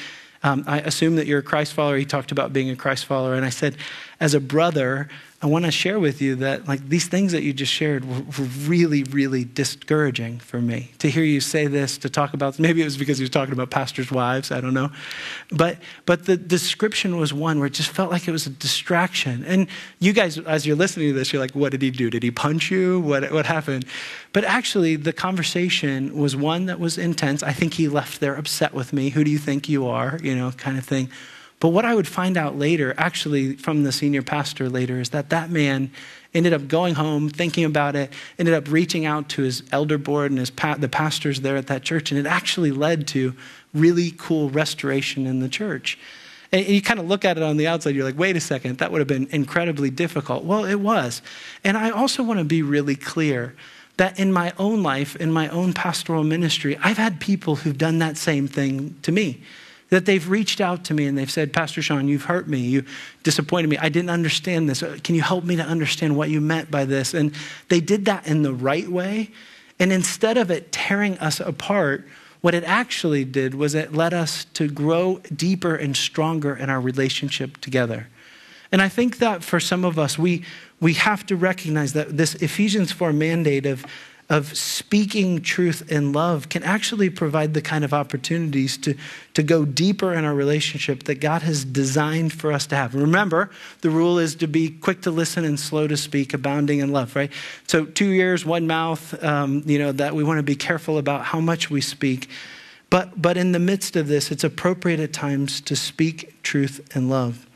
um, 0.41 0.63
I 0.67 0.79
assume 0.79 1.15
that 1.15 1.25
you're 1.25 1.39
a 1.39 1.43
Christ 1.43 1.73
follower. 1.73 1.95
He 1.95 2.05
talked 2.05 2.31
about 2.33 2.51
being 2.51 2.69
a 2.69 2.75
Christ 2.75 3.05
follower. 3.05 3.35
And 3.35 3.45
I 3.45 3.49
said, 3.49 3.77
as 4.19 4.33
a 4.33 4.41
brother, 4.41 5.07
I 5.43 5.47
want 5.47 5.65
to 5.65 5.71
share 5.71 5.99
with 5.99 6.21
you 6.21 6.35
that 6.37 6.69
like 6.69 6.87
these 6.87 7.09
things 7.09 7.33
that 7.33 7.43
you 7.43 7.51
just 7.51 7.71
shared 7.71 8.05
were, 8.05 8.21
were, 8.21 8.49
really, 8.65 9.03
really 9.03 9.43
discouraging 9.43 10.39
for 10.39 10.61
me. 10.61 10.91
To 10.99 11.09
hear 11.09 11.25
you 11.25 11.41
say 11.41 11.67
this, 11.67 11.97
to 11.97 12.09
talk 12.09 12.33
about 12.33 12.57
maybe 12.59 12.81
it 12.81 12.85
was 12.85 12.95
because 12.95 13.17
he 13.17 13.23
was 13.23 13.29
talking 13.29 13.51
about 13.51 13.69
pastors' 13.69 14.09
wives, 14.09 14.51
I 14.51 14.61
don't 14.61 14.73
know. 14.73 14.89
But 15.51 15.79
but 16.05 16.27
the 16.27 16.37
description 16.37 17.17
was 17.17 17.33
one 17.33 17.59
where 17.59 17.67
it 17.67 17.73
just 17.73 17.89
felt 17.89 18.09
like 18.09 18.25
it 18.25 18.31
was 18.31 18.47
a 18.47 18.51
distraction. 18.51 19.43
And 19.43 19.67
you 19.99 20.13
guys, 20.13 20.37
as 20.37 20.65
you're 20.65 20.77
listening 20.77 21.09
to 21.09 21.13
this, 21.13 21.33
you're 21.33 21.41
like, 21.41 21.51
what 21.51 21.73
did 21.73 21.81
he 21.81 21.91
do? 21.91 22.09
Did 22.09 22.23
he 22.23 22.31
punch 22.31 22.71
you? 22.71 23.01
What 23.01 23.29
what 23.33 23.45
happened? 23.45 23.85
But 24.31 24.45
actually 24.45 24.95
the 24.95 25.11
conversation 25.11 26.17
was 26.17 26.37
one 26.37 26.67
that 26.67 26.79
was 26.79 26.97
intense. 26.97 27.43
I 27.43 27.51
think 27.51 27.73
he 27.73 27.89
left 27.89 28.21
there 28.21 28.35
upset 28.35 28.73
with 28.73 28.93
me. 28.93 29.09
Who 29.09 29.25
do 29.25 29.31
you 29.31 29.39
think 29.39 29.67
you 29.67 29.87
are? 29.87 30.17
You 30.23 30.37
know, 30.37 30.51
kind 30.51 30.77
of 30.77 30.85
thing. 30.85 31.09
But 31.63 31.69
what 31.69 31.85
I 31.85 31.95
would 31.95 32.09
find 32.09 32.35
out 32.35 32.59
later, 32.59 32.93
actually 32.97 33.55
from 33.55 33.83
the 33.83 33.93
senior 33.93 34.21
pastor 34.21 34.67
later, 34.67 34.99
is 34.99 35.11
that 35.11 35.29
that 35.29 35.49
man 35.49 35.91
ended 36.33 36.51
up 36.51 36.67
going 36.67 36.95
home, 36.95 37.29
thinking 37.29 37.63
about 37.63 37.95
it, 37.95 38.11
ended 38.37 38.53
up 38.53 38.69
reaching 38.69 39.05
out 39.05 39.29
to 39.29 39.43
his 39.43 39.63
elder 39.71 39.97
board 39.97 40.29
and 40.29 40.41
his 40.41 40.49
pa- 40.49 40.75
the 40.75 40.89
pastors 40.89 41.39
there 41.39 41.55
at 41.55 41.67
that 41.67 41.81
church, 41.83 42.11
and 42.11 42.19
it 42.19 42.25
actually 42.25 42.71
led 42.71 43.07
to 43.07 43.33
really 43.73 44.13
cool 44.17 44.49
restoration 44.49 45.25
in 45.25 45.39
the 45.39 45.47
church. 45.47 45.97
And 46.51 46.67
you 46.67 46.81
kind 46.81 46.99
of 46.99 47.07
look 47.07 47.23
at 47.23 47.37
it 47.37 47.43
on 47.43 47.55
the 47.55 47.65
outside, 47.67 47.95
you're 47.95 48.03
like, 48.03 48.19
wait 48.19 48.35
a 48.35 48.41
second, 48.41 48.79
that 48.79 48.91
would 48.91 48.99
have 48.99 49.07
been 49.07 49.29
incredibly 49.31 49.89
difficult. 49.89 50.43
Well, 50.43 50.65
it 50.65 50.81
was. 50.81 51.21
And 51.63 51.77
I 51.77 51.91
also 51.91 52.23
want 52.23 52.39
to 52.39 52.43
be 52.43 52.61
really 52.61 52.97
clear 52.97 53.55
that 53.95 54.19
in 54.19 54.33
my 54.33 54.51
own 54.59 54.83
life, 54.83 55.15
in 55.15 55.31
my 55.31 55.47
own 55.47 55.71
pastoral 55.71 56.25
ministry, 56.25 56.77
I've 56.83 56.97
had 56.97 57.21
people 57.21 57.55
who've 57.55 57.77
done 57.77 57.99
that 57.99 58.17
same 58.17 58.49
thing 58.49 58.97
to 59.03 59.13
me. 59.13 59.43
That 59.93 60.07
they've 60.07 60.27
reached 60.27 60.59
out 60.59 60.85
to 60.85 60.95
me 60.95 61.05
and 61.05 61.15
they've 61.15 61.29
said, 61.29 61.53
Pastor 61.53 61.83
Shawn, 61.83 62.07
you've 62.07 62.23
hurt 62.23 62.47
me. 62.47 62.57
You 62.57 62.83
disappointed 63.21 63.69
me. 63.69 63.77
I 63.77 63.89
didn't 63.89 64.09
understand 64.09 64.67
this. 64.67 64.83
Can 65.03 65.13
you 65.13 65.21
help 65.21 65.43
me 65.43 65.55
to 65.55 65.61
understand 65.61 66.17
what 66.17 66.31
you 66.31 66.41
meant 66.41 66.71
by 66.71 66.83
this? 66.83 67.13
And 67.13 67.31
they 67.69 67.79
did 67.79 68.05
that 68.05 68.25
in 68.25 68.41
the 68.41 68.55
right 68.55 68.89
way. 68.89 69.29
And 69.79 69.93
instead 69.93 70.35
of 70.37 70.49
it 70.49 70.71
tearing 70.71 71.19
us 71.19 71.39
apart, 71.39 72.07
what 72.41 72.55
it 72.55 72.63
actually 72.63 73.23
did 73.23 73.53
was 73.53 73.75
it 73.75 73.93
led 73.93 74.15
us 74.15 74.45
to 74.55 74.67
grow 74.67 75.19
deeper 75.35 75.75
and 75.75 75.95
stronger 75.95 76.55
in 76.55 76.71
our 76.71 76.81
relationship 76.81 77.57
together. 77.57 78.07
And 78.71 78.81
I 78.81 78.89
think 78.89 79.19
that 79.19 79.43
for 79.43 79.59
some 79.59 79.85
of 79.85 79.99
us, 79.99 80.17
we, 80.17 80.43
we 80.81 80.95
have 80.95 81.23
to 81.27 81.35
recognize 81.35 81.93
that 81.93 82.17
this 82.17 82.33
Ephesians 82.33 82.91
4 82.91 83.13
mandate 83.13 83.67
of, 83.67 83.85
of 84.29 84.57
speaking 84.57 85.41
truth 85.41 85.91
in 85.91 86.13
love 86.13 86.49
can 86.49 86.63
actually 86.63 87.09
provide 87.09 87.53
the 87.53 87.61
kind 87.61 87.83
of 87.83 87.93
opportunities 87.93 88.77
to, 88.77 88.95
to 89.33 89.43
go 89.43 89.65
deeper 89.65 90.13
in 90.13 90.23
our 90.23 90.33
relationship 90.33 91.03
that 91.03 91.15
God 91.15 91.41
has 91.41 91.65
designed 91.65 92.31
for 92.33 92.51
us 92.51 92.65
to 92.67 92.75
have. 92.75 92.95
Remember, 92.95 93.49
the 93.81 93.89
rule 93.89 94.17
is 94.17 94.35
to 94.35 94.47
be 94.47 94.69
quick 94.69 95.01
to 95.01 95.11
listen 95.11 95.43
and 95.43 95.59
slow 95.59 95.87
to 95.87 95.97
speak, 95.97 96.33
abounding 96.33 96.79
in 96.79 96.91
love, 96.91 97.15
right? 97.15 97.31
So, 97.67 97.85
two 97.85 98.11
ears, 98.11 98.45
one 98.45 98.65
mouth, 98.65 99.21
um, 99.23 99.61
you 99.65 99.77
know, 99.77 99.91
that 99.91 100.15
we 100.15 100.23
want 100.23 100.37
to 100.39 100.43
be 100.43 100.55
careful 100.55 100.97
about 100.97 101.25
how 101.25 101.39
much 101.39 101.69
we 101.69 101.81
speak. 101.81 102.29
But, 102.89 103.21
but 103.21 103.37
in 103.37 103.51
the 103.51 103.59
midst 103.59 103.95
of 103.95 104.07
this, 104.07 104.31
it's 104.31 104.43
appropriate 104.43 104.99
at 104.99 105.13
times 105.13 105.59
to 105.61 105.75
speak 105.75 106.41
truth 106.43 106.95
in 106.95 107.09
love. 107.09 107.47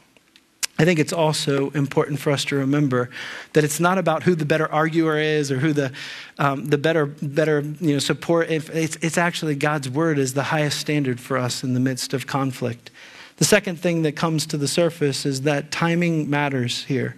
I 0.80 0.86
think 0.86 1.00
it's 1.00 1.14
also 1.14 1.72
important 1.72 2.20
for 2.20 2.32
us 2.32 2.46
to 2.46 2.56
remember 2.56 3.10
that 3.54 3.64
it's 3.64 3.80
not 3.80 3.98
about 3.98 4.24
who 4.24 4.36
the 4.36 4.46
better 4.46 4.72
arguer 4.72 5.18
is 5.18 5.52
or 5.52 5.58
who 5.58 5.74
the, 5.74 5.92
um, 6.38 6.66
the 6.66 6.78
better, 6.78 7.08
better 7.08 7.62
you 7.80 7.94
know, 7.94 8.00
support. 8.00 8.52
It's, 8.52 8.96
it's 8.98 9.18
actually 9.18 9.56
God's 9.56 9.90
word 9.90 10.20
is 10.20 10.36
the 10.36 10.44
highest 10.44 10.80
standard 10.80 11.20
for 11.20 11.38
us 11.38 11.64
in 11.64 11.74
the 11.74 11.80
midst 11.80 12.14
of 12.14 12.28
conflict. 12.28 12.92
The 13.38 13.46
second 13.46 13.80
thing 13.80 14.04
that 14.04 14.16
comes 14.16 14.46
to 14.48 14.58
the 14.58 14.68
surface 14.68 15.26
is 15.26 15.42
that 15.44 15.72
timing 15.72 16.30
matters 16.30 16.84
here. 16.86 17.16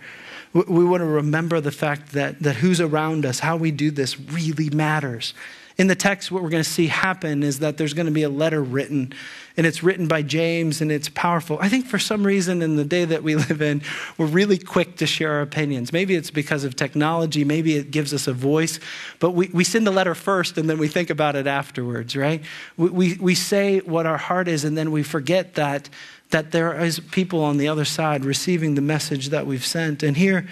We, 0.54 0.62
we 0.68 0.86
want 0.86 1.02
to 1.02 1.06
remember 1.06 1.60
the 1.60 1.72
fact 1.72 2.14
that, 2.14 2.40
that 2.40 2.58
who's 2.58 2.80
around 2.80 3.26
us, 3.26 3.40
how 3.40 3.58
we 3.58 3.72
do 3.72 3.92
this, 3.92 4.18
really 4.20 4.70
matters. 4.70 5.34
In 5.80 5.88
the 5.88 5.96
text, 5.96 6.30
what 6.30 6.44
we're 6.44 6.50
going 6.50 6.62
to 6.62 6.70
see 6.70 6.88
happen 6.88 7.42
is 7.42 7.60
that 7.60 7.78
there's 7.78 7.94
going 7.94 8.06
to 8.06 8.12
be 8.12 8.24
a 8.24 8.30
letter 8.30 8.62
written, 8.62 9.14
and 9.56 9.66
it's 9.66 9.82
written 9.82 10.10
by 10.10 10.22
James, 10.22 10.82
and 10.82 10.92
it's 10.92 11.08
powerful. 11.08 11.58
I 11.62 11.70
think 11.70 11.86
for 11.86 11.98
some 11.98 12.28
reason 12.28 12.62
in 12.62 12.76
the 12.76 12.84
day 12.84 13.06
that 13.06 13.24
we 13.24 13.36
live 13.48 13.62
in, 13.62 13.82
we're 14.18 14.26
really 14.26 14.58
quick 14.58 14.98
to 14.98 15.08
share 15.08 15.32
our 15.32 15.42
opinions. 15.42 15.94
Maybe 15.94 16.16
it's 16.16 16.32
because 16.32 16.66
of 16.66 16.76
technology, 16.76 17.46
maybe 17.46 17.78
it 17.78 17.92
gives 17.92 18.14
us 18.14 18.28
a 18.28 18.34
voice, 18.34 18.82
but 19.20 19.32
we, 19.32 19.48
we 19.54 19.64
send 19.64 19.88
the 19.88 19.92
letter 19.92 20.16
first 20.16 20.58
and 20.58 20.70
then 20.70 20.80
we 20.80 20.90
think 20.90 21.10
about 21.10 21.38
it 21.38 21.48
afterwards, 21.48 22.14
right? 22.14 22.44
We, 22.76 22.90
we, 22.90 23.14
we 23.14 23.34
say 23.34 23.80
what 23.80 24.06
our 24.06 24.18
heart 24.18 24.50
is, 24.50 24.66
and 24.66 24.78
then 24.78 24.92
we 24.92 25.02
forget 25.02 25.56
that, 25.56 25.90
that 26.32 26.52
there 26.52 26.78
is 26.84 27.00
people 27.00 27.42
on 27.42 27.56
the 27.56 27.70
other 27.70 27.86
side 27.86 28.26
receiving 28.26 28.76
the 28.76 28.82
message 28.82 29.30
that 29.30 29.48
we've 29.48 29.66
sent. 29.66 30.04
And 30.04 30.18
here, 30.18 30.46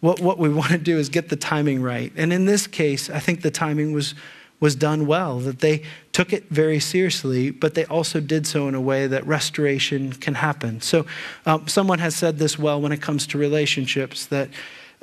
what, 0.00 0.20
what 0.20 0.36
we 0.36 0.50
want 0.50 0.72
to 0.72 0.78
do 0.78 0.98
is 0.98 1.08
get 1.08 1.30
the 1.30 1.36
timing 1.36 1.80
right. 1.80 2.12
And 2.16 2.34
in 2.34 2.44
this 2.44 2.66
case, 2.66 3.08
I 3.08 3.18
think 3.18 3.40
the 3.40 3.50
timing 3.50 3.94
was 3.94 4.14
was 4.60 4.74
done 4.76 5.06
well, 5.06 5.40
that 5.40 5.60
they 5.60 5.82
took 6.12 6.32
it 6.32 6.48
very 6.48 6.80
seriously, 6.80 7.50
but 7.50 7.74
they 7.74 7.84
also 7.86 8.20
did 8.20 8.46
so 8.46 8.68
in 8.68 8.74
a 8.74 8.80
way 8.80 9.06
that 9.06 9.26
restoration 9.26 10.12
can 10.12 10.34
happen. 10.34 10.80
So, 10.80 11.06
um, 11.44 11.68
someone 11.68 11.98
has 11.98 12.14
said 12.14 12.38
this 12.38 12.58
well 12.58 12.80
when 12.80 12.92
it 12.92 13.02
comes 13.02 13.26
to 13.28 13.38
relationships 13.38 14.26
that 14.26 14.48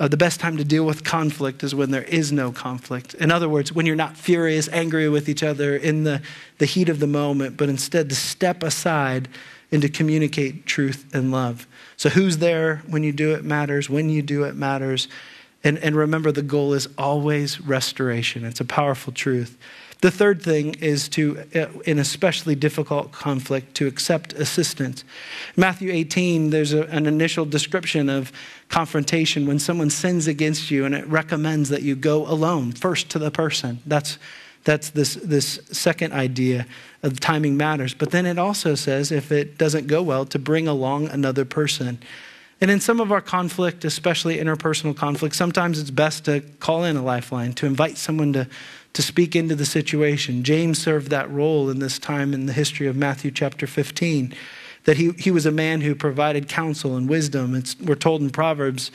uh, 0.00 0.08
the 0.08 0.16
best 0.16 0.40
time 0.40 0.56
to 0.56 0.64
deal 0.64 0.84
with 0.84 1.04
conflict 1.04 1.62
is 1.62 1.74
when 1.74 1.92
there 1.92 2.02
is 2.02 2.32
no 2.32 2.50
conflict. 2.50 3.14
In 3.14 3.30
other 3.30 3.48
words, 3.48 3.72
when 3.72 3.86
you're 3.86 3.94
not 3.94 4.16
furious, 4.16 4.68
angry 4.70 5.08
with 5.08 5.28
each 5.28 5.44
other 5.44 5.76
in 5.76 6.02
the, 6.02 6.20
the 6.58 6.66
heat 6.66 6.88
of 6.88 6.98
the 6.98 7.06
moment, 7.06 7.56
but 7.56 7.68
instead 7.68 8.08
to 8.08 8.16
step 8.16 8.64
aside 8.64 9.28
and 9.70 9.80
to 9.82 9.88
communicate 9.88 10.66
truth 10.66 11.06
and 11.14 11.30
love. 11.30 11.66
So, 11.96 12.08
who's 12.08 12.38
there 12.38 12.82
when 12.88 13.04
you 13.04 13.12
do 13.12 13.34
it 13.34 13.44
matters, 13.44 13.88
when 13.88 14.10
you 14.10 14.22
do 14.22 14.44
it 14.44 14.56
matters. 14.56 15.08
And, 15.64 15.78
and 15.78 15.94
remember, 15.94 16.32
the 16.32 16.42
goal 16.42 16.72
is 16.72 16.88
always 16.98 17.60
restoration. 17.60 18.44
It's 18.44 18.60
a 18.60 18.64
powerful 18.64 19.12
truth. 19.12 19.56
The 20.02 20.10
third 20.10 20.42
thing 20.42 20.74
is 20.80 21.08
to, 21.10 21.44
uh, 21.54 21.66
in 21.86 22.00
especially 22.00 22.56
difficult 22.56 23.12
conflict, 23.12 23.76
to 23.76 23.86
accept 23.86 24.32
assistance. 24.32 25.04
Matthew 25.56 25.92
18, 25.92 26.50
there's 26.50 26.72
a, 26.72 26.82
an 26.88 27.06
initial 27.06 27.44
description 27.44 28.08
of 28.08 28.32
confrontation 28.68 29.46
when 29.46 29.60
someone 29.60 29.90
sins 29.90 30.26
against 30.26 30.72
you, 30.72 30.84
and 30.84 30.92
it 30.92 31.06
recommends 31.06 31.68
that 31.68 31.82
you 31.82 31.94
go 31.94 32.26
alone, 32.26 32.72
first 32.72 33.10
to 33.10 33.20
the 33.20 33.30
person. 33.30 33.80
That's, 33.86 34.18
that's 34.64 34.90
this, 34.90 35.14
this 35.14 35.60
second 35.70 36.12
idea 36.12 36.66
of 37.04 37.20
timing 37.20 37.56
matters. 37.56 37.94
But 37.94 38.10
then 38.10 38.26
it 38.26 38.38
also 38.40 38.74
says, 38.74 39.12
if 39.12 39.30
it 39.30 39.56
doesn't 39.56 39.86
go 39.86 40.02
well, 40.02 40.26
to 40.26 40.38
bring 40.38 40.66
along 40.66 41.10
another 41.10 41.44
person. 41.44 42.00
And 42.62 42.70
in 42.70 42.78
some 42.78 43.00
of 43.00 43.10
our 43.10 43.20
conflict, 43.20 43.84
especially 43.84 44.36
interpersonal 44.36 44.96
conflict, 44.96 45.34
sometimes 45.34 45.80
it's 45.80 45.90
best 45.90 46.26
to 46.26 46.42
call 46.60 46.84
in 46.84 46.96
a 46.96 47.02
lifeline, 47.02 47.54
to 47.54 47.66
invite 47.66 47.98
someone 47.98 48.32
to, 48.34 48.46
to 48.92 49.02
speak 49.02 49.34
into 49.34 49.56
the 49.56 49.66
situation. 49.66 50.44
James 50.44 50.80
served 50.80 51.10
that 51.10 51.28
role 51.28 51.68
in 51.68 51.80
this 51.80 51.98
time 51.98 52.32
in 52.32 52.46
the 52.46 52.52
history 52.52 52.86
of 52.86 52.94
Matthew 52.94 53.32
chapter 53.32 53.66
15, 53.66 54.32
that 54.84 54.96
he, 54.96 55.10
he 55.18 55.32
was 55.32 55.44
a 55.44 55.50
man 55.50 55.80
who 55.80 55.96
provided 55.96 56.48
counsel 56.48 56.96
and 56.96 57.08
wisdom. 57.08 57.56
It's, 57.56 57.76
we're 57.80 57.96
told 57.96 58.22
in 58.22 58.30
Proverbs, 58.30 58.92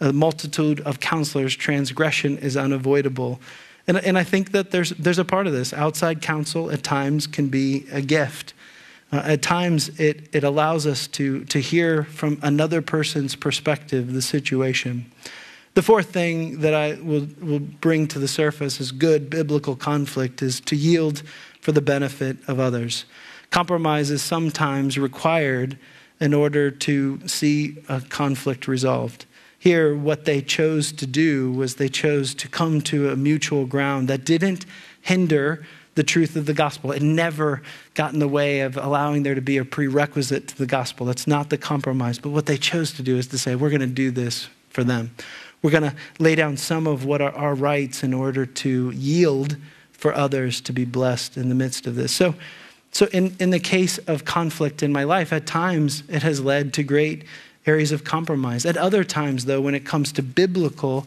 a 0.00 0.14
multitude 0.14 0.80
of 0.80 1.00
counselors, 1.00 1.54
transgression 1.54 2.38
is 2.38 2.56
unavoidable. 2.56 3.38
And, 3.86 3.98
and 3.98 4.16
I 4.16 4.24
think 4.24 4.52
that 4.52 4.70
there's, 4.70 4.90
there's 4.90 5.18
a 5.18 5.26
part 5.26 5.46
of 5.46 5.52
this. 5.52 5.74
Outside 5.74 6.22
counsel 6.22 6.70
at 6.70 6.82
times 6.82 7.26
can 7.26 7.48
be 7.48 7.84
a 7.92 8.00
gift. 8.00 8.54
Uh, 9.12 9.22
at 9.24 9.42
times, 9.42 9.88
it, 10.00 10.28
it 10.32 10.44
allows 10.44 10.86
us 10.86 11.06
to, 11.08 11.44
to 11.46 11.58
hear 11.58 12.04
from 12.04 12.38
another 12.42 12.80
person's 12.80 13.34
perspective 13.34 14.12
the 14.12 14.22
situation. 14.22 15.10
The 15.74 15.82
fourth 15.82 16.10
thing 16.10 16.60
that 16.60 16.74
I 16.74 16.94
will, 17.00 17.28
will 17.40 17.60
bring 17.60 18.08
to 18.08 18.18
the 18.18 18.28
surface 18.28 18.80
is 18.80 18.92
good 18.92 19.30
biblical 19.30 19.76
conflict 19.76 20.42
is 20.42 20.60
to 20.62 20.76
yield 20.76 21.22
for 21.60 21.72
the 21.72 21.80
benefit 21.80 22.36
of 22.48 22.58
others. 22.58 23.04
Compromise 23.50 24.10
is 24.10 24.22
sometimes 24.22 24.98
required 24.98 25.78
in 26.20 26.34
order 26.34 26.70
to 26.70 27.26
see 27.26 27.78
a 27.88 28.00
conflict 28.00 28.68
resolved. 28.68 29.26
Here, 29.58 29.94
what 29.94 30.24
they 30.24 30.40
chose 30.40 30.92
to 30.92 31.06
do 31.06 31.52
was 31.52 31.74
they 31.74 31.88
chose 31.88 32.34
to 32.36 32.48
come 32.48 32.80
to 32.82 33.10
a 33.10 33.16
mutual 33.16 33.66
ground 33.66 34.08
that 34.08 34.24
didn't 34.24 34.66
hinder 35.00 35.66
the 35.94 36.04
truth 36.04 36.36
of 36.36 36.46
the 36.46 36.54
gospel. 36.54 36.92
It 36.92 37.02
never 37.02 37.62
got 37.94 38.12
in 38.12 38.20
the 38.20 38.28
way 38.28 38.60
of 38.60 38.76
allowing 38.76 39.22
there 39.22 39.34
to 39.34 39.40
be 39.40 39.56
a 39.56 39.64
prerequisite 39.64 40.48
to 40.48 40.58
the 40.58 40.66
gospel. 40.66 41.06
That's 41.06 41.26
not 41.26 41.50
the 41.50 41.58
compromise. 41.58 42.18
But 42.18 42.30
what 42.30 42.46
they 42.46 42.56
chose 42.56 42.92
to 42.92 43.02
do 43.02 43.16
is 43.16 43.26
to 43.28 43.38
say, 43.38 43.54
we're 43.54 43.70
going 43.70 43.80
to 43.80 43.86
do 43.86 44.10
this 44.10 44.48
for 44.68 44.84
them. 44.84 45.10
We're 45.62 45.72
going 45.72 45.90
to 45.90 45.94
lay 46.18 46.34
down 46.36 46.56
some 46.56 46.86
of 46.86 47.04
what 47.04 47.20
are 47.20 47.34
our 47.34 47.54
rights 47.54 48.02
in 48.02 48.14
order 48.14 48.46
to 48.46 48.90
yield 48.92 49.56
for 49.92 50.14
others 50.14 50.60
to 50.62 50.72
be 50.72 50.84
blessed 50.84 51.36
in 51.36 51.48
the 51.48 51.54
midst 51.54 51.86
of 51.86 51.96
this. 51.96 52.12
So, 52.12 52.34
so 52.92 53.06
in, 53.12 53.36
in 53.38 53.50
the 53.50 53.60
case 53.60 53.98
of 53.98 54.24
conflict 54.24 54.82
in 54.82 54.92
my 54.92 55.04
life, 55.04 55.32
at 55.32 55.46
times 55.46 56.02
it 56.08 56.22
has 56.22 56.40
led 56.40 56.72
to 56.74 56.82
great 56.82 57.24
areas 57.66 57.92
of 57.92 58.04
compromise. 58.04 58.64
At 58.64 58.78
other 58.78 59.04
times, 59.04 59.44
though, 59.44 59.60
when 59.60 59.74
it 59.74 59.84
comes 59.84 60.12
to 60.12 60.22
biblical 60.22 61.06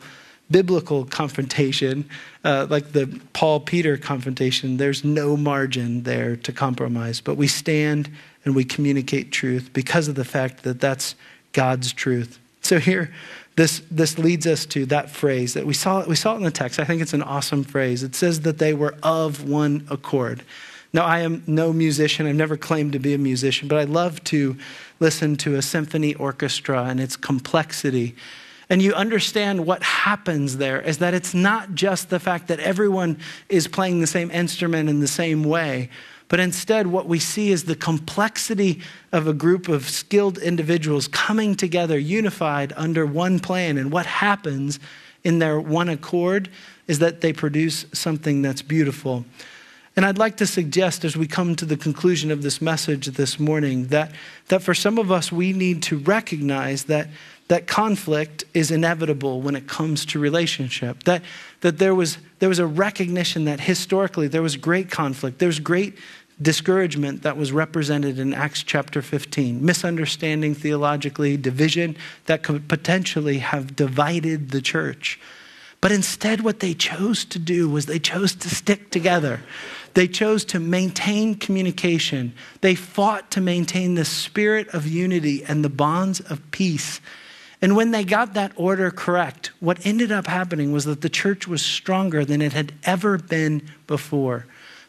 biblical 0.52 1.06
confrontation, 1.06 2.08
uh, 2.44 2.68
like 2.70 2.92
the 2.92 3.20
Paul 3.34 3.60
Peter 3.60 3.98
confrontation, 3.98 4.78
there's 4.78 5.04
no 5.04 5.36
margin 5.36 6.04
there 6.04 6.36
to 6.38 6.52
compromise. 6.52 7.22
But 7.22 7.36
we 7.36 7.48
stand 7.48 8.10
and 8.46 8.56
we 8.56 8.64
communicate 8.64 9.32
truth 9.32 9.72
because 9.74 10.08
of 10.08 10.16
the 10.16 10.26
fact 10.26 10.64
that 10.64 10.80
that's 10.80 11.16
God's 11.54 11.94
truth. 11.94 12.40
So 12.62 12.80
here, 12.80 13.14
this, 13.56 13.82
this 13.92 14.18
leads 14.18 14.48
us 14.48 14.66
to 14.68 14.86
that 14.88 15.10
phrase 15.10 15.54
that 15.54 15.66
we 15.66 15.74
saw, 15.74 16.06
we 16.06 16.16
saw 16.16 16.34
it 16.34 16.38
in 16.38 16.44
the 16.44 16.52
text. 16.52 16.80
I 16.80 16.86
think 16.86 17.02
it's 17.02 17.14
an 17.14 17.24
awesome 17.24 17.64
phrase. 17.64 18.04
It 18.04 18.16
says 18.16 18.42
that 18.42 18.58
they 18.58 18.74
were 18.74 18.96
of 19.04 19.48
one 19.48 19.86
accord. 19.90 20.44
Now, 20.92 21.06
I 21.06 21.20
am 21.22 21.44
no 21.48 21.74
musician. 21.74 22.28
I've 22.28 22.36
never 22.36 22.58
claimed 22.58 22.94
to 22.94 23.00
be 23.00 23.14
a 23.14 23.18
musician, 23.18 23.68
but 23.68 23.80
I 23.80 23.84
love 23.84 24.24
to 24.26 24.56
listen 25.00 25.36
to 25.38 25.56
a 25.56 25.62
symphony 25.62 26.14
orchestra 26.16 26.84
and 26.84 27.00
its 27.00 27.16
complexity 27.16 28.16
and 28.74 28.82
you 28.82 28.92
understand 28.96 29.68
what 29.68 29.84
happens 29.84 30.58
there 30.58 30.82
is 30.82 30.98
that 30.98 31.14
it's 31.14 31.36
not 31.36 31.76
just 31.76 32.10
the 32.10 32.20
fact 32.20 32.48
that 32.48 32.60
everyone 32.60 33.20
is 33.48 33.68
playing 33.68 34.02
the 34.02 34.08
same 34.08 34.32
instrument 34.32 34.90
in 34.90 35.00
the 35.00 35.08
same 35.08 35.44
way, 35.44 35.92
But 36.34 36.40
instead, 36.40 36.88
what 36.88 37.08
we 37.08 37.20
see 37.20 37.52
is 37.52 37.66
the 37.66 37.76
complexity 37.76 38.82
of 39.12 39.28
a 39.28 39.34
group 39.34 39.68
of 39.68 39.88
skilled 39.88 40.40
individuals 40.40 41.08
coming 41.08 41.54
together, 41.54 42.00
unified 42.00 42.74
under 42.76 43.06
one 43.06 43.40
plan. 43.40 43.78
And 43.78 43.92
what 43.92 44.08
happens 44.08 44.80
in 45.24 45.38
their 45.38 45.60
one 45.60 45.90
accord 45.90 46.50
is 46.88 46.98
that 46.98 47.22
they 47.22 47.34
produce 47.34 47.86
something 47.94 48.42
that's 48.42 48.64
beautiful. 48.64 49.26
And 49.96 50.08
I'd 50.08 50.18
like 50.18 50.38
to 50.38 50.48
suggest 50.48 51.06
as 51.06 51.16
we 51.16 51.28
come 51.28 51.56
to 51.56 51.66
the 51.66 51.78
conclusion 51.78 52.32
of 52.32 52.42
this 52.42 52.64
message 52.64 53.06
this 53.10 53.40
morning 53.40 53.86
that, 53.88 54.12
that 54.48 54.64
for 54.64 54.74
some 54.74 54.98
of 54.98 55.12
us, 55.12 55.32
we 55.32 55.54
need 55.54 55.84
to 55.84 56.00
recognize 56.00 56.86
that, 56.86 57.10
that 57.54 57.68
conflict 57.68 58.44
is 58.56 58.72
inevitable 58.72 59.40
when 59.40 59.56
it 59.56 59.68
comes 59.68 60.08
to 60.08 60.18
relationship. 60.18 61.04
That, 61.04 61.22
that 61.62 61.78
there, 61.78 61.94
was, 61.94 62.18
there 62.40 62.50
was 62.50 62.58
a 62.58 62.66
recognition 62.66 63.46
that 63.46 63.60
historically 63.60 64.28
there 64.28 64.42
was 64.42 64.58
great 64.58 64.90
conflict, 64.90 65.38
there 65.38 65.50
was 65.50 65.60
great 65.60 66.00
discouragement 66.42 67.22
that 67.22 67.38
was 67.38 67.52
represented 67.52 68.18
in 68.18 68.34
Acts 68.34 68.64
chapter 68.64 69.04
15, 69.04 69.64
misunderstanding 69.64 70.56
theologically, 70.56 71.38
division 71.38 71.96
that 72.26 72.42
could 72.42 72.68
potentially 72.68 73.38
have 73.38 73.76
divided 73.76 74.50
the 74.50 74.60
church. 74.60 75.20
But 75.80 75.92
instead, 75.92 76.42
what 76.42 76.60
they 76.60 76.74
chose 76.74 77.24
to 77.26 77.38
do 77.38 77.70
was 77.70 77.86
they 77.86 78.00
chose 78.00 78.34
to 78.34 78.50
stick 78.50 78.90
together. 78.90 79.42
They 79.94 80.08
chose 80.08 80.44
to 80.46 80.60
maintain 80.60 81.36
communication. 81.36 82.34
They 82.62 82.74
fought 82.74 83.30
to 83.30 83.42
maintain 83.42 83.94
the 83.94 84.06
spirit 84.06 84.70
of 84.70 84.88
unity 84.88 85.44
and 85.46 85.64
the 85.64 85.70
bonds 85.70 86.20
of 86.20 86.42
peace. 86.50 87.00
And 87.64 87.78
when 87.78 87.92
they 87.92 88.04
got 88.04 88.34
that 88.34 88.52
order 88.58 88.92
correct, 88.92 89.54
what 89.62 89.86
ended 89.86 90.12
up 90.12 90.28
happening 90.28 90.74
was 90.74 90.84
that 90.84 91.00
the 91.00 91.08
church 91.08 91.48
was 91.48 91.62
stronger 91.62 92.26
than 92.26 92.42
it 92.42 92.52
had 92.52 92.74
ever 92.84 93.18
been 93.18 93.62
before. 93.88 94.46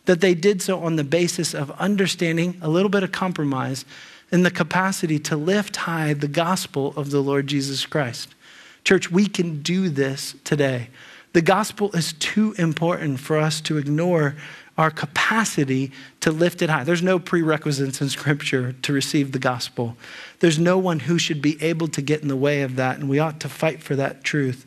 That 0.07 0.20
they 0.20 0.35
did 0.35 0.61
so 0.61 0.81
on 0.81 0.97
the 0.97 1.05
basis 1.05 1.55
of 1.55 1.70
understanding, 1.79 2.59
a 2.61 2.68
little 2.68 2.89
bit 2.89 3.05
of 3.05 3.12
compromise, 3.12 3.85
and 4.33 4.45
the 4.45 4.51
capacity 4.51 5.20
to 5.20 5.37
lift 5.37 5.77
high 5.77 6.14
the 6.14 6.27
gospel 6.27 6.93
of 6.97 7.12
the 7.12 7.20
Lord 7.22 7.47
Jesus 7.47 7.87
Christ. 7.87 8.35
Church, 8.83 9.09
we 9.09 9.29
can 9.29 9.62
do 9.62 9.89
this 9.89 10.35
today. 10.43 10.89
The 11.33 11.43
gospel 11.43 11.93
is 11.93 12.12
too 12.14 12.57
important 12.59 13.20
for 13.20 13.39
us 13.39 13.61
to 13.62 13.79
ignore 13.79 14.35
our 14.77 14.91
capacity 14.91 15.93
to 16.20 16.31
lift 16.33 16.62
it 16.62 16.70
high. 16.70 16.85
There's 16.85 17.03
no 17.03 17.18
prerequisites 17.18 18.01
in 18.01 18.09
Scripture 18.09 18.72
to 18.83 18.93
receive 18.93 19.33
the 19.33 19.39
gospel. 19.39 19.97
There's 20.41 20.59
no 20.59 20.79
one 20.79 21.01
who 21.01 21.18
should 21.18 21.41
be 21.41 21.62
able 21.62 21.89
to 21.89 22.03
get 22.03 22.22
in 22.22 22.29
the 22.29 22.37
way 22.37 22.62
of 22.62 22.77
that, 22.77 22.99
and 22.99 23.09
we 23.09 23.18
ought 23.18 23.41
to 23.41 23.49
fight 23.49 23.83
for 23.83 23.95
that 23.97 24.25
truth. 24.25 24.66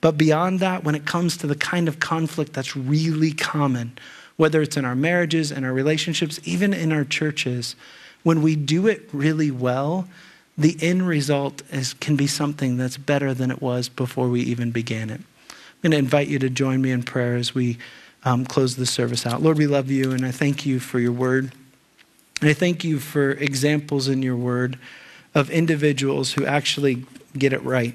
But 0.00 0.18
beyond 0.18 0.60
that, 0.60 0.84
when 0.84 0.94
it 0.94 1.06
comes 1.06 1.36
to 1.38 1.46
the 1.46 1.54
kind 1.54 1.88
of 1.88 2.00
conflict 2.00 2.52
that's 2.52 2.76
really 2.76 3.32
common, 3.32 3.98
whether 4.36 4.60
it's 4.60 4.76
in 4.76 4.84
our 4.84 4.94
marriages, 4.94 5.50
and 5.50 5.64
our 5.64 5.72
relationships, 5.72 6.38
even 6.44 6.74
in 6.74 6.92
our 6.92 7.04
churches, 7.04 7.74
when 8.22 8.42
we 8.42 8.56
do 8.56 8.86
it 8.86 9.08
really 9.12 9.50
well, 9.50 10.06
the 10.58 10.76
end 10.80 11.06
result 11.06 11.62
is, 11.70 11.94
can 11.94 12.16
be 12.16 12.26
something 12.26 12.76
that's 12.76 12.96
better 12.98 13.32
than 13.32 13.50
it 13.50 13.62
was 13.62 13.88
before 13.88 14.28
we 14.28 14.42
even 14.42 14.70
began 14.70 15.10
it. 15.10 15.20
I'm 15.50 15.90
going 15.90 15.92
to 15.92 15.98
invite 15.98 16.28
you 16.28 16.38
to 16.40 16.50
join 16.50 16.82
me 16.82 16.90
in 16.90 17.02
prayer 17.02 17.36
as 17.36 17.54
we 17.54 17.78
um, 18.26 18.44
close 18.44 18.74
the 18.74 18.84
service 18.84 19.24
out. 19.24 19.40
Lord, 19.40 19.56
we 19.56 19.68
love 19.68 19.88
you, 19.88 20.10
and 20.10 20.26
I 20.26 20.32
thank 20.32 20.66
you 20.66 20.80
for 20.80 20.98
your 20.98 21.12
word. 21.12 21.52
And 22.40 22.50
I 22.50 22.52
thank 22.52 22.82
you 22.82 22.98
for 22.98 23.30
examples 23.30 24.08
in 24.08 24.20
your 24.20 24.36
word 24.36 24.78
of 25.32 25.48
individuals 25.48 26.32
who 26.32 26.44
actually 26.44 27.06
get 27.38 27.52
it 27.52 27.62
right. 27.62 27.94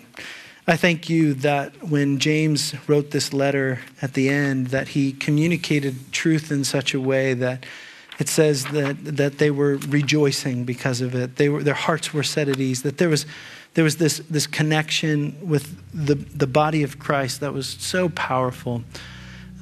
I 0.67 0.77
thank 0.77 1.09
you 1.09 1.33
that 1.35 1.83
when 1.83 2.17
James 2.17 2.73
wrote 2.87 3.11
this 3.11 3.33
letter 3.33 3.81
at 4.01 4.13
the 4.13 4.29
end, 4.29 4.67
that 4.67 4.89
he 4.89 5.11
communicated 5.11 6.13
truth 6.13 6.49
in 6.49 6.63
such 6.63 6.93
a 6.93 7.01
way 7.01 7.33
that 7.33 7.65
it 8.17 8.29
says 8.29 8.65
that, 8.65 9.03
that 9.03 9.37
they 9.37 9.51
were 9.51 9.77
rejoicing 9.89 10.63
because 10.63 11.01
of 11.01 11.13
it. 11.13 11.35
They 11.35 11.49
were, 11.49 11.61
their 11.61 11.73
hearts 11.73 12.13
were 12.13 12.23
set 12.23 12.47
at 12.47 12.59
ease, 12.59 12.83
that 12.83 12.99
there 12.99 13.09
was, 13.09 13.25
there 13.73 13.83
was 13.83 13.97
this, 13.97 14.19
this 14.29 14.47
connection 14.47 15.35
with 15.41 15.75
the, 15.93 16.15
the 16.15 16.47
body 16.47 16.83
of 16.83 16.99
Christ 16.99 17.41
that 17.41 17.53
was 17.53 17.67
so 17.67 18.07
powerful. 18.09 18.83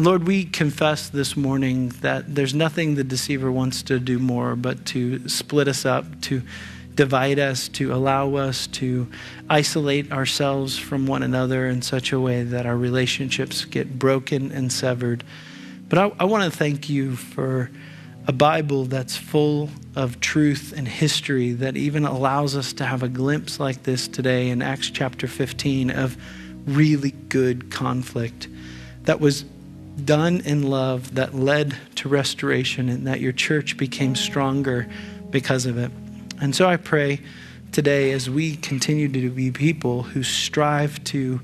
Lord, 0.02 0.26
we 0.26 0.46
confess 0.46 1.10
this 1.10 1.36
morning 1.36 1.90
that 2.00 2.34
there's 2.34 2.54
nothing 2.54 2.96
the 2.96 3.04
deceiver 3.04 3.52
wants 3.52 3.84
to 3.84 4.00
do 4.00 4.18
more 4.18 4.56
but 4.56 4.86
to 4.86 5.28
split 5.28 5.68
us 5.68 5.86
up, 5.86 6.22
to 6.22 6.42
divide 6.96 7.38
us, 7.38 7.68
to 7.68 7.94
allow 7.94 8.36
us 8.36 8.66
to 8.68 9.10
isolate 9.50 10.10
ourselves 10.10 10.78
from 10.78 11.06
one 11.06 11.22
another 11.22 11.68
in 11.68 11.82
such 11.82 12.14
a 12.14 12.20
way 12.20 12.44
that 12.44 12.66
our 12.66 12.78
relationships 12.78 13.66
get 13.66 14.00
broken 14.00 14.54
and 14.54 14.72
severed. 14.72 15.26
But 15.90 16.00
I, 16.00 16.12
I 16.18 16.24
want 16.24 16.50
to 16.50 16.58
thank 16.58 16.88
you 16.88 17.18
for 17.18 17.70
a 18.26 18.32
Bible 18.32 18.86
that's 18.86 19.18
full 19.18 19.70
of 19.98 20.22
truth 20.22 20.74
and 20.78 20.88
history 20.88 21.52
that 21.52 21.76
even 21.76 22.06
allows 22.06 22.56
us 22.56 22.72
to 22.72 22.86
have 22.86 23.04
a 23.04 23.10
glimpse 23.10 23.60
like 23.60 23.84
this 23.84 24.08
today 24.08 24.50
in 24.50 24.62
Acts 24.62 24.90
chapter 24.90 25.28
15 25.28 25.92
of 25.92 26.16
really 26.66 27.12
good 27.28 27.70
conflict 27.70 28.48
that 29.04 29.20
was 29.20 29.44
done 30.06 30.42
in 30.42 30.64
love 30.64 31.16
that 31.16 31.34
led 31.34 31.78
to 31.96 32.10
restoration 32.10 32.90
and 32.90 33.06
that 33.08 33.20
your 33.20 33.32
church 33.32 33.78
became 33.78 34.16
stronger 34.16 34.88
because 35.30 35.66
of 35.66 35.78
it. 35.78 35.92
And 36.42 36.56
so 36.56 36.68
I 36.68 36.78
pray 36.78 37.22
today 37.72 38.12
as 38.12 38.30
we 38.30 38.56
continue 38.56 39.08
to 39.10 39.30
be 39.30 39.52
people 39.52 40.04
who 40.04 40.24
strive 40.24 41.04
to 41.06 41.42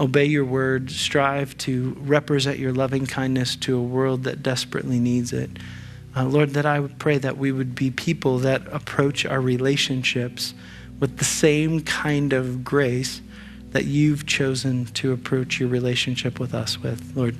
obey 0.00 0.24
your 0.24 0.44
word, 0.44 0.90
strive 0.90 1.56
to 1.58 1.96
represent 2.00 2.58
your 2.58 2.72
loving 2.72 3.06
kindness 3.06 3.54
to 3.56 3.76
a 3.76 3.82
world 3.82 4.24
that 4.24 4.42
desperately 4.42 4.98
needs 4.98 5.32
it. 5.32 5.50
Uh, 6.16 6.24
Lord, 6.24 6.50
that 6.50 6.66
I 6.66 6.80
would 6.80 6.98
pray 6.98 7.18
that 7.18 7.36
we 7.36 7.52
would 7.52 7.74
be 7.74 7.90
people 7.90 8.38
that 8.38 8.62
approach 8.72 9.24
our 9.26 9.40
relationships 9.40 10.54
with 10.98 11.18
the 11.18 11.24
same 11.24 11.82
kind 11.82 12.32
of 12.32 12.64
grace 12.64 13.20
that 13.70 13.84
you've 13.84 14.26
chosen 14.26 14.86
to 14.86 15.12
approach 15.12 15.60
your 15.60 15.68
relationship 15.68 16.40
with 16.40 16.54
us 16.54 16.82
with. 16.82 17.12
Lord, 17.14 17.36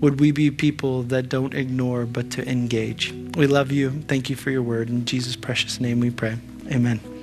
would 0.00 0.20
we 0.20 0.32
be 0.32 0.50
people 0.50 1.02
that 1.04 1.28
don't 1.28 1.54
ignore 1.54 2.06
but 2.06 2.30
to 2.32 2.48
engage? 2.48 3.12
We 3.36 3.46
love 3.46 3.72
you. 3.72 3.90
Thank 4.02 4.30
you 4.30 4.36
for 4.36 4.50
your 4.50 4.62
word. 4.62 4.88
In 4.88 5.04
Jesus' 5.04 5.36
precious 5.36 5.80
name 5.80 6.00
we 6.00 6.10
pray. 6.10 6.36
Amen. 6.70 7.13